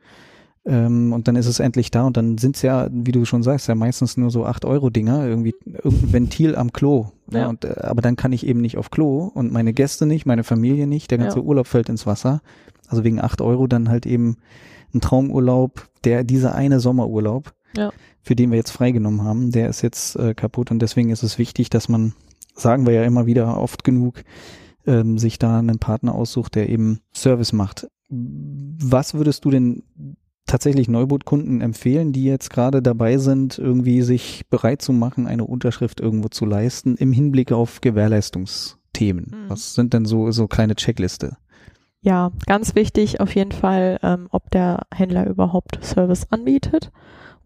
Ähm, 0.65 1.13
und 1.13 1.27
dann 1.27 1.37
ist 1.37 1.47
es 1.47 1.61
endlich 1.61 1.91
da 1.91 2.05
und 2.05 2.17
dann 2.17 2.37
sind 2.37 2.57
es 2.57 2.63
ja, 2.63 2.89
wie 2.93 3.13
du 3.13 3.25
schon 3.25 3.43
sagst, 3.43 3.69
ja 3.69 3.75
meistens 3.75 4.17
nur 4.17 4.31
so 4.31 4.45
8-Euro-Dinger, 4.45 5.27
irgendwie 5.27 5.55
irgendein 5.65 6.13
Ventil 6.13 6.57
am 6.57 6.73
Klo. 6.73 7.07
Ja. 7.31 7.41
ja 7.41 7.47
und, 7.49 7.65
äh, 7.65 7.75
aber 7.81 8.03
dann 8.03 8.17
kann 8.17 8.33
ich 8.33 8.47
eben 8.47 8.61
nicht 8.61 8.77
auf 8.77 8.91
Klo 8.91 9.31
und 9.35 9.51
meine 9.53 9.73
Gäste 9.73 10.05
nicht, 10.05 10.27
meine 10.27 10.45
Familie 10.45 10.87
nicht, 10.87 11.11
der 11.11 11.19
ganze 11.19 11.39
ja. 11.39 11.45
Urlaub 11.45 11.67
fällt 11.67 11.89
ins 11.89 12.07
Wasser. 12.07 12.43
Also 12.87 13.03
wegen 13.03 13.21
8 13.21 13.41
Euro 13.41 13.67
dann 13.67 13.89
halt 13.89 14.07
eben 14.07 14.37
ein 14.95 15.01
Traumurlaub, 15.01 15.89
der, 16.05 16.25
dieser 16.25 16.55
eine 16.55 16.81
Sommerurlaub, 16.81 17.53
ja. 17.77 17.93
für 18.23 18.37
den 18.37 18.51
wir 18.51 18.57
jetzt 18.57 18.71
freigenommen 18.71 19.23
haben, 19.23 19.51
der 19.51 19.69
ist 19.69 19.83
jetzt 19.83 20.17
äh, 20.17 20.35
kaputt 20.35 20.71
und 20.71 20.81
deswegen 20.81 21.11
ist 21.11 21.23
es 21.23 21.39
wichtig, 21.39 21.71
dass 21.71 21.89
man, 21.89 22.15
sagen 22.55 22.87
wir 22.87 22.93
ja 22.93 23.05
immer 23.05 23.27
wieder 23.27 23.59
oft 23.59 23.85
genug, 23.85 24.23
ähm, 24.87 25.19
sich 25.19 25.39
da 25.39 25.59
einen 25.59 25.79
Partner 25.79 26.15
aussucht, 26.15 26.55
der 26.55 26.69
eben 26.69 27.01
Service 27.15 27.53
macht. 27.53 27.89
Was 28.11 29.15
würdest 29.15 29.45
du 29.45 29.51
denn 29.51 29.83
tatsächlich 30.47 30.89
Neubootkunden 30.89 31.61
empfehlen, 31.61 32.13
die 32.13 32.25
jetzt 32.25 32.51
gerade 32.51 32.83
dabei 32.83 33.19
sind, 33.19 33.59
irgendwie 33.59 34.03
sich 34.03 34.47
bereit 34.49 34.83
zu 34.83 34.93
machen, 34.93 35.27
eine 35.27 35.45
Unterschrift 35.45 36.01
irgendwo 36.01 36.29
zu 36.29 36.47
leisten 36.47 36.97
im 36.97 37.13
Hinblick 37.13 37.53
auf 37.53 37.81
Gewährleistungsthemen? 37.81 39.27
Mhm. 39.27 39.49
Was 39.49 39.75
sind 39.75 39.93
denn 39.93 40.07
so, 40.07 40.31
so 40.33 40.49
kleine 40.49 40.75
Checkliste? 40.75 41.37
Ja, 42.01 42.31
ganz 42.47 42.75
wichtig 42.75 43.21
auf 43.21 43.35
jeden 43.35 43.53
Fall, 43.53 43.99
ähm, 44.03 44.29
ob 44.31 44.51
der 44.51 44.87
Händler 44.95 45.27
überhaupt 45.27 45.79
Service 45.83 46.27
anbietet 46.31 46.91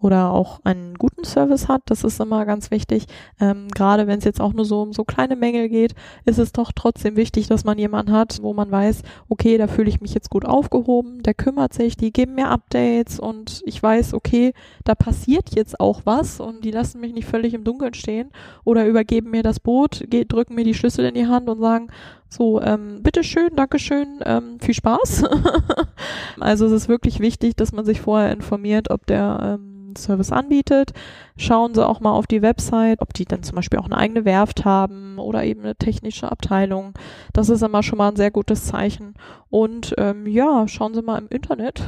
oder 0.03 0.31
auch 0.31 0.61
einen 0.65 0.95
guten 0.95 1.25
Service 1.25 1.69
hat. 1.69 1.83
Das 1.87 2.05
ist 2.05 2.21
immer 2.21 2.45
ganz 2.45 2.71
wichtig. 2.71 3.07
Ähm, 3.41 3.69
gerade 3.69 4.07
wenn 4.07 4.19
es 4.19 4.25
jetzt 4.25 4.41
auch 4.41 4.53
nur 4.53 4.65
so 4.65 4.83
um 4.83 4.93
so 4.93 5.05
kleine 5.05 5.37
Mängel 5.37 5.69
geht, 5.69 5.95
ist 6.25 6.39
es 6.39 6.53
doch 6.53 6.73
trotzdem 6.75 7.17
wichtig, 7.17 7.47
dass 7.47 7.65
man 7.65 7.79
jemanden 7.79 8.13
hat, 8.13 8.41
wo 8.43 8.53
man 8.53 8.71
weiß, 8.71 9.03
okay, 9.29 9.59
da 9.59 9.69
fühle 9.69 9.89
ich 9.89 10.01
mich 10.01 10.15
jetzt 10.15 10.31
gut 10.31 10.45
aufgehoben, 10.45 11.23
der 11.23 11.35
kümmert 11.35 11.73
sich, 11.73 11.97
die 11.97 12.13
geben 12.13 12.35
mir 12.35 12.49
Updates 12.49 13.21
und 13.21 13.63
ich 13.65 13.83
weiß, 13.83 14.15
okay, 14.15 14.53
da 14.85 14.95
passiert 14.95 15.55
jetzt 15.55 15.79
auch 15.79 16.03
was 16.05 16.41
und 16.41 16.65
die 16.65 16.73
lassen 16.73 17.01
mich 17.01 17.15
nicht 17.15 17.29
völlig 17.29 17.55
im 17.55 17.65
Dunkeln 17.65 17.95
stehen 17.95 18.31
oder 18.65 18.87
übergeben 18.87 19.31
mir 19.31 19.43
das 19.43 19.61
Boot, 19.61 20.05
drücken 20.11 20.55
mir 20.55 20.65
die 20.65 20.75
Schlüssel 20.75 21.05
in 21.05 21.15
die 21.15 21.27
Hand 21.27 21.49
und 21.49 21.61
sagen, 21.61 21.89
so, 22.33 22.63
ähm, 22.63 23.03
bitteschön, 23.03 23.51
Dankeschön, 23.57 24.21
ähm, 24.25 24.59
viel 24.59 24.73
Spaß. 24.73 25.25
also 26.41 26.67
es 26.67 26.73
ist 26.73 26.89
wirklich 26.89 27.21
wichtig, 27.21 27.57
dass 27.57 27.73
man 27.73 27.85
sich 27.85 28.01
vorher 28.01 28.33
informiert, 28.33 28.91
ob 28.91 29.05
der 29.07 29.59
ähm, 29.61 29.72
Service 29.97 30.33
anbietet. 30.33 30.93
Schauen 31.37 31.75
Sie 31.75 31.87
auch 31.87 32.01
mal 32.01 32.13
auf 32.13 32.27
die 32.27 32.43
Website, 32.43 33.01
ob 33.01 33.15
die 33.15 33.25
dann 33.25 33.43
zum 33.43 33.57
Beispiel 33.57 33.79
auch 33.79 33.87
eine 33.87 33.97
eigene 33.97 34.25
Werft 34.25 34.65
haben 34.65 35.19
oder 35.19 35.45
eben 35.45 35.61
eine 35.61 35.77
technische 35.77 36.31
Abteilung. 36.31 36.95
Das 37.33 37.49
ist 37.49 37.63
immer 37.63 37.83
schon 37.83 37.99
mal 37.99 38.09
ein 38.09 38.17
sehr 38.17 38.31
gutes 38.31 38.67
Zeichen. 38.67 39.15
Und 39.49 39.95
ähm, 39.99 40.27
ja, 40.27 40.67
schauen 40.69 40.95
Sie 40.95 41.03
mal 41.03 41.19
im 41.19 41.29
Internet. 41.29 41.87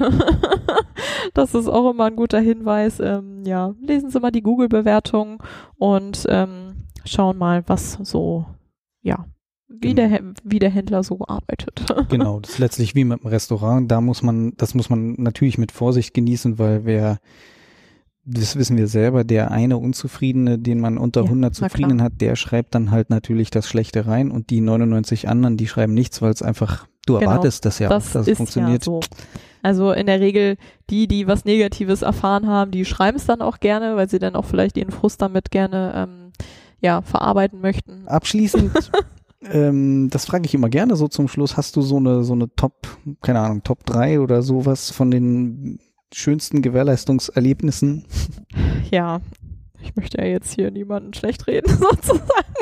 das 1.35 1.55
ist 1.55 1.69
auch 1.69 1.91
immer 1.91 2.05
ein 2.05 2.17
guter 2.17 2.41
Hinweis. 2.41 3.01
Ähm, 3.01 3.45
ja, 3.45 3.75
lesen 3.81 4.11
Sie 4.11 4.21
mal 4.21 4.31
die 4.31 4.43
Google-Bewertung 4.43 5.43
und 5.77 6.27
ähm, 6.29 6.87
schauen 7.05 7.39
mal, 7.39 7.63
was 7.67 7.93
so, 8.03 8.47
ja, 9.03 9.27
wie 9.81 9.95
der, 9.95 10.21
wie 10.45 10.59
der 10.59 10.71
Händler 10.71 11.03
so 11.03 11.21
arbeitet. 11.27 11.87
genau, 12.09 12.41
das 12.41 12.53
ist 12.53 12.59
letztlich 12.59 12.95
wie 12.95 13.05
mit 13.05 13.23
dem 13.23 13.29
Restaurant. 13.29 13.91
Da 13.91 14.01
muss 14.01 14.23
man, 14.23 14.55
das 14.57 14.75
muss 14.75 14.91
man 14.91 15.15
natürlich 15.19 15.59
mit 15.59 15.73
Vorsicht 15.73 16.15
genießen, 16.15 16.59
weil 16.59 16.85
wer 16.85 17.19
das 18.27 18.57
wissen 18.57 18.77
wir 18.77 18.89
selber, 18.89 19.25
der 19.25 19.51
eine 19.51 19.77
Unzufriedene, 19.77 20.59
den 20.59 20.81
man 20.81 20.97
unter 20.97 21.21
ja, 21.21 21.27
100 21.27 21.55
Zufriedenen 21.55 22.03
hat, 22.03 22.21
der 22.21 22.37
schreibt 22.37 22.75
dann 22.75 22.91
halt 22.91 23.11
natürlich 23.11 23.51
das 23.51 23.69
Schlechte 23.69 24.07
rein 24.07 24.31
und 24.31 24.51
die 24.51 24.61
99 24.61 25.29
anderen, 25.29 25.57
die 25.57 25.69
schreiben 25.69 25.93
nichts, 25.93 26.23
weil 26.23 26.33
es 26.33 26.43
einfach, 26.43 26.87
du 27.07 27.19
genau, 27.19 27.31
erwartest 27.31 27.65
das 27.65 27.79
ja 27.79 27.89
das 27.89 28.13
dass 28.13 28.27
es 28.27 28.37
funktioniert. 28.37 28.83
Ja 28.83 28.85
so. 28.85 29.01
Also 29.63 29.93
in 29.93 30.07
der 30.07 30.21
Regel, 30.21 30.57
die, 30.91 31.07
die 31.07 31.27
was 31.27 31.45
Negatives 31.45 32.03
erfahren 32.03 32.47
haben, 32.47 32.71
die 32.71 32.85
schreiben 32.85 33.17
es 33.17 33.27
dann 33.27 33.43
auch 33.43 33.61
gerne, 33.61 33.97
weil 33.97 34.09
sie 34.09 34.19
dann 34.19 34.37
auch 34.37 34.45
vielleicht 34.45 34.77
ihren 34.77 34.91
Frust 34.91 35.21
damit 35.21 35.51
gerne 35.51 35.93
ähm, 35.95 36.33
ja, 36.81 37.03
verarbeiten 37.03 37.61
möchten. 37.61 38.07
Abschließend 38.07 38.91
ähm, 39.51 40.09
das 40.11 40.27
frage 40.27 40.47
ich 40.47 40.55
immer 40.55 40.69
gerne 40.69 40.97
so 40.97 41.09
zum 41.09 41.29
Schluss. 41.29 41.57
Hast 41.57 41.77
du 41.77 41.83
so 41.83 41.97
eine, 41.97 42.25
so 42.25 42.33
eine 42.33 42.55
Top, 42.55 42.89
keine 43.23 43.41
Ahnung, 43.41 43.63
Top 43.63 43.85
3 43.85 44.21
oder 44.21 44.43
sowas 44.43 44.91
von 44.91 45.11
den 45.11 45.79
schönsten 46.15 46.63
Gewährleistungserlebnissen? 46.63 48.05
Ja, 48.91 49.21
ich 49.83 49.97
möchte 49.97 50.19
ja 50.19 50.25
jetzt 50.25 50.55
hier 50.55 50.71
niemanden 50.71 51.15
schlecht 51.15 51.47
reden, 51.47 51.69
sozusagen. 51.79 52.55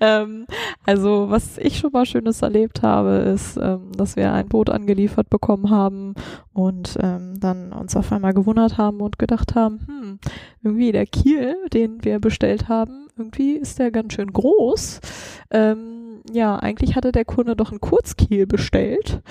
ähm, 0.00 0.46
also, 0.86 1.28
was 1.28 1.58
ich 1.58 1.78
schon 1.78 1.92
mal 1.92 2.06
Schönes 2.06 2.40
erlebt 2.40 2.82
habe, 2.82 3.16
ist, 3.16 3.56
ähm, 3.56 3.92
dass 3.96 4.16
wir 4.16 4.32
ein 4.32 4.48
Boot 4.48 4.70
angeliefert 4.70 5.28
bekommen 5.28 5.70
haben 5.70 6.14
und 6.52 6.96
ähm, 7.02 7.38
dann 7.40 7.72
uns 7.72 7.94
auf 7.96 8.10
einmal 8.12 8.32
gewundert 8.32 8.78
haben 8.78 9.00
und 9.00 9.18
gedacht 9.18 9.54
haben, 9.54 9.80
hm, 9.86 10.18
irgendwie 10.62 10.92
der 10.92 11.06
Kiel, 11.06 11.56
den 11.72 12.02
wir 12.04 12.20
bestellt 12.20 12.68
haben, 12.68 13.03
irgendwie 13.16 13.52
ist 13.54 13.78
der 13.78 13.90
ganz 13.90 14.14
schön 14.14 14.32
groß. 14.32 15.00
Ähm, 15.50 16.22
ja, 16.32 16.56
eigentlich 16.56 16.96
hatte 16.96 17.12
der 17.12 17.24
Kunde 17.24 17.54
doch 17.54 17.70
einen 17.70 17.80
Kurzkiel 17.80 18.46
bestellt. 18.46 19.22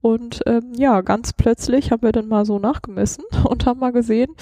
Und 0.00 0.42
ähm, 0.46 0.72
ja, 0.76 1.00
ganz 1.00 1.32
plötzlich 1.32 1.90
haben 1.90 2.02
wir 2.02 2.12
dann 2.12 2.28
mal 2.28 2.44
so 2.44 2.58
nachgemessen 2.58 3.24
und 3.44 3.66
haben 3.66 3.80
mal 3.80 3.92
gesehen, 3.92 4.34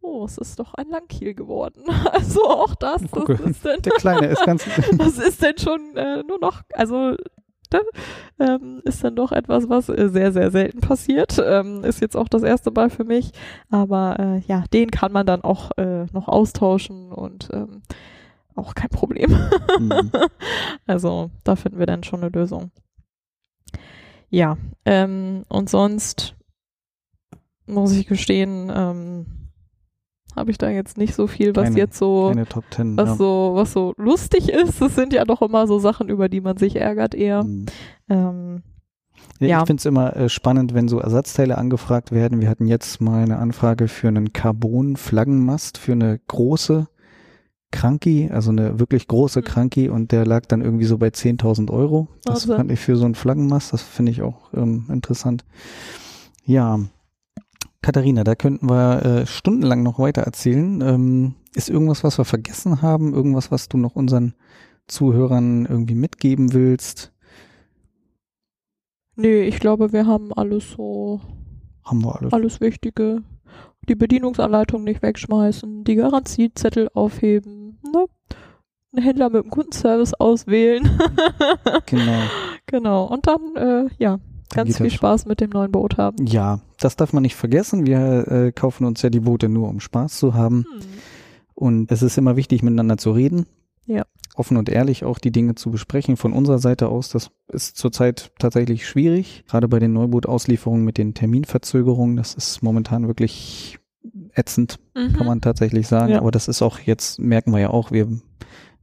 oh, 0.00 0.24
es 0.24 0.38
ist 0.38 0.58
doch 0.58 0.74
ein 0.74 0.88
Langkiel 0.88 1.34
geworden. 1.34 1.82
Also 2.12 2.44
auch 2.48 2.74
das, 2.74 3.02
Gucke, 3.10 3.34
das 3.34 3.50
ist 3.50 3.64
denn, 3.64 3.82
der 3.82 3.92
Kleine 3.92 4.26
ist 4.28 4.44
ganz. 4.44 4.64
das 4.98 5.18
ist 5.18 5.42
denn 5.42 5.58
schon 5.58 5.96
äh, 5.96 6.22
nur 6.22 6.38
noch, 6.38 6.62
also 6.72 7.14
ne, 7.72 7.80
ähm, 8.38 8.80
ist 8.84 9.04
dann 9.04 9.16
doch 9.16 9.32
etwas, 9.32 9.68
was 9.68 9.88
äh, 9.88 10.08
sehr, 10.08 10.32
sehr 10.32 10.50
selten 10.50 10.80
passiert. 10.80 11.42
Ähm, 11.44 11.84
ist 11.84 12.00
jetzt 12.00 12.16
auch 12.16 12.28
das 12.28 12.42
erste 12.42 12.70
Mal 12.70 12.90
für 12.90 13.04
mich. 13.04 13.32
Aber 13.70 14.16
äh, 14.18 14.38
ja, 14.46 14.64
den 14.72 14.90
kann 14.90 15.12
man 15.12 15.26
dann 15.26 15.42
auch 15.42 15.72
äh, 15.76 16.06
noch 16.12 16.28
austauschen 16.28 17.12
und 17.12 17.48
ähm, 17.52 17.82
auch 18.56 18.74
kein 18.74 18.88
Problem. 18.90 19.30
Mhm. 19.78 20.10
also 20.86 21.30
da 21.44 21.56
finden 21.56 21.78
wir 21.78 21.86
dann 21.86 22.02
schon 22.04 22.20
eine 22.22 22.30
Lösung. 22.30 22.70
Ja, 24.30 24.56
ähm, 24.84 25.44
und 25.48 25.70
sonst 25.70 26.34
muss 27.66 27.92
ich 27.92 28.06
gestehen, 28.06 28.70
ähm, 28.74 29.26
habe 30.34 30.50
ich 30.50 30.58
da 30.58 30.68
jetzt 30.68 30.98
nicht 30.98 31.14
so 31.14 31.26
viel, 31.26 31.54
was 31.56 31.64
Keine- 31.64 31.76
jetzt 31.78 31.96
so, 31.98 32.28
Keine 32.28 32.46
Top 32.46 32.68
Ten. 32.70 32.96
was 32.96 33.10
ja. 33.10 33.14
so, 33.16 33.52
was 33.54 33.72
so 33.72 33.94
lustig 33.96 34.48
ist. 34.50 34.80
Das 34.80 34.94
sind 34.94 35.12
ja 35.12 35.24
doch 35.24 35.42
immer 35.42 35.66
so 35.66 35.78
Sachen, 35.78 36.08
über 36.08 36.28
die 36.28 36.40
man 36.40 36.56
sich 36.58 36.76
ärgert 36.76 37.14
eher. 37.14 37.44
Mhm. 37.44 37.66
Ähm, 38.08 38.62
Ja, 39.40 39.46
Ja. 39.48 39.60
Ich 39.60 39.66
finde 39.66 39.80
es 39.80 39.86
immer 39.86 40.14
äh, 40.16 40.28
spannend, 40.28 40.74
wenn 40.74 40.88
so 40.88 40.98
Ersatzteile 40.98 41.56
angefragt 41.56 42.12
werden. 42.12 42.40
Wir 42.42 42.50
hatten 42.50 42.66
jetzt 42.66 43.00
mal 43.00 43.22
eine 43.22 43.38
Anfrage 43.38 43.88
für 43.88 44.08
einen 44.08 44.32
Carbon-Flaggenmast 44.32 45.78
für 45.78 45.92
eine 45.92 46.18
große 46.26 46.86
Kranki, 47.72 48.30
also 48.32 48.50
eine 48.50 48.78
wirklich 48.78 49.06
große 49.08 49.40
Mhm. 49.40 49.44
Kranki 49.44 49.88
und 49.88 50.12
der 50.12 50.24
lag 50.26 50.46
dann 50.46 50.62
irgendwie 50.62 50.84
so 50.84 50.98
bei 50.98 51.08
10.000 51.08 51.70
Euro. 51.70 52.08
Das 52.24 52.42
Wahnsinn. 52.48 52.56
fand 52.56 52.72
ich 52.72 52.80
für 52.80 52.96
so 52.96 53.04
einen 53.04 53.14
Flaggenmast, 53.14 53.72
das 53.72 53.82
finde 53.82 54.12
ich 54.12 54.22
auch 54.22 54.52
ähm, 54.54 54.86
interessant. 54.90 55.44
Ja, 56.44 56.78
Katharina, 57.82 58.24
da 58.24 58.34
könnten 58.34 58.68
wir 58.68 59.04
äh, 59.04 59.26
stundenlang 59.26 59.82
noch 59.82 59.98
weiter 59.98 60.22
erzählen. 60.22 60.80
Ähm, 60.80 61.34
ist 61.54 61.68
irgendwas, 61.70 62.02
was 62.04 62.18
wir 62.18 62.24
vergessen 62.24 62.82
haben? 62.82 63.14
Irgendwas, 63.14 63.50
was 63.50 63.68
du 63.68 63.76
noch 63.78 63.94
unseren 63.96 64.34
Zuhörern 64.88 65.66
irgendwie 65.66 65.94
mitgeben 65.94 66.52
willst? 66.52 67.12
nee, 69.18 69.42
ich 69.44 69.60
glaube, 69.60 69.92
wir 69.92 70.06
haben 70.06 70.32
alles 70.34 70.72
so, 70.72 71.20
Haben 71.84 72.04
wir 72.04 72.16
alles. 72.16 72.32
alles 72.32 72.60
Wichtige. 72.60 73.22
Die 73.88 73.94
Bedienungsanleitung 73.94 74.84
nicht 74.84 75.02
wegschmeißen, 75.02 75.84
die 75.84 75.94
Garantiezettel 75.94 76.88
aufheben, 76.94 77.78
ne? 77.92 78.06
Einen 78.92 79.04
Händler 79.04 79.30
mit 79.30 79.44
dem 79.44 79.50
Kundenservice 79.50 80.14
auswählen. 80.14 80.98
Genau. 81.86 82.22
genau. 82.66 83.04
Und 83.04 83.26
dann, 83.26 83.54
äh, 83.56 83.88
ja, 83.98 84.18
ganz 84.52 84.76
viel 84.76 84.86
das. 84.86 84.94
Spaß 84.94 85.26
mit 85.26 85.40
dem 85.40 85.50
neuen 85.50 85.70
Boot 85.70 85.98
haben. 85.98 86.26
Ja, 86.26 86.60
das 86.78 86.96
darf 86.96 87.12
man 87.12 87.22
nicht 87.22 87.36
vergessen. 87.36 87.86
Wir 87.86 88.26
äh, 88.28 88.52
kaufen 88.52 88.84
uns 88.84 89.02
ja 89.02 89.10
die 89.10 89.20
Boote 89.20 89.48
nur, 89.48 89.68
um 89.68 89.80
Spaß 89.80 90.18
zu 90.18 90.34
haben. 90.34 90.64
Hm. 90.64 90.80
Und 91.54 91.92
es 91.92 92.02
ist 92.02 92.18
immer 92.18 92.36
wichtig, 92.36 92.62
miteinander 92.62 92.96
zu 92.96 93.12
reden. 93.12 93.46
Ja. 93.86 94.04
Offen 94.38 94.56
und 94.56 94.68
ehrlich 94.68 95.04
auch 95.04 95.18
die 95.18 95.30
Dinge 95.32 95.54
zu 95.54 95.70
besprechen. 95.70 96.16
Von 96.16 96.32
unserer 96.32 96.58
Seite 96.58 96.88
aus, 96.88 97.08
das 97.08 97.30
ist 97.48 97.76
zurzeit 97.76 98.32
tatsächlich 98.38 98.86
schwierig. 98.86 99.44
Gerade 99.48 99.68
bei 99.68 99.78
den 99.78 99.92
Neubootauslieferungen 99.92 100.84
mit 100.84 100.98
den 100.98 101.14
Terminverzögerungen. 101.14 102.16
Das 102.16 102.34
ist 102.34 102.62
momentan 102.62 103.06
wirklich 103.06 103.78
ätzend, 104.34 104.78
Mhm. 104.94 105.12
kann 105.14 105.26
man 105.26 105.40
tatsächlich 105.40 105.88
sagen. 105.88 106.12
Ja. 106.12 106.18
Aber 106.20 106.30
das 106.30 106.48
ist 106.48 106.62
auch 106.62 106.78
jetzt, 106.80 107.18
merken 107.18 107.50
wir 107.52 107.58
ja 107.60 107.70
auch, 107.70 107.90
wir 107.92 108.02
haben 108.04 108.22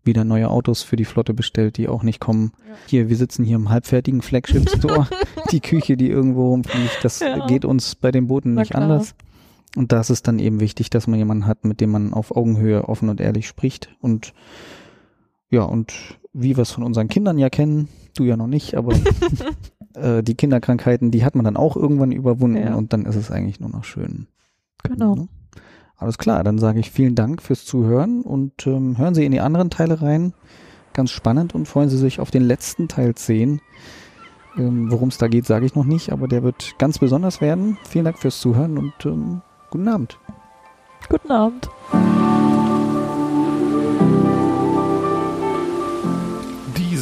wieder 0.04 0.26
neue 0.26 0.50
Autos 0.50 0.84
für 0.84 0.98
die 0.98 1.06
Flotte 1.06 1.34
bestellt, 1.34 1.78
die 1.78 1.88
auch 1.88 2.04
nicht 2.04 2.20
kommen. 2.20 2.52
Ja. 2.68 2.76
Hier, 2.88 3.10
wir 3.10 3.16
sitzen 3.16 3.46
hier 3.46 3.56
im 3.56 3.70
halbfertigen 3.70 4.22
Flagship 4.22 4.70
Store. 4.70 5.08
die 5.52 5.62
Küche, 5.62 5.96
die 5.96 6.10
irgendwo 6.10 6.50
rumfliegt, 6.50 7.00
das 7.04 7.20
Ja. 7.22 7.46
geht 7.48 7.64
uns 7.64 7.96
bei 7.96 8.12
den 8.12 8.28
Booten 8.28 8.54
nicht 8.56 8.76
anders. 8.76 9.16
Und 9.76 9.92
da 9.92 10.02
ist 10.02 10.10
es 10.10 10.22
dann 10.22 10.40
eben 10.40 10.60
wichtig, 10.60 10.90
dass 10.90 11.08
man 11.08 11.18
jemanden 11.18 11.48
hat, 11.48 11.64
mit 11.66 11.80
dem 11.82 11.90
man 11.92 12.14
auf 12.14 12.36
Augenhöhe 12.36 12.88
offen 12.88 13.10
und 13.10 13.22
ehrlich 13.22 13.48
spricht. 13.48 13.96
Und 14.02 14.34
ja, 15.54 15.64
und 15.64 15.94
wie 16.34 16.58
wir 16.58 16.64
es 16.64 16.72
von 16.72 16.84
unseren 16.84 17.08
Kindern 17.08 17.38
ja 17.38 17.50
kennen, 17.50 17.88
du 18.16 18.24
ja 18.24 18.36
noch 18.36 18.48
nicht, 18.48 18.76
aber 18.76 18.94
äh, 19.94 20.24
die 20.24 20.36
Kinderkrankheiten, 20.36 21.12
die 21.12 21.24
hat 21.24 21.36
man 21.36 21.46
dann 21.46 21.58
auch 21.58 21.78
irgendwann 21.78 22.12
überwunden 22.12 22.58
Ja. 22.58 22.76
und 22.76 22.92
dann 22.92 23.06
ist 23.06 23.16
es 23.16 23.30
eigentlich 23.32 23.60
nur 23.60 23.70
noch 23.70 23.84
schön. 23.84 24.28
Genau. 24.84 25.16
Ne? 25.16 25.28
Alles 25.96 26.18
klar, 26.18 26.44
dann 26.44 26.58
sage 26.58 26.80
ich 26.80 26.92
vielen 26.92 27.16
Dank 27.16 27.42
fürs 27.42 27.66
Zuhören 27.66 28.24
und 28.24 28.66
ähm, 28.66 28.98
hören 28.98 29.14
Sie 29.14 29.26
in 29.26 29.32
die 29.32 29.40
anderen 29.40 29.70
Teile 29.70 30.02
rein. 30.02 30.34
Ganz 30.94 31.12
spannend 31.12 31.56
und 31.56 31.68
freuen 31.68 31.90
Sie 31.90 31.98
sich 31.98 32.20
auf 32.20 32.32
den 32.32 32.44
letzten 32.44 32.88
Teil 32.88 33.16
10. 33.16 33.62
Ähm, 34.58 34.92
Worum 34.92 35.10
es 35.10 35.18
da 35.18 35.28
geht, 35.28 35.46
sage 35.46 35.66
ich 35.66 35.76
noch 35.76 35.86
nicht, 35.86 36.12
aber 36.12 36.28
der 36.28 36.44
wird 36.44 36.78
ganz 36.80 37.00
besonders 37.00 37.42
werden. 37.42 37.78
Vielen 37.88 38.06
Dank 38.06 38.18
fürs 38.18 38.40
Zuhören 38.40 38.78
und 38.78 38.94
ähm, 39.06 39.42
guten 39.70 39.88
Abend. 39.88 40.20
Guten 41.10 41.32
Abend. 41.32 41.70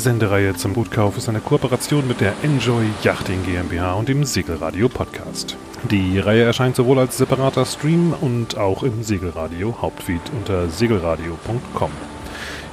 Sendereihe 0.02 0.56
zum 0.56 0.74
Bootkauf 0.74 1.18
ist 1.18 1.30
eine 1.30 1.40
Kooperation 1.40 2.08
mit 2.08 2.22
der 2.22 2.34
Enjoy 2.42 2.86
Yachting 3.04 3.46
GmbH 3.46 3.94
und 3.94 4.10
dem 4.10 4.24
Segelradio 4.24 4.90
Podcast. 4.90 5.56
Die 5.90 6.18
Reihe 6.18 6.44
erscheint 6.44 6.76
sowohl 6.76 6.98
als 7.00 7.18
separater 7.18 7.66
Stream 7.66 8.16
und 8.20 8.58
auch 8.58 8.82
im 8.82 9.04
Segelradio 9.04 9.78
Hauptfeed 9.80 10.22
unter 10.36 10.70
segelradio.com. 10.70 11.92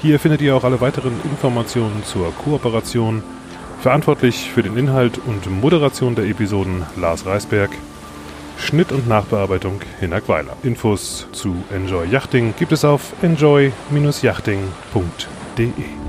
Hier 0.01 0.18
findet 0.18 0.41
ihr 0.41 0.57
auch 0.57 0.64
alle 0.64 0.81
weiteren 0.81 1.20
Informationen 1.24 2.03
zur 2.05 2.33
Kooperation. 2.33 3.22
Verantwortlich 3.83 4.51
für 4.51 4.62
den 4.62 4.79
Inhalt 4.79 5.18
und 5.18 5.51
Moderation 5.51 6.14
der 6.14 6.24
Episoden 6.24 6.87
Lars 6.97 7.26
Reisberg. 7.26 7.70
Schnitt 8.57 8.91
und 8.91 9.07
Nachbearbeitung 9.07 9.83
Hinak 10.01 10.29
Weiler. 10.29 10.57
Infos 10.62 11.26
zu 11.33 11.57
Enjoy 11.72 12.09
Yachting 12.09 12.55
gibt 12.59 12.72
es 12.72 12.87
auf 12.87 13.12
enjoy-yachting.de. 13.22 16.08